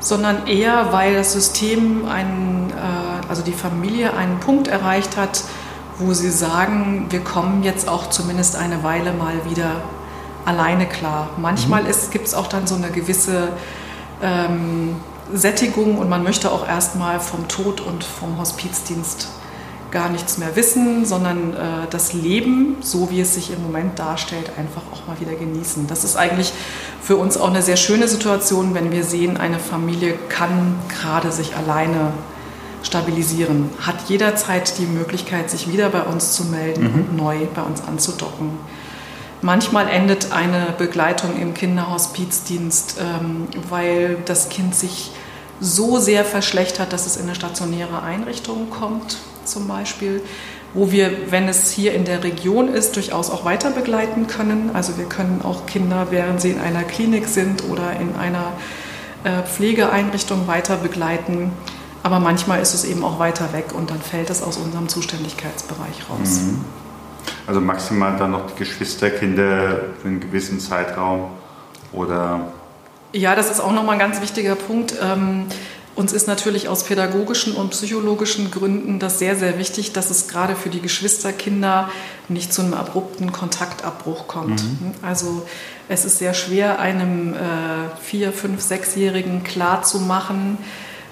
sondern 0.00 0.46
eher, 0.46 0.92
weil 0.92 1.14
das 1.14 1.32
System, 1.32 2.06
einen, 2.06 2.70
äh, 2.70 3.28
also 3.28 3.42
die 3.42 3.52
Familie, 3.52 4.14
einen 4.14 4.40
Punkt 4.40 4.68
erreicht 4.68 5.16
hat, 5.16 5.42
wo 5.98 6.14
sie 6.14 6.30
sagen, 6.30 7.06
wir 7.10 7.20
kommen 7.20 7.62
jetzt 7.62 7.88
auch 7.88 8.10
zumindest 8.10 8.56
eine 8.56 8.84
Weile 8.84 9.12
mal 9.12 9.34
wieder 9.48 9.82
alleine 10.44 10.86
klar. 10.86 11.30
Manchmal 11.36 11.82
mhm. 11.82 11.88
gibt 12.10 12.26
es 12.26 12.34
auch 12.34 12.46
dann 12.46 12.66
so 12.66 12.76
eine 12.76 12.90
gewisse 12.90 13.48
ähm, 14.22 14.96
Sättigung 15.32 15.98
und 15.98 16.08
man 16.08 16.22
möchte 16.22 16.50
auch 16.50 16.66
erstmal 16.66 17.20
vom 17.20 17.48
Tod 17.48 17.80
und 17.80 18.04
vom 18.04 18.38
Hospizdienst 18.38 19.28
gar 19.90 20.08
nichts 20.08 20.38
mehr 20.38 20.54
wissen, 20.56 21.04
sondern 21.04 21.54
äh, 21.54 21.56
das 21.90 22.12
Leben, 22.12 22.76
so 22.80 23.10
wie 23.10 23.20
es 23.20 23.34
sich 23.34 23.52
im 23.52 23.62
Moment 23.62 23.98
darstellt, 23.98 24.50
einfach 24.58 24.82
auch 24.92 25.06
mal 25.06 25.18
wieder 25.20 25.34
genießen. 25.34 25.86
Das 25.86 26.04
ist 26.04 26.16
eigentlich 26.16 26.52
für 27.00 27.16
uns 27.16 27.36
auch 27.36 27.48
eine 27.48 27.62
sehr 27.62 27.76
schöne 27.76 28.08
Situation, 28.08 28.74
wenn 28.74 28.92
wir 28.92 29.04
sehen, 29.04 29.36
eine 29.36 29.58
Familie 29.58 30.14
kann 30.28 30.76
gerade 30.88 31.32
sich 31.32 31.56
alleine 31.56 32.12
stabilisieren, 32.82 33.70
hat 33.80 34.08
jederzeit 34.08 34.78
die 34.78 34.86
Möglichkeit, 34.86 35.50
sich 35.50 35.72
wieder 35.72 35.88
bei 35.88 36.02
uns 36.02 36.32
zu 36.32 36.44
melden 36.44 36.92
mhm. 36.92 36.94
und 36.94 37.16
neu 37.16 37.38
bei 37.54 37.62
uns 37.62 37.82
anzudocken. 37.82 38.50
Manchmal 39.42 39.88
endet 39.88 40.32
eine 40.32 40.74
Begleitung 40.78 41.40
im 41.40 41.54
Kinderhospizdienst, 41.54 42.96
ähm, 42.98 43.48
weil 43.68 44.16
das 44.24 44.48
Kind 44.48 44.74
sich 44.74 45.12
so 45.60 45.98
sehr 45.98 46.24
verschlechtert, 46.24 46.92
dass 46.92 47.06
es 47.06 47.16
in 47.16 47.24
eine 47.24 47.34
stationäre 47.34 48.02
Einrichtung 48.02 48.70
kommt, 48.70 49.18
zum 49.44 49.68
Beispiel, 49.68 50.22
wo 50.74 50.90
wir, 50.90 51.30
wenn 51.30 51.48
es 51.48 51.70
hier 51.70 51.94
in 51.94 52.04
der 52.04 52.22
Region 52.24 52.68
ist, 52.68 52.96
durchaus 52.96 53.30
auch 53.30 53.44
weiter 53.44 53.70
begleiten 53.70 54.26
können. 54.26 54.70
Also 54.74 54.98
wir 54.98 55.06
können 55.06 55.40
auch 55.42 55.66
Kinder, 55.66 56.08
während 56.10 56.40
sie 56.40 56.50
in 56.50 56.60
einer 56.60 56.82
Klinik 56.82 57.26
sind 57.28 57.64
oder 57.64 57.98
in 57.98 58.14
einer 58.16 58.52
äh, 59.24 59.42
Pflegeeinrichtung 59.42 60.46
weiter 60.46 60.76
begleiten. 60.76 61.52
Aber 62.02 62.20
manchmal 62.20 62.60
ist 62.60 62.74
es 62.74 62.84
eben 62.84 63.04
auch 63.04 63.18
weiter 63.18 63.52
weg 63.52 63.66
und 63.74 63.90
dann 63.90 64.00
fällt 64.00 64.30
es 64.30 64.42
aus 64.42 64.58
unserem 64.58 64.88
Zuständigkeitsbereich 64.88 66.10
raus. 66.10 66.40
Mhm. 66.42 66.64
Also 67.46 67.60
maximal 67.60 68.16
dann 68.16 68.32
noch 68.32 68.50
die 68.50 68.58
Geschwisterkinder 68.58 69.80
für 70.00 70.08
einen 70.08 70.20
gewissen 70.20 70.60
Zeitraum 70.60 71.30
oder? 71.92 72.52
Ja, 73.12 73.34
das 73.34 73.50
ist 73.50 73.60
auch 73.60 73.72
nochmal 73.72 73.94
ein 73.94 73.98
ganz 73.98 74.20
wichtiger 74.20 74.54
Punkt. 74.54 74.94
Ähm, 75.00 75.46
uns 75.96 76.12
ist 76.12 76.26
natürlich 76.26 76.68
aus 76.68 76.84
pädagogischen 76.84 77.54
und 77.54 77.70
psychologischen 77.70 78.50
Gründen 78.50 78.98
das 78.98 79.18
sehr, 79.18 79.34
sehr 79.34 79.58
wichtig, 79.58 79.94
dass 79.94 80.10
es 80.10 80.28
gerade 80.28 80.54
für 80.54 80.68
die 80.68 80.82
Geschwisterkinder 80.82 81.88
nicht 82.28 82.52
zu 82.52 82.60
einem 82.60 82.74
abrupten 82.74 83.32
Kontaktabbruch 83.32 84.28
kommt. 84.28 84.62
Mhm. 84.62 84.92
Also 85.00 85.46
es 85.88 86.04
ist 86.04 86.18
sehr 86.18 86.34
schwer, 86.34 86.80
einem 86.80 87.32
äh, 87.32 87.36
vier, 88.02 88.32
fünf, 88.32 88.60
sechsjährigen 88.60 89.42
klarzumachen, 89.42 90.58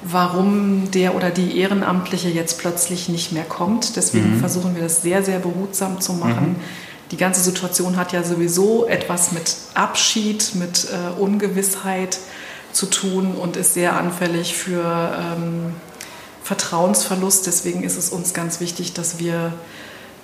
warum 0.05 0.91
der 0.91 1.17
oder 1.17 1.31
die 1.31 1.59
Ehrenamtliche 1.59 2.29
jetzt 2.29 2.59
plötzlich 2.59 3.09
nicht 3.09 3.33
mehr 3.33 3.45
kommt. 3.45 3.97
Deswegen 3.97 4.37
mhm. 4.37 4.41
versuchen 4.41 4.75
wir 4.75 4.83
das 4.83 5.03
sehr, 5.03 5.23
sehr 5.23 5.39
behutsam 5.39 6.01
zu 6.01 6.13
machen. 6.13 6.51
Mhm. 6.51 6.57
Die 7.11 7.17
ganze 7.17 7.41
Situation 7.41 7.97
hat 7.97 8.13
ja 8.13 8.23
sowieso 8.23 8.87
etwas 8.87 9.33
mit 9.33 9.57
Abschied, 9.75 10.55
mit 10.55 10.89
äh, 10.91 11.21
Ungewissheit 11.21 12.19
zu 12.73 12.87
tun 12.87 13.35
und 13.35 13.57
ist 13.57 13.75
sehr 13.75 13.97
anfällig 13.97 14.55
für 14.55 15.17
ähm, 15.19 15.75
Vertrauensverlust. 16.43 17.47
Deswegen 17.47 17.83
ist 17.83 17.97
es 17.97 18.11
uns 18.11 18.35
ganz 18.35 18.61
wichtig, 18.61 18.93
dass 18.93 19.19
wir 19.19 19.53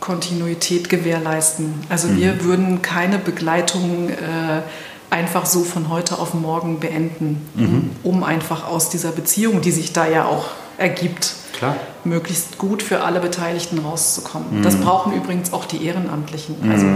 Kontinuität 0.01 0.88
gewährleisten. 0.88 1.75
Also 1.88 2.09
mhm. 2.09 2.16
wir 2.16 2.45
würden 2.45 2.83
keine 2.83 3.19
Begleitung 3.19 4.09
äh, 4.09 4.62
einfach 5.11 5.44
so 5.44 5.64
von 5.64 5.88
heute 5.88 6.18
auf 6.18 6.35
morgen 6.35 6.81
beenden, 6.81 7.46
mhm. 7.55 7.90
um 8.03 8.23
einfach 8.25 8.66
aus 8.66 8.88
dieser 8.88 9.11
Beziehung, 9.11 9.61
die 9.61 9.73
sich 9.73 9.92
da 9.92 10.09
ja 10.09 10.25
auch 10.25 10.46
ergibt, 10.79 11.35
Klar. 11.59 11.77
möglichst 12.05 12.59
gut 12.59 12.83
für 12.83 13.03
alle 13.03 13.20
Beteiligten 13.20 13.79
rauszukommen. 13.81 14.59
Mhm. 14.59 14.62
Das 14.62 14.77
brauchen 14.77 15.12
übrigens 15.12 15.53
auch 15.53 15.64
die 15.64 15.85
Ehrenamtlichen. 15.85 16.57
Mhm. 16.62 16.70
Also 16.70 16.87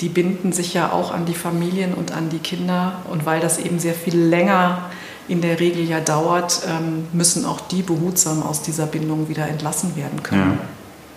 die 0.00 0.08
binden 0.08 0.52
sich 0.52 0.72
ja 0.72 0.92
auch 0.92 1.12
an 1.12 1.26
die 1.26 1.34
Familien 1.34 1.92
und 1.92 2.12
an 2.12 2.30
die 2.30 2.38
Kinder 2.38 3.02
und 3.10 3.26
weil 3.26 3.40
das 3.40 3.58
eben 3.58 3.78
sehr 3.78 3.94
viel 3.94 4.16
länger 4.16 4.90
in 5.28 5.42
der 5.42 5.60
Regel 5.60 5.84
ja 5.84 6.00
dauert, 6.00 6.62
ähm, 6.68 7.06
müssen 7.12 7.44
auch 7.44 7.60
die 7.60 7.82
behutsam 7.82 8.42
aus 8.42 8.62
dieser 8.62 8.86
Bindung 8.86 9.28
wieder 9.28 9.46
entlassen 9.46 9.94
werden 9.96 10.22
können. 10.22 10.58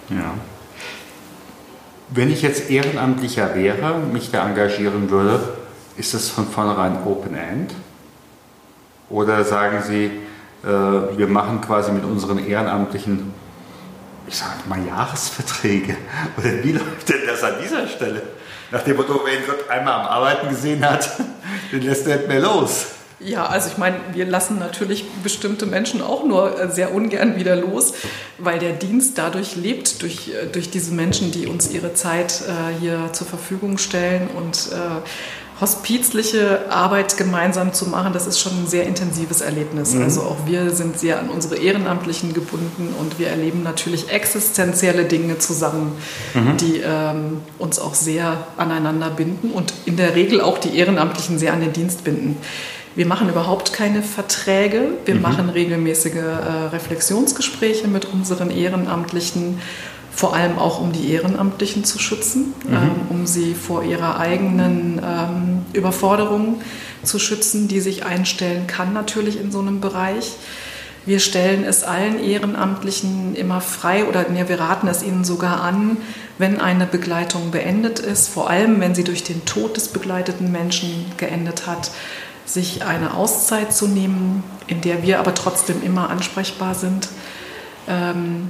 Ja. 0.10 0.16
ja. 0.18 0.34
Wenn 2.10 2.32
ich 2.32 2.44
jetzt 2.44 2.70
Ehrenamtlicher 2.70 3.56
wäre, 3.56 4.00
mich 4.12 4.30
da 4.30 4.48
engagieren 4.48 5.10
würde, 5.10 5.63
ist 5.98 6.14
das 6.14 6.30
von 6.30 6.48
vornherein 6.48 7.04
Open 7.06 7.36
End? 7.36 7.74
Oder 9.10 9.44
sagen 9.44 9.84
Sie, 9.84 10.06
äh, 10.64 11.18
wir 11.18 11.28
machen 11.28 11.62
quasi 11.62 11.92
mit 11.92 12.04
unseren 12.04 12.40
Ehrenamtlichen, 12.40 13.34
ich 14.28 14.38
sage 14.38 14.52
mal, 14.68 14.80
Jahresverträge? 14.86 15.98
Oder 16.38 16.64
wie 16.64 16.72
läuft 16.72 17.10
denn 17.10 17.22
das 17.28 17.44
an 17.44 17.56
dieser 17.62 17.88
Stelle? 17.88 18.22
Nach 18.72 18.82
dem 18.82 18.98
Motto, 18.98 19.22
wenn 19.24 19.46
Gott 19.46 19.70
einmal 19.70 19.94
am 20.02 20.08
Arbeiten 20.08 20.50
gesehen 20.50 20.84
hat, 20.84 21.10
dann 21.72 21.82
lässt 21.82 22.08
er 22.08 22.18
nicht 22.18 22.28
mehr 22.28 22.40
los. 22.40 22.88
Ja, 23.20 23.46
also 23.46 23.70
ich 23.70 23.78
meine, 23.78 23.98
wir 24.14 24.26
lassen 24.26 24.60
natürlich 24.60 25.06
bestimmte 25.24 25.66
Menschen 25.66 26.02
auch 26.02 26.26
nur 26.26 26.60
äh, 26.60 26.70
sehr 26.70 26.94
ungern 26.94 27.38
wieder 27.38 27.56
los, 27.56 27.94
weil 28.38 28.60
der 28.60 28.74
Dienst 28.74 29.18
dadurch 29.18 29.56
lebt, 29.56 30.02
durch, 30.02 30.30
äh, 30.30 30.48
durch 30.48 30.72
diese 30.72 30.94
Menschen, 30.94 31.32
die 31.32 31.48
uns 31.48 31.72
ihre 31.72 31.94
Zeit 31.94 32.42
äh, 32.42 32.82
hier 32.82 33.14
zur 33.14 33.28
Verfügung 33.28 33.78
stellen 33.78 34.28
und 34.36 34.70
äh, 34.74 35.08
hospizliche 35.64 36.70
Arbeit 36.70 37.16
gemeinsam 37.16 37.74
zu 37.74 37.88
machen, 37.88 38.12
das 38.12 38.28
ist 38.28 38.40
schon 38.40 38.52
ein 38.52 38.68
sehr 38.68 38.86
intensives 38.86 39.40
Erlebnis. 39.40 39.94
Mhm. 39.94 40.04
Also 40.04 40.22
auch 40.22 40.46
wir 40.46 40.72
sind 40.72 41.00
sehr 41.00 41.20
an 41.20 41.30
unsere 41.30 41.56
Ehrenamtlichen 41.56 42.34
gebunden 42.34 42.94
und 43.00 43.18
wir 43.18 43.30
erleben 43.30 43.64
natürlich 43.64 44.10
existenzielle 44.10 45.06
Dinge 45.06 45.40
zusammen, 45.40 45.94
mhm. 46.34 46.58
die 46.58 46.82
ähm, 46.86 47.42
uns 47.60 47.80
auch 47.80 47.94
sehr 47.94 48.46
aneinander 48.58 49.10
binden 49.10 49.52
und 49.52 49.74
in 49.86 49.96
der 49.96 50.16
Regel 50.16 50.42
auch 50.42 50.58
die 50.58 50.78
Ehrenamtlichen 50.78 51.40
sehr 51.40 51.54
an 51.54 51.62
den 51.62 51.72
Dienst 51.72 52.04
binden. 52.04 52.38
Wir 52.96 53.08
machen 53.08 53.30
überhaupt 53.30 53.74
keine 53.74 54.04
Verträge. 54.04 54.90
Wir 55.06 55.16
mhm. 55.16 55.22
machen 55.22 55.50
regelmäßige 55.50 56.16
äh, 56.16 56.68
Reflexionsgespräche 56.74 57.88
mit 57.88 58.06
unseren 58.06 58.52
Ehrenamtlichen 58.52 59.60
vor 60.24 60.34
allem 60.34 60.58
auch 60.58 60.80
um 60.80 60.94
die 60.94 61.12
Ehrenamtlichen 61.12 61.84
zu 61.84 62.00
schützen, 62.00 62.54
mhm. 62.66 62.74
ähm, 62.74 62.92
um 63.10 63.28
sie 63.28 63.54
vor 63.54 63.84
ihrer 63.84 64.22
eigenen 64.22 65.02
ähm, 65.04 65.66
Überforderung 65.74 66.62
zu 67.04 67.20
schützen, 67.20 67.68
die 67.68 67.82
sich 67.82 68.06
einstellen 68.06 68.66
kann 68.66 68.94
natürlich 68.94 69.38
in 69.38 69.52
so 69.52 69.60
einem 69.60 69.82
Bereich. 69.82 70.38
Wir 71.06 71.20
stellen 71.20 71.66
es 71.66 71.84
allen 71.84 72.24
Ehrenamtlichen 72.24 73.36
immer 73.36 73.60
frei 73.60 74.06
oder 74.06 74.26
nee, 74.30 74.48
wir 74.48 74.62
raten 74.62 74.88
es 74.88 75.04
ihnen 75.04 75.26
sogar 75.26 75.62
an, 75.62 75.98
wenn 76.38 76.62
eine 76.62 76.86
Begleitung 76.86 77.52
beendet 77.52 78.00
ist, 78.00 78.30
vor 78.30 78.50
allem 78.50 78.80
wenn 78.80 78.96
sie 78.96 79.04
durch 79.04 79.26
den 79.26 79.44
Tod 79.44 79.76
des 79.76 79.90
begleiteten 79.90 80.54
Menschen 80.54 81.04
geendet 81.18 81.68
hat, 81.68 81.92
sich 82.46 82.86
eine 82.86 83.14
Auszeit 83.14 83.74
zu 83.74 83.90
nehmen, 83.90 84.46
in 84.68 84.80
der 84.80 85.04
wir 85.04 85.20
aber 85.20 85.34
trotzdem 85.34 85.84
immer 85.84 86.10
ansprechbar 86.10 86.76
sind. 86.76 87.10
Ähm, 87.90 88.48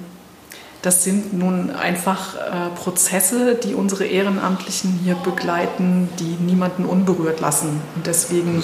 Das 0.83 1.01
sind 1.05 1.31
nun 1.33 1.71
einfach 1.71 2.35
äh, 2.35 2.69
Prozesse, 2.75 3.55
die 3.55 3.73
unsere 3.73 4.03
Ehrenamtlichen 4.03 4.99
hier 5.01 5.15
begleiten, 5.15 6.09
die 6.19 6.43
niemanden 6.43 6.83
unberührt 6.83 7.39
lassen. 7.39 7.81
Und 7.95 8.05
deswegen 8.05 8.61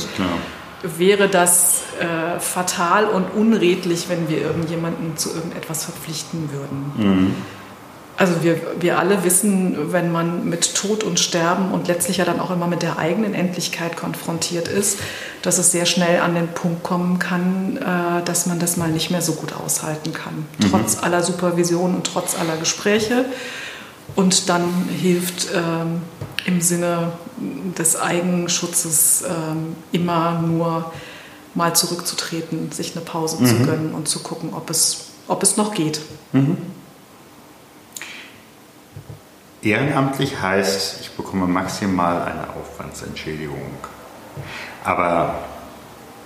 wäre 0.84 1.30
das 1.30 1.84
äh, 2.00 2.40
fatal 2.42 3.06
und 3.06 3.34
unredlich, 3.34 4.10
wenn 4.10 4.28
wir 4.28 4.42
irgendjemanden 4.42 5.16
zu 5.16 5.30
irgendetwas 5.34 5.86
verpflichten 5.86 6.50
würden. 6.52 6.92
Mhm. 6.98 7.36
Also 8.20 8.44
wir, 8.44 8.60
wir 8.82 9.00
alle 9.00 9.24
wissen, 9.24 9.94
wenn 9.94 10.12
man 10.12 10.50
mit 10.50 10.76
Tod 10.76 11.06
und 11.06 11.22
Sterben 11.22 11.72
und 11.72 11.88
letztlich 11.88 12.18
ja 12.18 12.26
dann 12.26 12.42
auch 12.42 12.52
immer 12.52 12.68
mit 12.68 12.82
der 12.82 13.00
eigenen 13.00 13.34
Endlichkeit 13.34 13.96
konfrontiert 13.96 14.68
ist, 14.68 15.00
dass 15.42 15.58
es 15.58 15.72
sehr 15.72 15.86
schnell 15.86 16.20
an 16.20 16.36
den 16.36 16.50
Punkt 16.50 16.84
kommen 16.84 17.18
kann, 17.18 17.78
äh, 17.78 18.26
dass 18.26 18.46
man 18.46 18.60
das 18.60 18.76
mal 18.76 18.90
nicht 18.90 19.10
mehr 19.10 19.22
so 19.22 19.32
gut 19.36 19.54
aushalten 19.54 20.12
kann. 20.12 20.46
Mhm. 20.58 20.70
Trotz 20.70 21.02
aller 21.02 21.24
Supervision 21.24 21.96
und 21.96 22.04
trotz 22.06 22.38
aller 22.38 22.58
Gespräche. 22.58 23.24
Und 24.18 24.50
dann 24.50 24.66
hilft 24.90 25.48
ähm, 25.56 26.02
im 26.46 26.60
Sinne 26.60 27.14
des 27.78 27.96
Eigenschutzes 27.96 29.24
ähm, 29.26 29.78
immer 29.94 30.42
nur 30.42 30.92
mal 31.56 31.74
zurückzutreten, 31.74 32.74
sich 32.74 32.98
eine 32.98 33.06
Pause 33.06 33.38
mhm. 33.40 33.46
zu 33.46 33.56
gönnen 33.60 33.94
und 33.94 34.10
zu 34.10 34.20
gucken, 34.20 34.50
ob 34.54 34.70
es, 34.70 35.06
ob 35.30 35.42
es 35.42 35.56
noch 35.56 35.74
geht. 35.74 36.02
Mhm. 36.34 36.58
Ehrenamtlich 39.62 40.40
heißt, 40.40 41.02
ich 41.02 41.12
bekomme 41.12 41.46
maximal 41.46 42.22
eine 42.22 42.50
Aufwandsentschädigung. 42.50 43.72
Aber 44.84 45.36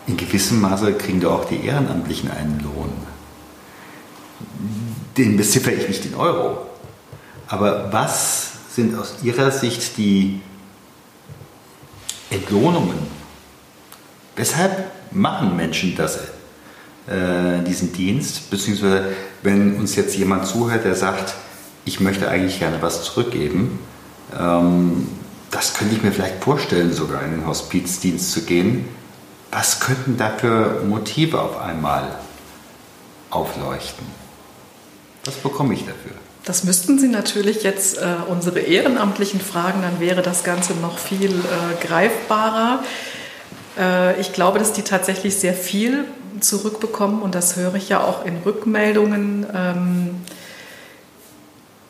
in 0.06 0.18
gewissem 0.18 0.62
Maße 0.62 0.94
kriegen 0.94 1.20
doch 1.20 1.42
auch 1.42 1.46
die 1.46 1.66
Ehrenamtlichen 1.66 2.30
einen 2.30 2.60
Lohn. 2.60 2.92
Den 5.18 5.38
beziffere 5.38 5.74
ich 5.74 5.88
nicht 5.88 6.06
in 6.06 6.16
Euro. 6.16 6.68
Aber 7.48 7.92
was 7.92 8.52
sind 8.70 8.98
aus 8.98 9.16
Ihrer 9.24 9.50
Sicht 9.50 9.98
die 9.98 10.42
Entlohnungen? 12.30 12.98
Weshalb 14.36 14.92
machen 15.12 15.56
Menschen 15.56 15.96
das, 15.96 16.18
äh, 17.08 17.64
diesen 17.66 17.94
Dienst? 17.94 18.50
Beziehungsweise, 18.50 19.06
wenn 19.42 19.76
uns 19.78 19.96
jetzt 19.96 20.16
jemand 20.18 20.46
zuhört, 20.46 20.86
der 20.86 20.96
sagt, 20.96 21.36
ich 21.86 22.00
möchte 22.00 22.30
eigentlich 22.30 22.60
gerne 22.60 22.82
was 22.82 23.04
zurückgeben. 23.04 23.80
Ähm, 24.38 25.08
das 25.52 25.76
könnte 25.76 25.96
ich 25.96 26.04
mir 26.04 26.12
vielleicht 26.12 26.44
vorstellen, 26.44 26.94
sogar 26.94 27.24
in 27.24 27.32
den 27.32 27.48
Hospizdienst 27.48 28.32
zu 28.32 28.42
gehen. 28.42 28.88
Was 29.52 29.80
könnten 29.80 30.18
da 30.18 30.30
für 30.30 30.82
Motive 30.88 31.40
auf 31.40 31.62
einmal 31.62 32.16
aufleuchten? 33.30 34.06
Was 35.26 35.36
bekomme 35.36 35.74
ich 35.74 35.82
dafür? 35.82 36.12
Das 36.44 36.64
müssten 36.64 37.00
Sie 37.00 37.08
natürlich 37.08 37.64
jetzt 37.64 37.98
äh, 37.98 38.16
unsere 38.28 38.60
Ehrenamtlichen 38.60 39.40
fragen, 39.40 39.82
dann 39.82 40.00
wäre 40.00 40.22
das 40.22 40.44
Ganze 40.44 40.74
noch 40.74 40.98
viel 40.98 41.32
äh, 41.32 41.86
greifbarer. 41.86 42.84
Äh, 43.80 44.20
ich 44.20 44.34
glaube, 44.34 44.60
dass 44.60 44.74
die 44.74 44.82
tatsächlich 44.82 45.36
sehr 45.38 45.54
viel 45.54 46.06
zurückbekommen 46.42 47.22
und 47.22 47.36
das 47.36 47.56
höre 47.56 47.76
ich 47.76 47.90
ja 47.90 48.04
auch 48.04 48.26
in 48.26 48.38
Rückmeldungen. 48.38 49.46
Ähm, 49.54 50.16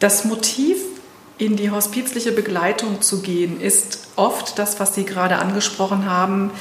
das 0.03 0.25
Motiv, 0.25 0.79
in 1.37 1.55
die 1.55 1.71
hospizliche 1.71 2.33
Begleitung 2.33 3.01
zu 3.01 3.21
gehen, 3.21 3.61
ist 3.61 4.09
oft 4.17 4.59
das, 4.59 4.77
was 4.81 4.93
Sie 4.93 5.05
gerade 5.05 5.37
angesprochen 5.37 6.09
haben. 6.09 6.51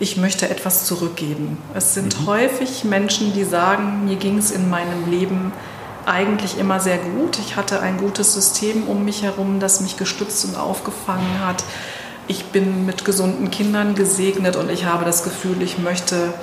Ich 0.00 0.16
möchte 0.16 0.48
etwas 0.50 0.84
zurückgeben. 0.84 1.58
Es 1.74 1.94
sind 1.94 2.20
mhm. 2.20 2.26
häufig 2.26 2.82
Menschen, 2.82 3.32
die 3.34 3.44
sagen, 3.44 4.04
mir 4.04 4.16
ging 4.16 4.36
es 4.36 4.50
in 4.50 4.68
meinem 4.68 5.08
Leben 5.08 5.52
eigentlich 6.06 6.58
immer 6.58 6.80
sehr 6.80 6.98
gut. 6.98 7.38
Ich 7.38 7.54
hatte 7.54 7.80
ein 7.80 7.98
gutes 7.98 8.34
System 8.34 8.88
um 8.88 9.04
mich 9.04 9.22
herum, 9.22 9.60
das 9.60 9.80
mich 9.80 9.96
gestützt 9.96 10.44
und 10.46 10.56
aufgefangen 10.56 11.46
hat. 11.46 11.62
Ich 12.26 12.46
bin 12.46 12.84
mit 12.84 13.04
gesunden 13.04 13.52
Kindern 13.52 13.94
gesegnet 13.94 14.56
und 14.56 14.70
ich 14.70 14.86
habe 14.86 15.04
das 15.04 15.22
Gefühl, 15.22 15.62
ich 15.62 15.78
möchte 15.78 16.34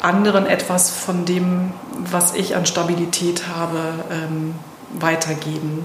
anderen 0.00 0.46
etwas 0.46 0.90
von 0.90 1.24
dem, 1.24 1.72
was 1.98 2.36
ich 2.36 2.54
an 2.54 2.66
Stabilität 2.66 3.48
habe, 3.48 3.80
ähm, 4.12 4.54
weitergeben. 4.92 5.84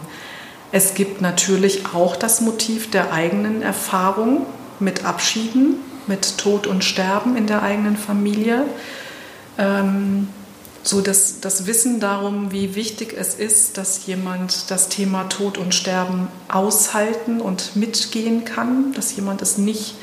Es 0.71 0.95
gibt 0.95 1.21
natürlich 1.21 1.85
auch 1.93 2.15
das 2.15 2.41
Motiv 2.41 2.89
der 2.89 3.13
eigenen 3.13 3.61
Erfahrung 3.61 4.45
mit 4.79 5.05
Abschieden, 5.05 5.75
mit 6.07 6.37
Tod 6.37 6.67
und 6.67 6.83
Sterben 6.83 7.37
in 7.37 7.47
der 7.47 7.61
eigenen 7.61 7.95
Familie. 7.95 8.65
Ähm, 9.57 10.27
so 10.81 10.99
das, 10.99 11.39
das 11.39 11.65
Wissen 11.65 11.99
darum, 11.99 12.51
wie 12.51 12.75
wichtig 12.75 13.15
es 13.17 13.35
ist, 13.35 13.77
dass 13.77 14.05
jemand 14.05 14.69
das 14.69 14.89
Thema 14.89 15.23
Tod 15.29 15.57
und 15.57 15.73
Sterben 15.73 16.27
aushalten 16.49 17.39
und 17.39 17.75
mitgehen 17.75 18.43
kann, 18.43 18.91
dass 18.93 19.15
jemand 19.15 19.41
es 19.41 19.57
nicht 19.57 19.95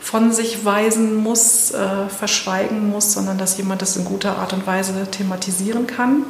von 0.00 0.32
sich 0.32 0.64
weisen 0.64 1.14
muss, 1.14 1.70
äh, 1.70 2.08
verschweigen 2.08 2.90
muss, 2.90 3.12
sondern 3.12 3.38
dass 3.38 3.56
jemand 3.56 3.80
das 3.82 3.96
in 3.96 4.04
guter 4.04 4.36
Art 4.38 4.52
und 4.52 4.66
Weise 4.66 5.06
thematisieren 5.10 5.86
kann. 5.86 6.24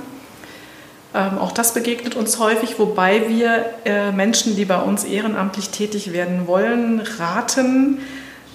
Ähm, 1.15 1.39
auch 1.39 1.53
das 1.53 1.75
begegnet 1.75 2.17
uns 2.17 2.39
häufig, 2.39 2.79
wobei 2.79 3.29
wir 3.29 3.67
äh, 3.85 4.13
Menschen, 4.13 4.57
die 4.57 4.65
bei 4.65 4.79
uns 4.79 5.05
ehrenamtlich 5.05 5.69
tätig 5.71 6.13
werden 6.13 6.47
wollen, 6.47 7.03
raten, 7.19 7.99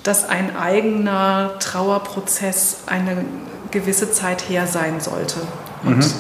dass 0.04 0.28
ein 0.28 0.56
eigener 0.56 1.54
Trauerprozess 1.60 2.80
eine 2.88 3.26
gewisse 3.72 4.12
Zeit 4.12 4.50
her 4.50 4.66
sein 4.66 5.02
sollte. 5.02 5.42
Und 5.84 5.98
mhm. 5.98 6.14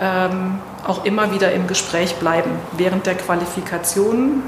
ähm, 0.00 0.58
auch 0.84 1.04
immer 1.04 1.32
wieder 1.32 1.52
im 1.52 1.68
Gespräch 1.68 2.16
bleiben. 2.16 2.50
Während 2.76 3.06
der 3.06 3.14
Qualifikation, 3.14 4.42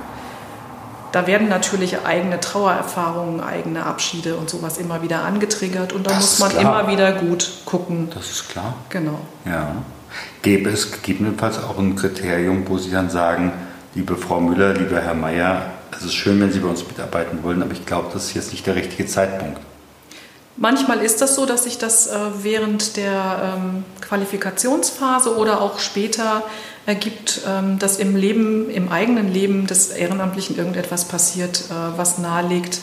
da 1.13 1.29
werden 1.29 1.49
natürlich 1.49 2.05
eigene 2.05 2.41
Trauererfahrungen, 2.41 3.41
eigene 3.41 3.87
Abschiede 3.87 4.35
und 4.37 4.51
sowas 4.51 4.79
immer 4.79 5.03
wieder 5.03 5.23
angetriggert. 5.23 5.93
Und 5.93 6.09
da 6.09 6.11
das 6.11 6.41
muss 6.41 6.55
man 6.55 6.61
immer 6.61 6.89
wieder 6.89 7.13
gut 7.13 7.49
gucken. 7.67 8.11
Das 8.13 8.31
ist 8.31 8.49
klar. 8.49 8.75
Genau. 8.89 9.21
Ja. 9.45 9.77
Gäbe 10.43 10.71
es 10.71 10.93
gegebenenfalls 10.93 11.59
auch 11.59 11.79
ein 11.79 11.97
Kriterium, 11.97 12.65
wo 12.69 12.79
Sie 12.79 12.91
dann 12.91 13.11
sagen, 13.11 13.53
liebe 13.95 14.17
Frau 14.17 14.41
Müller, 14.41 14.75
lieber 14.75 15.01
Herr 15.01 15.15
Mayer, 15.15 15.71
es 15.97 16.05
ist 16.05 16.15
schön, 16.15 16.41
wenn 16.41 16.53
Sie 16.53 16.61
bei 16.61 16.69
uns 16.69 16.87
mitarbeiten 16.87 17.43
wollen, 17.43 17.63
aber 17.63 17.73
ich 17.73 17.87
glaube, 17.87 18.11
das 18.13 18.27
ist 18.27 18.35
jetzt 18.35 18.53
nicht 18.53 18.67
der 18.67 18.77
richtige 18.77 19.07
Zeitpunkt. 19.07 19.61
Manchmal 20.57 21.01
ist 21.01 21.21
das 21.21 21.35
so, 21.35 21.47
dass 21.47 21.65
sich 21.65 21.79
das 21.79 22.07
äh, 22.07 22.17
während 22.43 22.97
der 22.97 23.57
ähm, 23.57 23.85
Qualifikationsphase 24.01 25.37
oder 25.37 25.61
auch 25.61 25.81
später 25.81 26.45
ergibt, 26.87 27.41
ähm, 27.49 27.79
dass 27.81 27.99
im 27.99 28.15
Leben, 28.15 28.71
im 28.71 28.93
eigenen 28.93 29.33
Leben 29.33 29.67
des 29.67 29.91
Ehrenamtlichen 29.91 30.57
irgendetwas 30.57 31.07
passiert, 31.07 31.65
äh, 31.71 31.99
was 31.99 32.19
nahelegt, 32.19 32.79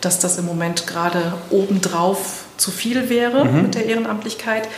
dass 0.00 0.18
das 0.18 0.38
im 0.38 0.46
Moment 0.46 0.88
gerade 0.88 1.34
obendrauf 1.50 2.44
zu 2.56 2.72
viel 2.72 3.08
wäre 3.08 3.44
mhm. 3.44 3.62
mit 3.62 3.74
der 3.76 3.86
Ehrenamtlichkeit. 3.86 4.68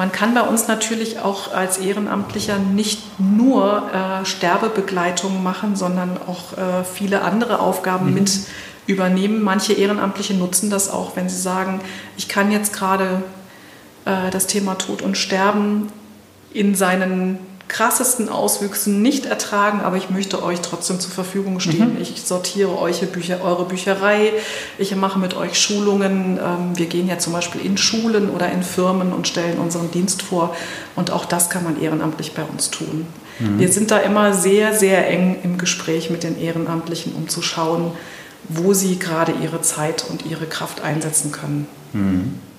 Man 0.00 0.12
kann 0.12 0.32
bei 0.32 0.40
uns 0.40 0.66
natürlich 0.66 1.18
auch 1.18 1.52
als 1.52 1.76
Ehrenamtlicher 1.76 2.56
nicht 2.58 3.02
nur 3.20 3.82
äh, 3.92 4.24
Sterbebegleitung 4.24 5.42
machen, 5.42 5.76
sondern 5.76 6.16
auch 6.16 6.56
äh, 6.56 6.84
viele 6.84 7.20
andere 7.20 7.60
Aufgaben 7.60 8.06
mhm. 8.06 8.14
mit 8.14 8.40
übernehmen. 8.86 9.42
Manche 9.42 9.74
Ehrenamtliche 9.74 10.32
nutzen 10.32 10.70
das 10.70 10.88
auch, 10.88 11.16
wenn 11.16 11.28
sie 11.28 11.36
sagen, 11.36 11.82
ich 12.16 12.28
kann 12.28 12.50
jetzt 12.50 12.72
gerade 12.72 13.22
äh, 14.06 14.30
das 14.30 14.46
Thema 14.46 14.78
Tod 14.78 15.02
und 15.02 15.18
Sterben 15.18 15.92
in 16.54 16.74
seinen 16.74 17.38
krassesten 17.70 18.28
Auswüchsen 18.28 19.00
nicht 19.00 19.26
ertragen, 19.26 19.80
aber 19.80 19.96
ich 19.96 20.10
möchte 20.10 20.42
euch 20.42 20.60
trotzdem 20.60 20.98
zur 20.98 21.12
Verfügung 21.12 21.60
stehen. 21.60 21.94
Mhm. 21.94 22.02
Ich 22.02 22.20
sortiere 22.22 22.76
euch 22.76 23.00
Bücher, 23.12 23.42
eure 23.42 23.64
Bücherei, 23.64 24.32
ich 24.76 24.94
mache 24.96 25.20
mit 25.20 25.36
euch 25.36 25.56
Schulungen. 25.58 26.36
Ähm, 26.38 26.76
wir 26.76 26.86
gehen 26.86 27.08
ja 27.08 27.18
zum 27.18 27.32
Beispiel 27.32 27.64
in 27.64 27.78
Schulen 27.78 28.28
oder 28.30 28.50
in 28.50 28.64
Firmen 28.64 29.12
und 29.12 29.28
stellen 29.28 29.58
unseren 29.58 29.90
Dienst 29.92 30.22
vor. 30.22 30.54
Und 30.96 31.12
auch 31.12 31.24
das 31.24 31.48
kann 31.48 31.62
man 31.62 31.80
ehrenamtlich 31.80 32.34
bei 32.34 32.42
uns 32.42 32.70
tun. 32.70 33.06
Mhm. 33.38 33.60
Wir 33.60 33.68
sind 33.68 33.92
da 33.92 33.98
immer 33.98 34.34
sehr, 34.34 34.74
sehr 34.74 35.08
eng 35.08 35.36
im 35.44 35.56
Gespräch 35.56 36.10
mit 36.10 36.24
den 36.24 36.40
Ehrenamtlichen, 36.40 37.14
um 37.14 37.28
zu 37.28 37.40
schauen, 37.40 37.92
wo 38.48 38.74
sie 38.74 38.98
gerade 38.98 39.32
ihre 39.40 39.62
Zeit 39.62 40.04
und 40.10 40.26
ihre 40.26 40.46
Kraft 40.46 40.80
einsetzen 40.80 41.30
können. 41.30 41.68
Mhm. 41.92 42.49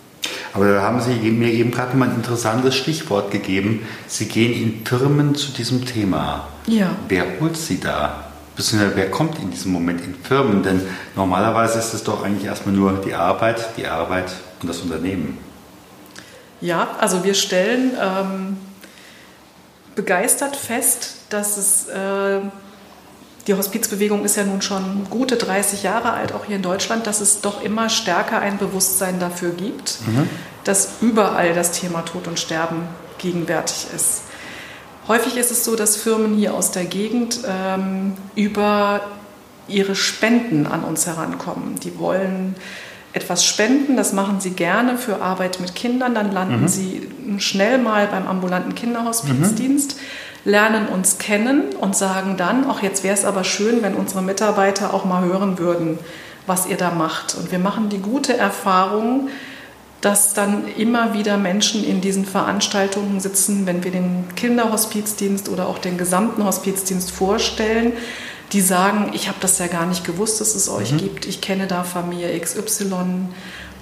Aber 0.53 0.71
da 0.71 0.81
haben 0.81 1.01
Sie 1.01 1.13
mir 1.31 1.51
eben 1.51 1.71
gerade 1.71 1.95
mal 1.95 2.09
ein 2.09 2.15
interessantes 2.15 2.75
Stichwort 2.75 3.31
gegeben. 3.31 3.85
Sie 4.07 4.25
gehen 4.25 4.53
in 4.53 4.85
Firmen 4.85 5.35
zu 5.35 5.51
diesem 5.51 5.85
Thema. 5.85 6.47
Ja. 6.67 6.95
Wer 7.07 7.25
holt 7.39 7.57
Sie 7.57 7.79
da? 7.79 8.25
Beziehungsweise 8.55 8.95
wer 8.95 9.09
kommt 9.09 9.39
in 9.39 9.49
diesem 9.49 9.71
Moment 9.71 10.01
in 10.01 10.13
Firmen? 10.15 10.61
Denn 10.61 10.81
normalerweise 11.15 11.79
ist 11.79 11.93
es 11.93 12.03
doch 12.03 12.23
eigentlich 12.23 12.45
erstmal 12.45 12.75
nur 12.75 13.01
die 13.05 13.13
Arbeit, 13.13 13.69
die 13.77 13.87
Arbeit 13.87 14.31
und 14.61 14.67
das 14.67 14.79
Unternehmen. 14.79 15.37
Ja, 16.59 16.89
also 16.99 17.23
wir 17.23 17.33
stellen 17.33 17.93
ähm, 17.99 18.57
begeistert 19.95 20.55
fest, 20.55 21.15
dass 21.29 21.57
es 21.57 21.87
äh, 21.87 22.41
die 23.47 23.53
Hospizbewegung 23.55 24.23
ist 24.23 24.37
ja 24.37 24.43
nun 24.43 24.61
schon 24.61 25.07
gute 25.09 25.35
30 25.35 25.83
Jahre 25.83 26.13
alt, 26.13 26.33
auch 26.33 26.45
hier 26.45 26.57
in 26.57 26.61
Deutschland, 26.61 27.07
dass 27.07 27.21
es 27.21 27.41
doch 27.41 27.63
immer 27.63 27.89
stärker 27.89 28.39
ein 28.39 28.57
Bewusstsein 28.57 29.19
dafür 29.19 29.51
gibt, 29.51 29.97
mhm. 30.05 30.29
dass 30.63 30.93
überall 31.01 31.53
das 31.53 31.71
Thema 31.71 32.01
Tod 32.01 32.27
und 32.27 32.39
Sterben 32.39 32.83
gegenwärtig 33.17 33.87
ist. 33.95 34.23
Häufig 35.07 35.37
ist 35.37 35.51
es 35.51 35.65
so, 35.65 35.75
dass 35.75 35.95
Firmen 35.97 36.35
hier 36.35 36.53
aus 36.53 36.71
der 36.71 36.85
Gegend 36.85 37.39
ähm, 37.47 38.13
über 38.35 39.01
ihre 39.67 39.95
Spenden 39.95 40.67
an 40.67 40.83
uns 40.83 41.07
herankommen. 41.07 41.79
Die 41.79 41.97
wollen 41.97 42.55
etwas 43.13 43.43
spenden, 43.43 43.97
das 43.97 44.13
machen 44.13 44.39
sie 44.39 44.51
gerne 44.51 44.97
für 44.97 45.21
Arbeit 45.21 45.59
mit 45.59 45.75
Kindern, 45.75 46.15
dann 46.15 46.31
landen 46.31 46.61
mhm. 46.61 46.67
sie 46.67 47.09
schnell 47.39 47.77
mal 47.77 48.07
beim 48.07 48.27
ambulanten 48.27 48.75
Kinderhospizdienst, 48.75 49.95
mhm. 49.95 49.99
Lernen 50.45 50.87
uns 50.87 51.17
kennen 51.17 51.75
und 51.79 51.95
sagen 51.95 52.35
dann, 52.37 52.69
auch 52.69 52.81
jetzt 52.81 53.03
wäre 53.03 53.13
es 53.13 53.25
aber 53.25 53.43
schön, 53.43 53.83
wenn 53.83 53.93
unsere 53.93 54.21
Mitarbeiter 54.21 54.93
auch 54.93 55.05
mal 55.05 55.23
hören 55.23 55.59
würden, 55.59 55.99
was 56.47 56.65
ihr 56.65 56.77
da 56.77 56.91
macht. 56.91 57.35
Und 57.35 57.51
wir 57.51 57.59
machen 57.59 57.89
die 57.89 57.99
gute 57.99 58.35
Erfahrung, 58.35 59.29
dass 60.01 60.33
dann 60.33 60.67
immer 60.77 61.13
wieder 61.13 61.37
Menschen 61.37 61.83
in 61.83 62.01
diesen 62.01 62.25
Veranstaltungen 62.25 63.19
sitzen, 63.19 63.67
wenn 63.67 63.83
wir 63.83 63.91
den 63.91 64.25
Kinderhospizdienst 64.35 65.47
oder 65.47 65.67
auch 65.67 65.77
den 65.77 65.97
gesamten 65.97 66.43
Hospizdienst 66.43 67.11
vorstellen, 67.11 67.93
die 68.51 68.61
sagen, 68.61 69.11
ich 69.13 69.27
habe 69.27 69.37
das 69.39 69.59
ja 69.59 69.67
gar 69.67 69.85
nicht 69.85 70.03
gewusst, 70.03 70.41
dass 70.41 70.55
es 70.55 70.67
euch 70.69 70.91
mhm. 70.91 70.97
gibt, 70.97 71.25
ich 71.27 71.39
kenne 71.39 71.67
da 71.67 71.83
Familie 71.83 72.37
XY. 72.37 73.29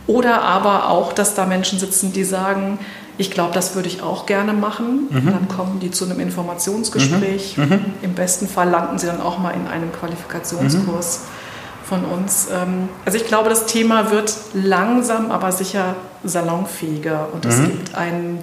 Oder 0.08 0.42
aber 0.42 0.90
auch, 0.90 1.14
dass 1.14 1.36
da 1.36 1.46
Menschen 1.46 1.80
sitzen, 1.80 2.12
die 2.14 2.24
sagen, 2.24 2.80
ich 3.20 3.32
glaube, 3.32 3.54
das 3.54 3.76
würde 3.76 3.90
ich 3.90 4.02
auch 4.02 4.26
gerne 4.26 4.54
machen. 4.54 5.08
Mhm. 5.10 5.26
Dann 5.26 5.48
kommen 5.50 5.82
die 5.82 5.92
zu 5.92 6.06
einem 6.06 6.22
Informationsgespräch. 6.22 7.58
Mhm. 7.58 7.64
mhm. 7.66 7.86
Im 8.02 8.14
besten 8.14 8.48
Fall 8.48 8.70
landen 8.70 8.98
sie 8.98 9.08
dann 9.08 9.20
auch 9.20 9.38
mal 9.40 9.52
in 9.52 9.68
einem 9.68 9.92
Qualifikationskurs 9.92 11.20
mhm. 11.20 11.86
von 11.86 12.06
uns. 12.06 12.48
Ähm, 12.50 12.88
also 13.04 13.18
ich 13.18 13.28
glaube, 13.28 13.50
das 13.50 13.66
Thema 13.66 14.10
wird 14.10 14.34
langsam, 14.54 15.32
aber 15.32 15.52
sicher 15.52 15.96
salonfähiger. 16.24 17.28
Und 17.34 17.46
es 17.46 17.58
mhm. 17.58 17.66
gibt, 17.66 17.96
ein, 17.96 18.40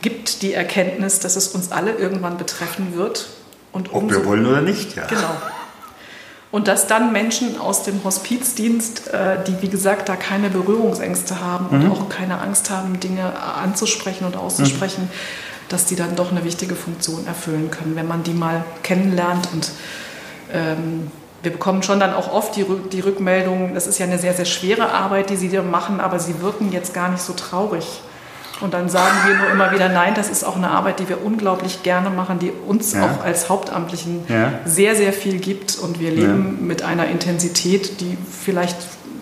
gibt 0.00 0.42
die 0.42 0.52
Erkenntnis, 0.52 1.20
dass 1.20 1.36
es 1.36 1.48
uns 1.48 1.70
alle 1.70 1.92
irgendwann 1.92 2.38
betreffen 2.38 2.96
wird. 2.96 3.28
Und 3.70 3.94
Ob 3.94 4.10
wir 4.10 4.26
wollen 4.26 4.44
oder 4.46 4.62
nicht, 4.62 4.96
ja. 4.96 5.06
Genau. 5.06 5.30
Und 6.52 6.68
dass 6.68 6.86
dann 6.86 7.12
Menschen 7.12 7.58
aus 7.58 7.82
dem 7.82 8.04
Hospizdienst, 8.04 9.08
äh, 9.08 9.42
die 9.46 9.60
wie 9.62 9.68
gesagt 9.68 10.10
da 10.10 10.16
keine 10.16 10.50
Berührungsängste 10.50 11.40
haben 11.40 11.66
und 11.68 11.84
mhm. 11.84 11.92
auch 11.92 12.08
keine 12.10 12.40
Angst 12.40 12.68
haben, 12.68 13.00
Dinge 13.00 13.32
anzusprechen 13.42 14.26
und 14.26 14.36
auszusprechen, 14.36 15.04
mhm. 15.04 15.68
dass 15.70 15.86
die 15.86 15.96
dann 15.96 16.14
doch 16.14 16.30
eine 16.30 16.44
wichtige 16.44 16.74
Funktion 16.74 17.26
erfüllen 17.26 17.70
können, 17.70 17.96
wenn 17.96 18.06
man 18.06 18.22
die 18.22 18.34
mal 18.34 18.64
kennenlernt. 18.82 19.48
Und 19.50 19.70
ähm, 20.52 21.10
wir 21.42 21.52
bekommen 21.52 21.82
schon 21.82 21.98
dann 21.98 22.12
auch 22.12 22.30
oft 22.30 22.54
die, 22.54 22.66
die 22.92 23.00
Rückmeldung, 23.00 23.72
das 23.72 23.86
ist 23.86 23.98
ja 23.98 24.04
eine 24.04 24.18
sehr, 24.18 24.34
sehr 24.34 24.44
schwere 24.44 24.92
Arbeit, 24.92 25.30
die 25.30 25.36
sie 25.36 25.48
da 25.48 25.62
machen, 25.62 26.00
aber 26.00 26.18
sie 26.18 26.42
wirken 26.42 26.70
jetzt 26.70 26.92
gar 26.92 27.08
nicht 27.08 27.22
so 27.22 27.32
traurig. 27.32 28.02
Und 28.60 28.74
dann 28.74 28.88
sagen 28.88 29.16
wir 29.26 29.36
nur 29.36 29.50
immer 29.50 29.72
wieder, 29.72 29.88
nein, 29.88 30.14
das 30.14 30.28
ist 30.28 30.44
auch 30.44 30.56
eine 30.56 30.70
Arbeit, 30.70 31.00
die 31.00 31.08
wir 31.08 31.24
unglaublich 31.24 31.82
gerne 31.82 32.10
machen, 32.10 32.38
die 32.38 32.52
uns 32.66 32.92
ja. 32.92 33.04
auch 33.04 33.24
als 33.24 33.48
Hauptamtlichen 33.48 34.24
ja. 34.28 34.52
sehr, 34.64 34.94
sehr 34.94 35.12
viel 35.12 35.38
gibt. 35.38 35.78
Und 35.78 35.98
wir 35.98 36.10
leben 36.10 36.58
ja. 36.60 36.66
mit 36.66 36.82
einer 36.82 37.08
Intensität, 37.08 38.00
die 38.00 38.16
vielleicht 38.30 38.76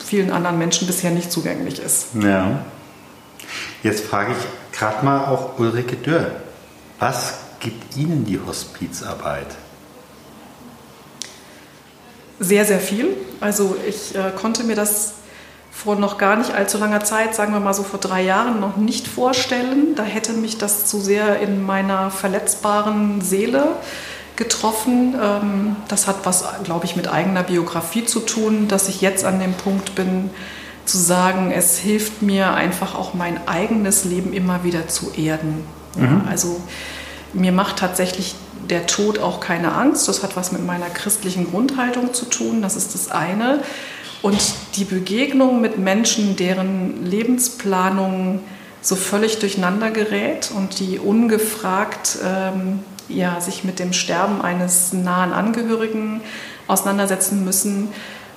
vielen 0.04 0.30
anderen 0.30 0.58
Menschen 0.58 0.86
bisher 0.86 1.10
nicht 1.10 1.32
zugänglich 1.32 1.80
ist. 1.80 2.08
Ja. 2.20 2.60
Jetzt 3.82 4.04
frage 4.04 4.32
ich 4.32 4.78
gerade 4.78 5.04
mal 5.04 5.24
auch 5.26 5.58
Ulrike 5.58 5.96
Dörr. 5.96 6.32
Was 6.98 7.34
gibt 7.60 7.96
Ihnen 7.96 8.24
die 8.24 8.38
Hospizarbeit? 8.44 9.46
Sehr, 12.38 12.64
sehr 12.64 12.80
viel. 12.80 13.16
Also 13.40 13.76
ich 13.86 14.14
äh, 14.14 14.30
konnte 14.34 14.64
mir 14.64 14.74
das 14.74 15.14
vor 15.70 15.96
noch 15.96 16.18
gar 16.18 16.36
nicht 16.36 16.52
allzu 16.52 16.78
langer 16.78 17.04
Zeit, 17.04 17.34
sagen 17.34 17.52
wir 17.52 17.60
mal 17.60 17.74
so 17.74 17.82
vor 17.82 18.00
drei 18.00 18.22
Jahren, 18.22 18.60
noch 18.60 18.76
nicht 18.76 19.06
vorstellen. 19.08 19.94
Da 19.94 20.02
hätte 20.02 20.32
mich 20.32 20.58
das 20.58 20.86
zu 20.86 21.00
sehr 21.00 21.40
in 21.40 21.62
meiner 21.62 22.10
verletzbaren 22.10 23.20
Seele 23.20 23.68
getroffen. 24.36 25.14
Ähm, 25.20 25.76
das 25.88 26.06
hat 26.06 26.16
was, 26.24 26.44
glaube 26.64 26.86
ich, 26.86 26.96
mit 26.96 27.08
eigener 27.08 27.42
Biografie 27.42 28.04
zu 28.04 28.20
tun, 28.20 28.68
dass 28.68 28.88
ich 28.88 29.00
jetzt 29.00 29.24
an 29.24 29.38
dem 29.38 29.54
Punkt 29.54 29.94
bin, 29.94 30.30
zu 30.86 30.98
sagen, 30.98 31.52
es 31.52 31.78
hilft 31.78 32.20
mir 32.20 32.52
einfach 32.54 32.94
auch 32.94 33.14
mein 33.14 33.46
eigenes 33.46 34.04
Leben 34.04 34.32
immer 34.32 34.64
wieder 34.64 34.88
zu 34.88 35.12
erden. 35.12 35.64
Mhm. 35.96 36.22
also 36.30 36.60
mir 37.32 37.50
macht 37.50 37.78
tatsächlich 37.78 38.36
der 38.68 38.86
Tod 38.86 39.18
auch 39.18 39.40
keine 39.40 39.72
Angst. 39.72 40.08
Das 40.08 40.22
hat 40.22 40.36
was 40.36 40.52
mit 40.52 40.64
meiner 40.64 40.86
christlichen 40.86 41.50
Grundhaltung 41.50 42.14
zu 42.14 42.26
tun. 42.26 42.62
Das 42.62 42.76
ist 42.76 42.94
das 42.94 43.10
eine. 43.10 43.60
Und 44.22 44.38
die 44.76 44.84
Begegnung 44.84 45.60
mit 45.60 45.78
Menschen, 45.78 46.36
deren 46.36 47.06
Lebensplanung 47.06 48.40
so 48.82 48.96
völlig 48.96 49.38
durcheinander 49.38 49.90
gerät 49.90 50.50
und 50.54 50.80
die 50.80 50.98
ungefragt 50.98 52.18
ähm, 52.24 52.80
ja, 53.08 53.40
sich 53.40 53.64
mit 53.64 53.78
dem 53.78 53.92
Sterben 53.92 54.40
eines 54.40 54.92
nahen 54.92 55.32
Angehörigen 55.32 56.20
auseinandersetzen 56.66 57.44
müssen, 57.44 57.88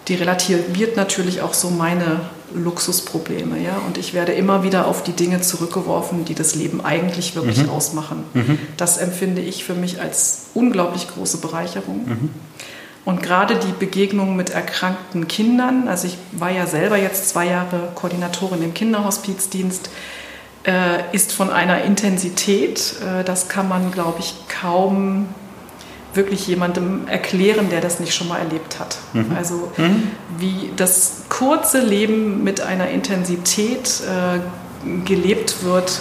die 0.08 0.16
relativiert 0.16 0.98
natürlich 0.98 1.42
auch 1.42 1.54
so 1.54 1.70
meine 1.70 2.22
Luxusprobleme. 2.54 3.60
Ja? 3.62 3.82
Und 3.86 3.98
ich 3.98 4.14
werde 4.14 4.34
immer 4.34 4.64
wieder 4.64 4.88
auf 4.88 5.04
die 5.04 5.14
Dinge 5.14 5.42
zurückgeworfen, 5.42 6.26
die 6.26 6.36
das 6.36 6.56
Leben 6.56 6.84
eigentlich 6.84 7.36
wirklich 7.36 7.64
mhm. 7.64 7.70
ausmachen. 7.70 8.24
Mhm. 8.34 8.58
Das 8.76 8.98
empfinde 8.98 9.42
ich 9.42 9.64
für 9.64 9.76
mich 9.76 10.02
als 10.02 10.48
unglaublich 10.54 11.08
große 11.08 11.38
Bereicherung. 11.38 12.06
Mhm. 12.06 12.30
Und 13.06 13.22
gerade 13.22 13.56
die 13.56 13.74
Begegnung 13.78 14.36
mit 14.36 14.50
erkrankten 14.50 15.28
Kindern, 15.28 15.88
also 15.88 16.08
ich 16.08 16.18
war 16.32 16.52
ja 16.52 16.66
selber 16.66 16.98
jetzt 16.98 17.30
zwei 17.30 17.48
Jahre 17.48 17.92
Koordinatorin 17.96 18.64
im 18.64 18.74
Kinderhospizdienst, 18.74 19.90
äh, 20.66 21.00
ist 21.12 21.34
von 21.34 21.50
einer 21.50 21.84
Intensität, 21.84 22.96
äh, 23.02 23.26
das 23.26 23.50
kann 23.50 23.68
man, 23.68 23.92
glaube 23.92 24.20
ich, 24.20 24.36
kaum 24.48 25.28
wirklich 26.14 26.48
jemandem 26.48 27.08
erklären, 27.08 27.70
der 27.70 27.82
das 27.82 28.00
nicht 28.00 28.16
schon 28.16 28.28
mal 28.28 28.38
erlebt 28.38 28.80
hat. 28.80 28.98
Mhm. 29.14 29.36
Also 29.36 29.72
mhm. 29.78 30.12
wie 30.38 30.72
das 30.78 31.24
kurze 31.28 31.82
Leben 31.82 32.44
mit 32.44 32.62
einer 32.62 32.90
Intensität 32.90 34.02
äh, 34.02 34.40
gelebt 35.06 35.64
wird, 35.64 36.00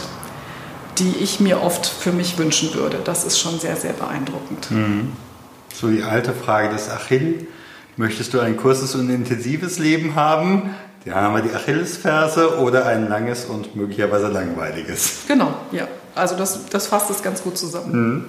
die 0.98 1.16
ich 1.20 1.40
mir 1.40 1.62
oft 1.62 1.86
für 1.86 2.12
mich 2.12 2.38
wünschen 2.38 2.74
würde. 2.74 3.00
Das 3.02 3.24
ist 3.24 3.38
schon 3.38 3.58
sehr, 3.58 3.76
sehr 3.76 3.94
beeindruckend. 3.94 4.70
Mhm. 4.70 5.12
So 5.74 5.88
die 5.88 6.02
alte 6.02 6.32
Frage 6.32 6.68
des 6.68 6.88
Achill. 6.88 7.46
Möchtest 7.96 8.32
du 8.34 8.40
ein 8.40 8.56
kurzes 8.56 8.94
und 8.94 9.10
intensives 9.10 9.78
Leben 9.78 10.14
haben? 10.14 10.74
Da 11.04 11.14
haben 11.14 11.34
wir 11.34 11.42
die 11.42 11.54
Achillesferse 11.54 12.58
oder 12.58 12.86
ein 12.86 13.08
langes 13.08 13.44
und 13.44 13.74
möglicherweise 13.74 14.28
langweiliges. 14.28 15.22
Genau, 15.26 15.54
ja. 15.72 15.88
Also 16.14 16.36
das, 16.36 16.66
das 16.66 16.86
fasst 16.86 17.10
es 17.10 17.22
ganz 17.22 17.42
gut 17.42 17.58
zusammen. 17.58 17.92
Mhm. 17.92 18.24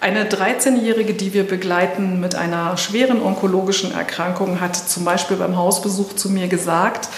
Eine 0.00 0.24
13-Jährige, 0.24 1.14
die 1.14 1.32
wir 1.32 1.44
begleiten 1.46 2.20
mit 2.20 2.34
einer 2.34 2.76
schweren 2.76 3.22
onkologischen 3.22 3.92
Erkrankung, 3.92 4.60
hat 4.60 4.76
zum 4.76 5.04
Beispiel 5.04 5.36
beim 5.36 5.56
Hausbesuch 5.56 6.14
zu 6.14 6.28
mir 6.28 6.48
gesagt, 6.48 7.08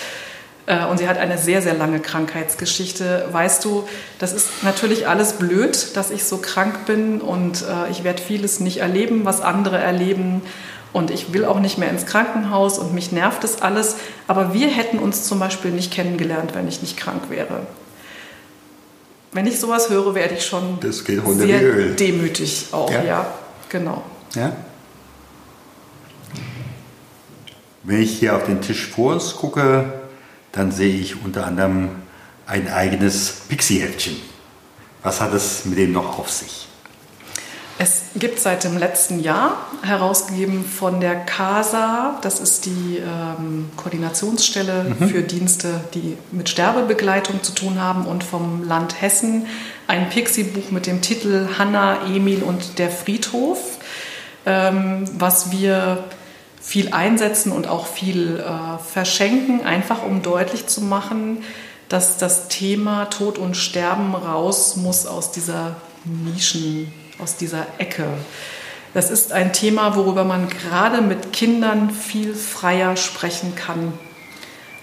und 0.67 0.99
sie 0.99 1.09
hat 1.09 1.17
eine 1.17 1.39
sehr, 1.39 1.63
sehr 1.63 1.75
lange 1.75 2.01
Krankheitsgeschichte. 2.01 3.29
Weißt 3.31 3.65
du, 3.65 3.89
das 4.19 4.33
ist 4.33 4.65
natürlich 4.65 5.07
alles 5.07 5.35
blöd, 5.35 5.97
dass 5.97 6.11
ich 6.11 6.25
so 6.25 6.39
krank 6.39 6.87
bin 6.87 7.21
und 7.21 7.63
äh, 7.63 7.91
ich 7.91 8.03
werde 8.03 8.21
vieles 8.21 8.59
nicht 8.59 8.79
erleben, 8.79 9.25
was 9.25 9.41
andere 9.41 9.79
erleben. 9.79 10.43
Und 10.93 11.11
ich 11.11 11.33
will 11.33 11.45
auch 11.45 11.61
nicht 11.61 11.79
mehr 11.79 11.91
ins 11.91 12.07
Krankenhaus 12.07 12.79
und 12.79 12.95
mich 12.95 13.13
nervt 13.13 13.45
das 13.45 13.61
alles. 13.61 13.97
Aber 14.27 14.55
wir 14.55 14.69
hätten 14.69 14.99
uns 14.99 15.25
zum 15.25 15.39
Beispiel 15.39 15.71
nicht 15.71 15.93
kennengelernt, 15.93 16.55
wenn 16.55 16.67
ich 16.67 16.81
nicht 16.81 16.97
krank 16.97 17.25
wäre. 17.29 17.67
Wenn 19.33 19.47
ich 19.47 19.61
sowas 19.61 19.91
höre, 19.91 20.15
werde 20.15 20.35
ich 20.35 20.47
schon 20.47 20.79
sehr 20.81 21.91
demütig 21.91 22.69
auch. 22.73 22.91
Ja, 22.91 23.05
ja 23.05 23.27
genau. 23.69 24.03
Ja? 24.35 24.53
Wenn 27.83 28.01
ich 28.01 28.19
hier 28.19 28.35
auf 28.35 28.45
den 28.45 28.63
Tisch 28.63 28.87
vor 28.87 29.13
uns 29.13 29.37
gucke, 29.37 30.06
dann 30.57 30.73
sehe 30.73 30.97
ich 30.97 31.23
unter 31.23 31.47
anderem 31.47 31.91
ein 32.47 32.69
eigenes 32.69 33.43
Pixie-Heftchen. 33.49 34.17
Was 35.03 35.21
hat 35.21 35.35
es 35.35 35.67
mit 35.67 35.79
dem 35.79 35.93
noch 35.93 36.19
auf 36.19 36.31
sich? 36.31 36.67
Es 37.79 38.05
gibt 38.15 38.39
seit 38.39 38.65
dem 38.65 38.79
letzten 38.79 39.21
Jahr 39.21 39.67
herausgegeben 39.83 40.65
von 40.65 40.99
der 40.99 41.15
CASA, 41.15 42.19
das 42.23 42.41
ist 42.41 42.65
die 42.65 42.97
ähm, 42.97 43.69
Koordinationsstelle 43.77 44.97
mhm. 44.99 45.09
für 45.11 45.21
Dienste, 45.21 45.83
die 45.93 46.17
mit 46.33 46.49
Sterbebegleitung 46.49 47.43
zu 47.43 47.53
tun 47.53 47.79
haben, 47.79 48.07
und 48.07 48.25
vom 48.25 48.67
Land 48.67 49.03
Hessen 49.03 49.47
ein 49.89 50.09
Pixie-Buch 50.09 50.71
mit 50.71 50.87
dem 50.87 51.03
Titel 51.03 51.49
Hanna, 51.59 52.07
Emil 52.07 52.43
und 52.43 52.79
der 52.79 52.91
Friedhof, 52.91 53.59
ähm, 54.47 55.05
was 55.19 55.51
wir 55.51 56.03
viel 56.67 56.93
einsetzen 56.93 57.53
und 57.53 57.69
auch 57.69 57.87
viel 57.87 58.41
äh, 58.41 58.83
verschenken, 58.83 59.65
einfach 59.65 60.03
um 60.03 60.23
deutlich 60.23 60.67
zu 60.67 60.81
machen, 60.81 61.45
dass 61.89 62.19
das 62.19 62.49
Thema 62.49 63.05
Tod 63.05 63.39
und 63.39 63.57
Sterben 63.57 64.17
raus 64.17 64.75
muss 64.75 65.07
aus 65.07 65.31
dieser 65.31 65.77
Nischen, 66.05 66.93
aus 67.23 67.37
dieser 67.37 67.69
Ecke. 67.79 68.09
Das 68.95 69.13
ist 69.13 69.33
ein 69.33 69.53
Thema, 69.53 69.95
worüber 69.95 70.25
man 70.25 70.49
gerade 70.49 71.03
mit 71.03 71.33
Kindern 71.33 71.91
viel 71.91 72.35
freier 72.35 72.97
sprechen 72.97 73.55
kann 73.55 73.93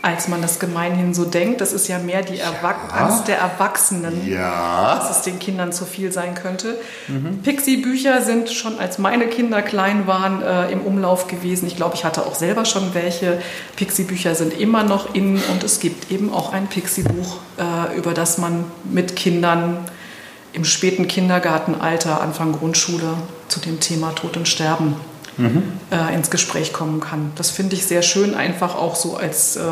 als 0.03 0.27
man 0.27 0.41
das 0.41 0.59
gemeinhin 0.59 1.13
so 1.13 1.23
denkt. 1.23 1.61
Das 1.61 1.71
ist 1.71 1.87
ja 1.87 1.97
mehr 1.97 2.21
die 2.23 2.37
Erwach 2.37 2.75
ja. 2.89 3.05
Angst 3.05 3.29
der 3.29 3.37
Erwachsenen, 3.37 4.29
ja. 4.29 4.95
dass 4.95 5.09
es 5.09 5.23
den 5.23 5.39
Kindern 5.39 5.71
zu 5.71 5.85
viel 5.85 6.11
sein 6.11 6.35
könnte. 6.35 6.77
Mhm. 7.07 7.41
Pixie-Bücher 7.41 8.21
sind 8.21 8.51
schon, 8.51 8.79
als 8.79 8.97
meine 8.97 9.27
Kinder 9.27 9.61
klein 9.61 10.05
waren, 10.05 10.41
äh, 10.41 10.69
im 10.71 10.81
Umlauf 10.81 11.27
gewesen. 11.27 11.67
Ich 11.67 11.77
glaube, 11.77 11.95
ich 11.95 12.03
hatte 12.03 12.25
auch 12.25 12.35
selber 12.35 12.65
schon 12.65 12.93
welche. 12.93 13.41
Pixie-Bücher 13.77 14.35
sind 14.35 14.59
immer 14.59 14.83
noch 14.83 15.15
in 15.15 15.35
und 15.35 15.63
es 15.63 15.79
gibt 15.79 16.11
eben 16.11 16.33
auch 16.33 16.51
ein 16.51 16.67
Pixie-Buch, 16.67 17.37
äh, 17.57 17.97
über 17.97 18.13
das 18.13 18.37
man 18.37 18.65
mit 18.83 19.15
Kindern 19.15 19.85
im 20.51 20.65
späten 20.65 21.07
Kindergartenalter, 21.07 22.19
Anfang 22.19 22.51
Grundschule 22.51 23.13
zu 23.47 23.61
dem 23.61 23.79
Thema 23.79 24.11
Tod 24.11 24.35
und 24.35 24.49
Sterben 24.49 24.97
mhm. 25.37 25.63
äh, 25.91 26.13
ins 26.13 26.29
Gespräch 26.29 26.73
kommen 26.73 26.99
kann. 26.99 27.31
Das 27.35 27.49
finde 27.49 27.75
ich 27.75 27.85
sehr 27.85 28.01
schön, 28.01 28.35
einfach 28.35 28.75
auch 28.75 28.95
so 28.95 29.15
als 29.17 29.55
äh, 29.55 29.71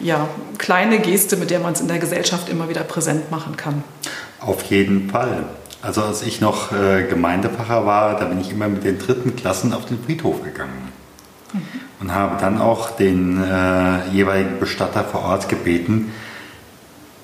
ja, 0.00 0.28
kleine 0.58 1.00
Geste, 1.00 1.36
mit 1.36 1.50
der 1.50 1.60
man 1.60 1.72
es 1.72 1.80
in 1.80 1.88
der 1.88 1.98
Gesellschaft 1.98 2.48
immer 2.48 2.68
wieder 2.68 2.82
präsent 2.82 3.30
machen 3.30 3.56
kann. 3.56 3.82
Auf 4.40 4.62
jeden 4.64 5.10
Fall. 5.10 5.44
Also 5.82 6.02
als 6.02 6.22
ich 6.22 6.40
noch 6.40 6.72
äh, 6.72 7.04
Gemeindepfarrer 7.04 7.86
war, 7.86 8.18
da 8.18 8.24
bin 8.24 8.40
ich 8.40 8.50
immer 8.50 8.68
mit 8.68 8.84
den 8.84 8.98
dritten 8.98 9.36
Klassen 9.36 9.72
auf 9.72 9.86
den 9.86 10.02
Friedhof 10.02 10.42
gegangen 10.42 10.92
mhm. 11.52 11.62
und 12.00 12.14
habe 12.14 12.40
dann 12.40 12.60
auch 12.60 12.90
den 12.90 13.42
äh, 13.42 14.08
jeweiligen 14.08 14.58
Bestatter 14.58 15.04
vor 15.04 15.22
Ort 15.22 15.48
gebeten, 15.48 16.12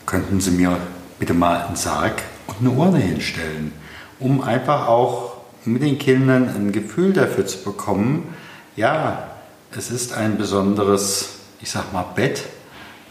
könnten 0.07 0.41
Sie 0.41 0.53
mir 0.53 0.76
bitte 1.18 1.35
mal 1.35 1.62
einen 1.66 1.76
Sarg 1.76 2.22
und 2.47 2.57
eine 2.61 2.70
Urne 2.70 2.99
hinstellen, 2.99 3.72
um 4.20 4.41
einfach 4.41 4.87
auch 4.87 5.34
mit 5.67 5.83
den 5.83 5.99
Kindern 5.99 6.49
ein 6.49 6.73
Gefühl 6.73 7.12
dafür 7.12 7.47
zu 7.47 7.59
bekommen, 7.62 8.35
ja, 8.77 9.31
es 9.77 9.91
ist 9.91 10.17
ein 10.17 10.37
besonderes, 10.37 11.37
ich 11.61 11.71
sag 11.71 11.93
mal, 11.93 12.05
Bett 12.15 12.45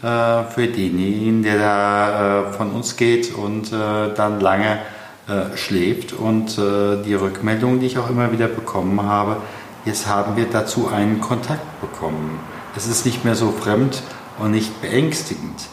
äh, 0.02 0.44
für 0.44 0.66
denjenigen, 0.66 1.42
der 1.42 1.58
da 1.58 2.48
äh, 2.48 2.52
von 2.52 2.70
uns 2.70 2.96
geht 2.96 3.34
und 3.34 3.72
äh, 3.72 4.14
dann 4.14 4.40
lange 4.40 4.78
äh, 5.26 5.56
schläft. 5.56 6.12
Und 6.12 6.58
äh, 6.58 7.02
die 7.02 7.14
Rückmeldung, 7.14 7.80
die 7.80 7.86
ich 7.86 7.98
auch 7.98 8.10
immer 8.10 8.30
wieder 8.32 8.48
bekommen 8.48 9.02
habe, 9.02 9.38
jetzt 9.84 10.06
haben 10.06 10.36
wir 10.36 10.46
dazu 10.50 10.88
einen 10.88 11.20
Kontakt 11.20 11.80
bekommen. 11.80 12.38
Es 12.76 12.86
ist 12.86 13.06
nicht 13.06 13.24
mehr 13.24 13.34
so 13.34 13.50
fremd 13.50 14.02
und 14.38 14.50
nicht 14.50 14.80
beängstigend. 14.82 15.68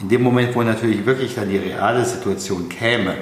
In 0.00 0.08
dem 0.08 0.22
Moment, 0.22 0.54
wo 0.54 0.62
natürlich 0.62 1.06
wirklich 1.06 1.34
dann 1.36 1.48
die 1.48 1.58
reale 1.58 2.04
Situation 2.04 2.68
käme, 2.68 3.14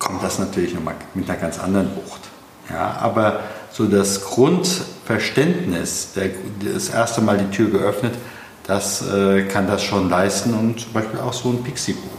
kommt 0.00 0.24
das 0.24 0.40
natürlich 0.40 0.74
nochmal 0.74 0.96
mit 1.14 1.30
einer 1.30 1.38
ganz 1.38 1.60
anderen 1.60 1.94
Wucht. 1.94 2.22
Ja, 2.68 2.96
aber 3.00 3.40
so 3.70 3.86
das 3.86 4.24
Grundverständnis, 4.24 6.14
der, 6.16 6.30
das 6.74 6.88
erste 6.88 7.20
Mal 7.20 7.38
die 7.38 7.56
Tür 7.56 7.70
geöffnet, 7.70 8.14
das 8.66 9.06
äh, 9.08 9.44
kann 9.44 9.68
das 9.68 9.84
schon 9.84 10.10
leisten 10.10 10.54
und 10.54 10.80
zum 10.80 10.92
Beispiel 10.92 11.20
auch 11.20 11.32
so 11.32 11.50
ein 11.50 11.62
Pixie-Buch. 11.62 12.10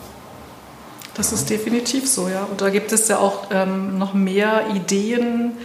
Das 1.15 1.33
ist 1.33 1.49
definitiv 1.49 2.07
so, 2.09 2.29
ja. 2.29 2.45
Und 2.49 2.61
da 2.61 2.69
gibt 2.69 2.93
es 2.93 3.07
ja 3.07 3.17
auch 3.17 3.47
ähm, 3.51 3.97
noch 3.97 4.13
mehr 4.13 4.67
Ideen, 4.73 5.57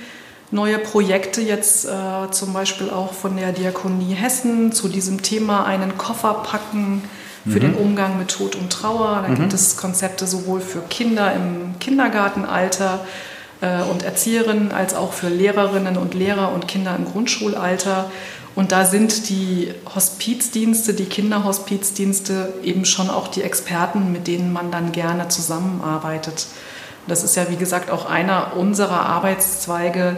neue 0.50 0.78
Projekte 0.78 1.40
jetzt 1.40 1.86
äh, 1.86 2.30
zum 2.30 2.52
Beispiel 2.52 2.90
auch 2.90 3.12
von 3.12 3.36
der 3.36 3.52
Diakonie 3.52 4.14
Hessen 4.14 4.72
zu 4.72 4.88
diesem 4.88 5.22
Thema 5.22 5.64
einen 5.64 5.98
Koffer 5.98 6.34
packen 6.34 7.02
für 7.48 7.58
mhm. 7.58 7.60
den 7.60 7.74
Umgang 7.74 8.18
mit 8.18 8.28
Tod 8.28 8.56
und 8.56 8.70
Trauer. 8.70 9.22
Da 9.22 9.28
mhm. 9.28 9.36
gibt 9.36 9.52
es 9.52 9.76
Konzepte 9.76 10.26
sowohl 10.26 10.60
für 10.60 10.80
Kinder 10.80 11.32
im 11.32 11.78
Kindergartenalter 11.78 13.00
äh, 13.60 13.82
und 13.82 14.02
Erzieherinnen 14.02 14.72
als 14.72 14.94
auch 14.94 15.12
für 15.12 15.28
Lehrerinnen 15.28 15.96
und 15.96 16.14
Lehrer 16.14 16.52
und 16.52 16.68
Kinder 16.68 16.94
im 16.96 17.04
Grundschulalter. 17.04 18.10
Und 18.54 18.72
da 18.72 18.86
sind 18.86 19.28
die 19.28 19.72
Hospizdienste, 19.94 20.94
die 20.94 21.04
Kinderhospizdienste 21.04 22.54
eben 22.62 22.86
schon 22.86 23.10
auch 23.10 23.28
die 23.28 23.42
Experten, 23.42 24.12
mit 24.12 24.26
denen 24.26 24.52
man 24.52 24.70
dann 24.70 24.92
gerne 24.92 25.28
zusammenarbeitet. 25.28 26.46
Das 27.06 27.22
ist 27.22 27.36
ja, 27.36 27.50
wie 27.50 27.56
gesagt, 27.56 27.90
auch 27.90 28.08
einer 28.08 28.56
unserer 28.56 29.06
Arbeitszweige, 29.06 30.16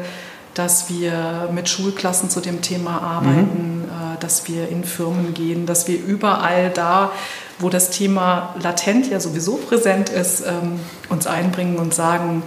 dass 0.54 0.90
wir 0.90 1.48
mit 1.52 1.68
Schulklassen 1.68 2.30
zu 2.30 2.40
dem 2.40 2.62
Thema 2.62 3.00
arbeiten, 3.02 3.82
mhm. 3.82 3.84
Äh, 3.88 4.20
dass 4.20 4.48
wir 4.48 4.68
in 4.68 4.84
Firmen 4.84 5.34
gehen, 5.34 5.66
dass 5.66 5.88
wir 5.88 6.02
überall 6.02 6.70
da, 6.70 7.10
wo 7.58 7.70
das 7.70 7.90
Thema 7.90 8.54
latent 8.60 9.10
ja 9.10 9.20
sowieso 9.20 9.56
präsent 9.56 10.08
ist, 10.10 10.42
ähm, 10.46 10.80
uns 11.08 11.26
einbringen 11.26 11.78
und 11.78 11.94
sagen, 11.94 12.42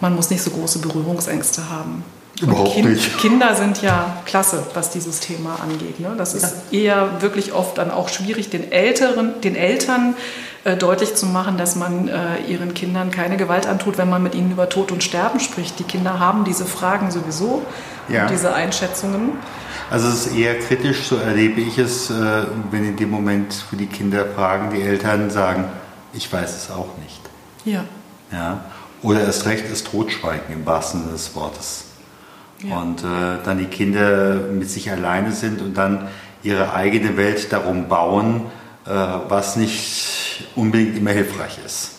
man 0.00 0.14
muss 0.14 0.30
nicht 0.30 0.42
so 0.42 0.50
große 0.50 0.80
Berührungsängste 0.80 1.70
haben. 1.70 2.04
Überhaupt 2.44 2.74
kind, 2.74 2.90
nicht. 2.90 3.18
Kinder 3.18 3.54
sind 3.54 3.82
ja 3.82 4.18
klasse, 4.24 4.64
was 4.74 4.90
dieses 4.90 5.20
Thema 5.20 5.58
angeht. 5.62 6.00
Ne? 6.00 6.14
Das 6.16 6.34
ist 6.34 6.56
ja. 6.70 6.78
eher 6.78 7.22
wirklich 7.22 7.52
oft 7.52 7.78
dann 7.78 7.90
auch 7.90 8.08
schwierig, 8.08 8.50
den, 8.50 8.70
Älteren, 8.70 9.40
den 9.40 9.56
Eltern 9.56 10.14
äh, 10.64 10.76
deutlich 10.76 11.14
zu 11.14 11.26
machen, 11.26 11.58
dass 11.58 11.76
man 11.76 12.08
äh, 12.08 12.38
ihren 12.48 12.74
Kindern 12.74 13.10
keine 13.10 13.36
Gewalt 13.36 13.66
antut, 13.66 13.98
wenn 13.98 14.08
man 14.08 14.22
mit 14.22 14.34
ihnen 14.34 14.52
über 14.52 14.68
Tod 14.68 14.92
und 14.92 15.02
Sterben 15.02 15.40
spricht. 15.40 15.78
Die 15.78 15.84
Kinder 15.84 16.18
haben 16.18 16.44
diese 16.44 16.64
Fragen 16.64 17.10
sowieso 17.10 17.62
ja. 18.08 18.22
und 18.22 18.30
diese 18.30 18.54
Einschätzungen. 18.54 19.32
Also 19.90 20.08
es 20.08 20.26
ist 20.26 20.36
eher 20.36 20.58
kritisch, 20.58 21.02
so 21.02 21.16
erlebe 21.16 21.60
ich 21.60 21.78
es, 21.78 22.10
äh, 22.10 22.14
wenn 22.70 22.84
in 22.84 22.96
dem 22.96 23.10
Moment 23.10 23.52
für 23.52 23.76
die 23.76 23.86
Kinder 23.86 24.24
fragen, 24.34 24.74
die 24.74 24.82
Eltern 24.82 25.30
sagen, 25.30 25.66
ich 26.12 26.32
weiß 26.32 26.56
es 26.56 26.70
auch 26.70 26.96
nicht. 27.02 27.20
Ja. 27.64 27.84
ja? 28.32 28.64
Oder 29.02 29.20
erst 29.20 29.44
recht 29.44 29.66
ist 29.70 29.88
Totschweigen 29.88 30.54
im 30.54 30.64
wahrsten 30.64 31.00
Sinne 31.00 31.12
des 31.12 31.34
Wortes. 31.34 31.84
Ja. 32.68 32.80
Und 32.80 33.02
äh, 33.02 33.42
dann 33.44 33.58
die 33.58 33.66
Kinder 33.66 34.34
mit 34.52 34.70
sich 34.70 34.90
alleine 34.90 35.32
sind 35.32 35.60
und 35.60 35.76
dann 35.76 36.08
ihre 36.42 36.74
eigene 36.74 37.16
Welt 37.16 37.52
darum 37.52 37.88
bauen, 37.88 38.42
äh, 38.86 38.90
was 39.28 39.56
nicht 39.56 40.48
unbedingt 40.54 40.96
immer 40.96 41.10
hilfreich 41.10 41.58
ist. 41.64 41.94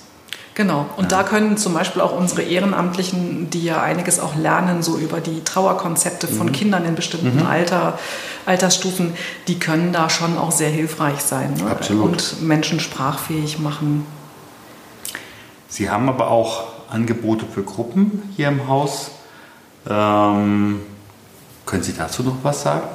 Genau. 0.56 0.86
Und 0.96 1.12
ja. 1.12 1.18
da 1.18 1.24
können 1.24 1.58
zum 1.58 1.74
Beispiel 1.74 2.02
auch 2.02 2.18
unsere 2.18 2.42
Ehrenamtlichen, 2.42 3.50
die 3.50 3.66
ja 3.66 3.82
einiges 3.82 4.22
auch 4.22 4.36
lernen, 4.38 4.84
so 4.84 4.98
über 4.98 5.20
die 5.20 5.44
Trauerkonzepte 5.44 6.28
von 6.30 6.48
mhm. 6.48 6.52
Kindern 6.54 6.86
in 6.86 6.96
bestimmten 6.96 7.42
mhm. 7.42 7.46
Alter, 7.46 8.00
Altersstufen, 8.46 9.14
die 9.50 9.60
können 9.60 9.92
da 9.92 10.10
schon 10.10 10.38
auch 10.38 10.52
sehr 10.52 10.70
hilfreich 10.70 11.20
sein 11.20 11.56
ne? 11.56 11.70
Absolut. 11.70 12.06
und 12.06 12.42
Menschen 12.42 12.80
sprachfähig 12.80 13.60
machen. 13.60 14.06
Sie 15.68 15.90
haben 15.90 16.08
aber 16.08 16.32
auch 16.32 16.64
Angebote 16.90 17.46
für 17.46 17.64
Gruppen 17.64 18.24
hier 18.38 18.48
im 18.48 18.70
Haus. 18.70 19.12
Ähm, 19.90 20.82
können 21.66 21.84
Sie 21.84 21.94
dazu 21.94 22.24
noch 22.24 22.38
was 22.44 22.62
sagen? 22.62 22.88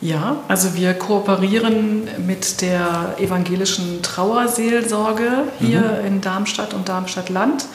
Ja, 0.00 0.36
also 0.46 0.74
wir 0.74 0.94
kooperieren 0.94 2.08
mit 2.24 2.60
der 2.60 3.16
evangelischen 3.18 4.00
Trauerseelsorge 4.02 5.44
hier 5.58 5.98
mhm. 6.00 6.06
in 6.06 6.20
Darmstadt 6.20 6.72
und 6.72 6.88
Darmstadt-Land. 6.88 7.66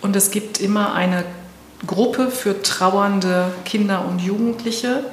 Und 0.00 0.16
es 0.16 0.30
gibt 0.30 0.60
immer 0.60 0.94
eine 0.94 1.24
Gruppe 1.86 2.30
für 2.30 2.62
trauernde 2.62 3.52
Kinder 3.64 4.04
und 4.08 4.20
Jugendliche. 4.20 5.04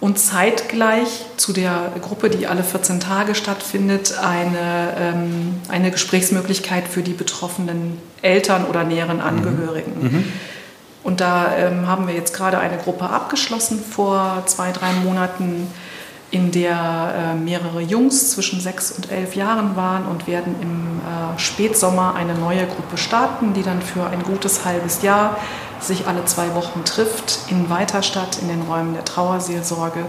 Und 0.00 0.18
zeitgleich 0.18 1.26
zu 1.36 1.52
der 1.52 1.92
Gruppe, 2.00 2.30
die 2.30 2.46
alle 2.46 2.62
14 2.62 3.00
Tage 3.00 3.34
stattfindet, 3.34 4.18
eine, 4.18 4.94
ähm, 4.98 5.60
eine 5.68 5.90
Gesprächsmöglichkeit 5.90 6.88
für 6.88 7.02
die 7.02 7.12
betroffenen 7.12 7.98
Eltern 8.22 8.64
oder 8.64 8.84
näheren 8.84 9.18
mhm. 9.18 9.22
Angehörigen. 9.22 9.92
Mhm. 10.00 10.24
Und 11.02 11.20
da 11.20 11.56
ähm, 11.56 11.86
haben 11.86 12.06
wir 12.06 12.14
jetzt 12.14 12.34
gerade 12.34 12.58
eine 12.58 12.76
Gruppe 12.76 13.08
abgeschlossen 13.08 13.82
vor 13.82 14.42
zwei, 14.46 14.70
drei 14.72 14.92
Monaten, 15.04 15.66
in 16.30 16.52
der 16.52 17.32
äh, 17.32 17.34
mehrere 17.34 17.80
Jungs 17.80 18.30
zwischen 18.30 18.60
sechs 18.60 18.92
und 18.92 19.10
elf 19.10 19.34
Jahren 19.34 19.74
waren 19.74 20.06
und 20.06 20.28
werden 20.28 20.54
im 20.60 21.00
äh, 21.00 21.38
Spätsommer 21.38 22.14
eine 22.14 22.34
neue 22.34 22.66
Gruppe 22.66 22.96
starten, 22.98 23.52
die 23.52 23.62
dann 23.62 23.82
für 23.82 24.06
ein 24.06 24.22
gutes 24.22 24.64
halbes 24.64 25.02
Jahr 25.02 25.36
sich 25.80 26.06
alle 26.06 26.24
zwei 26.26 26.54
Wochen 26.54 26.84
trifft 26.84 27.40
in 27.48 27.68
Weiterstadt 27.68 28.38
in 28.40 28.48
den 28.48 28.62
Räumen 28.62 28.94
der 28.94 29.04
Trauerseelsorge 29.04 30.04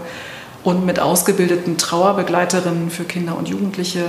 und 0.62 0.86
mit 0.86 1.00
ausgebildeten 1.00 1.76
Trauerbegleiterinnen 1.76 2.90
für 2.90 3.04
Kinder 3.04 3.36
und 3.36 3.48
Jugendliche 3.48 4.04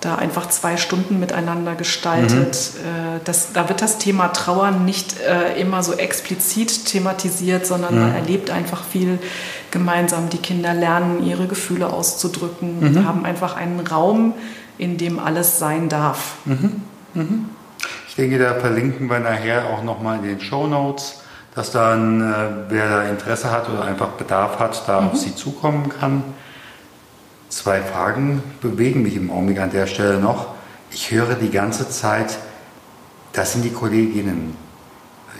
da 0.00 0.14
einfach 0.14 0.48
zwei 0.48 0.76
Stunden 0.76 1.18
miteinander 1.18 1.74
gestaltet. 1.74 2.70
Mhm. 2.74 3.16
Äh, 3.16 3.20
das, 3.24 3.52
da 3.52 3.68
wird 3.68 3.82
das 3.82 3.98
Thema 3.98 4.28
Trauer 4.28 4.70
nicht 4.70 5.20
äh, 5.20 5.60
immer 5.60 5.82
so 5.82 5.94
explizit 5.94 6.86
thematisiert, 6.86 7.66
sondern 7.66 7.94
mhm. 7.94 8.00
man 8.02 8.14
erlebt 8.14 8.50
einfach 8.50 8.84
viel 8.84 9.18
gemeinsam. 9.70 10.28
Die 10.30 10.38
Kinder 10.38 10.74
lernen, 10.74 11.26
ihre 11.26 11.46
Gefühle 11.46 11.88
auszudrücken, 11.92 12.80
mhm. 12.80 13.06
haben 13.06 13.24
einfach 13.24 13.56
einen 13.56 13.80
Raum, 13.80 14.34
in 14.78 14.98
dem 14.98 15.18
alles 15.18 15.58
sein 15.58 15.88
darf. 15.88 16.36
Mhm. 16.44 16.82
Mhm. 17.14 17.44
Ich 18.08 18.14
denke, 18.14 18.38
da 18.38 18.54
verlinken 18.54 19.08
wir 19.08 19.20
nachher 19.20 19.66
auch 19.66 19.82
nochmal 19.82 20.18
in 20.18 20.24
den 20.24 20.40
Show 20.40 20.66
Notes, 20.66 21.22
dass 21.54 21.72
dann, 21.72 22.20
äh, 22.20 22.34
wer 22.68 22.88
da 22.88 23.02
Interesse 23.04 23.50
hat 23.50 23.68
oder 23.68 23.84
einfach 23.84 24.08
Bedarf 24.10 24.58
hat, 24.60 24.82
da 24.86 24.98
auf 24.98 25.14
mhm. 25.14 25.16
Sie 25.16 25.34
zukommen 25.34 25.88
kann. 25.88 26.22
Zwei 27.48 27.80
Fragen 27.80 28.42
bewegen 28.60 29.02
mich 29.02 29.16
im 29.16 29.30
Augenblick 29.30 29.58
an 29.58 29.70
der 29.70 29.86
Stelle 29.86 30.18
noch. 30.18 30.54
Ich 30.90 31.10
höre 31.10 31.34
die 31.34 31.50
ganze 31.50 31.88
Zeit, 31.88 32.38
das 33.32 33.52
sind 33.52 33.64
die 33.64 33.70
Kolleginnen. 33.70 34.56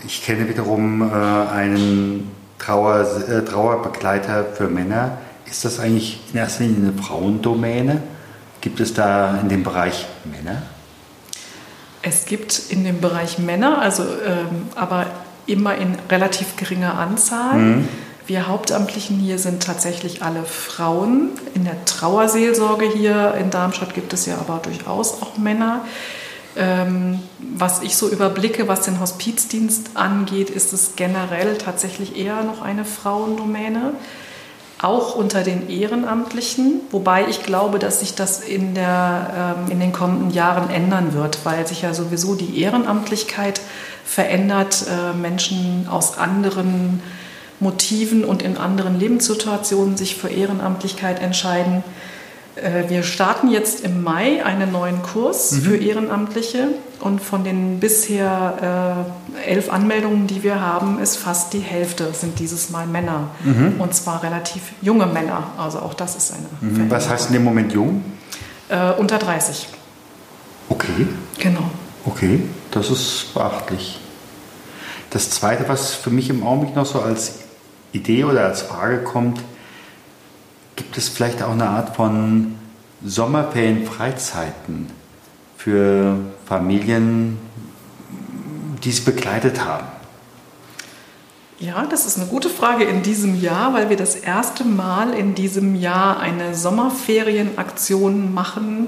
Ich 0.05 0.23
kenne 0.23 0.49
wiederum 0.49 1.01
äh, 1.01 1.13
einen 1.13 2.31
Trauer, 2.57 3.01
äh, 3.01 3.43
Trauerbegleiter 3.43 4.45
für 4.55 4.67
Männer. 4.67 5.17
ist 5.45 5.65
das 5.65 5.79
eigentlich 5.79 6.21
in 6.31 6.39
erster 6.39 6.63
Linie 6.63 6.89
eine 6.89 7.01
Frauendomäne? 7.01 8.01
Gibt 8.61 8.79
es 8.79 8.93
da 8.93 9.39
in 9.41 9.49
dem 9.49 9.63
Bereich 9.63 10.05
Männer? 10.25 10.61
Es 12.01 12.25
gibt 12.25 12.61
in 12.69 12.83
dem 12.83 13.01
Bereich 13.01 13.39
Männer, 13.39 13.81
also 13.81 14.03
ähm, 14.03 14.69
aber 14.75 15.05
immer 15.45 15.75
in 15.75 15.97
relativ 16.09 16.55
geringer 16.55 16.97
Anzahl. 16.97 17.57
Mhm. 17.57 17.87
Wir 18.29 18.47
Hauptamtlichen 18.47 19.17
hier 19.17 19.39
sind 19.39 19.63
tatsächlich 19.63 20.21
alle 20.21 20.43
Frauen. 20.43 21.31
In 21.55 21.63
der 21.63 21.83
Trauerseelsorge 21.85 22.85
hier 22.85 23.33
in 23.33 23.49
Darmstadt 23.49 23.95
gibt 23.95 24.13
es 24.13 24.27
ja 24.27 24.37
aber 24.37 24.59
durchaus 24.61 25.23
auch 25.23 25.39
Männer. 25.39 25.83
Ähm, 26.55 27.23
was 27.39 27.81
ich 27.81 27.97
so 27.97 28.07
überblicke, 28.07 28.67
was 28.67 28.81
den 28.81 28.99
Hospizdienst 28.99 29.97
angeht, 29.97 30.51
ist 30.51 30.73
es 30.73 30.91
generell 30.95 31.57
tatsächlich 31.57 32.17
eher 32.17 32.43
noch 32.43 32.61
eine 32.61 32.85
Frauendomäne 32.85 33.93
auch 34.79 35.15
unter 35.15 35.41
den 35.41 35.67
Ehrenamtlichen, 35.67 36.81
wobei 36.91 37.27
ich 37.27 37.41
glaube, 37.41 37.79
dass 37.79 37.99
sich 37.99 38.13
das 38.13 38.41
in, 38.41 38.75
der, 38.75 39.55
ähm, 39.65 39.71
in 39.71 39.79
den 39.79 39.91
kommenden 39.91 40.29
Jahren 40.29 40.69
ändern 40.69 41.15
wird, 41.15 41.39
weil 41.45 41.65
sich 41.65 41.81
ja 41.81 41.95
sowieso 41.95 42.35
die 42.35 42.61
Ehrenamtlichkeit 42.61 43.59
verändert, 44.05 44.85
äh, 44.87 45.17
Menschen 45.17 45.87
aus 45.89 46.19
anderen 46.19 47.01
Motiven 47.59 48.23
und 48.23 48.41
in 48.41 48.57
anderen 48.57 48.99
Lebenssituationen 48.99 49.97
sich 49.97 50.15
für 50.15 50.29
Ehrenamtlichkeit 50.29 51.21
entscheiden. 51.21 51.83
Äh, 52.55 52.89
wir 52.89 53.03
starten 53.03 53.49
jetzt 53.49 53.83
im 53.83 54.03
Mai 54.03 54.43
einen 54.43 54.71
neuen 54.71 55.01
Kurs 55.01 55.51
mhm. 55.51 55.61
für 55.61 55.77
Ehrenamtliche 55.77 56.69
und 56.99 57.21
von 57.21 57.43
den 57.43 57.79
bisher 57.79 59.05
äh, 59.45 59.49
elf 59.49 59.71
Anmeldungen, 59.71 60.27
die 60.27 60.43
wir 60.43 60.59
haben, 60.61 60.99
ist 60.99 61.17
fast 61.17 61.53
die 61.53 61.59
Hälfte 61.59 62.11
sind 62.13 62.39
dieses 62.39 62.69
Mal 62.69 62.87
Männer 62.87 63.29
mhm. 63.43 63.75
und 63.79 63.93
zwar 63.93 64.23
relativ 64.23 64.61
junge 64.81 65.05
Männer. 65.05 65.43
Also 65.57 65.79
auch 65.79 65.93
das 65.93 66.15
ist 66.15 66.33
eine. 66.33 66.73
Mhm. 66.73 66.89
Was 66.89 67.09
heißt 67.09 67.27
in 67.27 67.33
dem 67.33 67.43
Moment 67.43 67.73
jung? 67.73 68.03
Äh, 68.69 68.91
unter 68.93 69.17
30. 69.17 69.67
Okay. 70.69 71.07
Genau. 71.39 71.69
Okay, 72.05 72.41
das 72.71 72.89
ist 72.89 73.33
beachtlich. 73.33 73.99
Das 75.09 75.29
Zweite, 75.31 75.67
was 75.67 75.93
für 75.93 76.11
mich 76.11 76.29
im 76.29 76.43
Augenblick 76.43 76.75
noch 76.75 76.85
so 76.85 77.01
als 77.01 77.39
Idee 77.91 78.23
oder 78.23 78.45
als 78.45 78.61
Frage 78.61 79.03
kommt, 79.03 79.39
Gibt 80.79 80.97
es 80.97 81.09
vielleicht 81.09 81.43
auch 81.43 81.51
eine 81.51 81.67
Art 81.67 81.97
von 81.97 82.55
Sommerferien, 83.03 83.85
Freizeiten 83.85 84.87
für 85.57 86.15
Familien, 86.45 87.37
die 88.81 88.89
es 88.89 89.03
begleitet 89.03 89.65
haben? 89.65 89.87
Ja, 91.59 91.85
das 91.85 92.05
ist 92.05 92.17
eine 92.17 92.27
gute 92.27 92.49
Frage 92.49 92.85
in 92.85 93.03
diesem 93.03 93.41
Jahr, 93.41 93.73
weil 93.73 93.89
wir 93.89 93.97
das 93.97 94.15
erste 94.15 94.63
Mal 94.63 95.13
in 95.13 95.35
diesem 95.35 95.75
Jahr 95.75 96.21
eine 96.21 96.55
Sommerferienaktion 96.55 98.33
machen, 98.33 98.87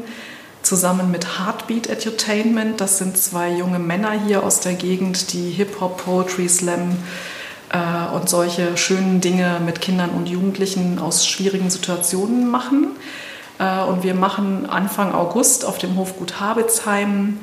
zusammen 0.61 1.11
mit 1.11 1.39
Heartbeat 1.39 1.87
Edutainment. 1.87 2.79
Das 2.79 2.99
sind 2.99 3.17
zwei 3.17 3.51
junge 3.51 3.79
Männer 3.79 4.13
hier 4.13 4.43
aus 4.43 4.61
der 4.61 4.75
Gegend, 4.75 5.33
die 5.33 5.49
Hip-Hop, 5.49 6.05
Poetry, 6.05 6.47
Slam 6.47 6.95
äh, 7.72 8.13
und 8.13 8.30
solche 8.30 8.78
schönen 8.78 9.22
Dinge 9.22 9.59
mit 9.63 9.82
Kindern 9.82 10.09
und 10.11 10.28
Jugendlichen 10.28 10.99
aus 10.99 11.26
schwierigen 11.26 11.69
Situationen 11.69 12.49
machen. 12.49 12.88
Äh, 13.59 13.84
und 13.84 14.03
wir 14.03 14.13
machen 14.13 14.69
Anfang 14.69 15.13
August 15.13 15.65
auf 15.65 15.78
dem 15.78 15.97
Hofgut 15.97 16.39
Habitzheim 16.39 17.39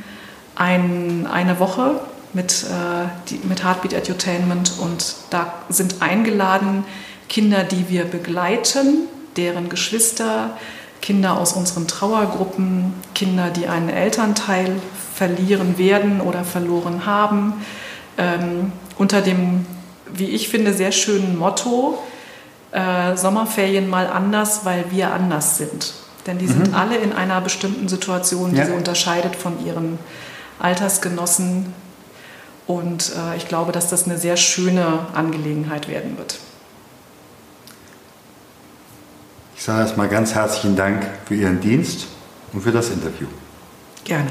ein, 0.55 1.27
eine 1.27 1.59
Woche 1.61 2.01
mit, 2.33 2.65
äh, 2.65 3.09
die, 3.29 3.41
mit 3.49 3.65
Heartbeat 3.65 3.93
Edutainment 3.93 4.73
und 4.81 5.15
da 5.31 5.55
sind 5.69 6.03
eingeladen 6.03 6.85
Kinder, 7.29 7.65
die 7.65 7.89
wir 7.89 8.05
begleiten, 8.05 9.09
deren 9.37 9.69
Geschwister, 9.69 10.57
Kinder 11.01 11.39
aus 11.39 11.53
unseren 11.53 11.87
Trauergruppen, 11.87 12.95
Kinder, 13.15 13.51
die 13.51 13.69
einen 13.69 13.89
Elternteil 13.89 14.77
verlieren 15.15 15.79
werden 15.79 16.21
oder 16.21 16.45
verloren 16.45 17.07
haben, 17.07 17.55
ähm, 18.17 18.73
unter 18.97 19.21
dem 19.21 19.65
wie 20.15 20.27
ich 20.27 20.49
finde, 20.49 20.73
sehr 20.73 20.93
schönen 20.93 21.39
Motto, 21.39 21.99
äh, 22.73 23.17
Sommerferien 23.17 23.89
mal 23.89 24.07
anders, 24.07 24.65
weil 24.65 24.85
wir 24.91 25.13
anders 25.13 25.59
sind. 25.59 25.95
Denn 26.27 26.39
die 26.39 26.47
mhm. 26.47 26.65
sind 26.65 26.75
alle 26.75 26.97
in 26.97 27.13
einer 27.13 27.41
bestimmten 27.41 27.89
Situation, 27.89 28.53
die 28.53 28.59
ja. 28.59 28.67
sie 28.67 28.73
unterscheidet 28.73 29.37
von 29.37 29.65
ihren 29.65 29.99
Altersgenossen. 30.59 31.73
Und 32.67 33.13
äh, 33.17 33.37
ich 33.37 33.49
glaube, 33.49 33.73
dass 33.73 33.89
das 33.89 34.05
eine 34.05 34.19
sehr 34.19 34.37
schöne 34.37 35.07
Angelegenheit 35.15 35.89
werden 35.89 36.19
wird. 36.19 36.39
Ich 39.57 39.65
sage 39.65 39.81
erstmal 39.81 40.09
ganz 40.09 40.35
herzlichen 40.35 40.77
Dank 40.77 41.05
für 41.27 41.35
Ihren 41.35 41.61
Dienst 41.61 42.07
und 42.53 42.61
für 42.61 42.71
das 42.71 42.91
Interview. 42.91 43.27
Gerne. 44.05 44.31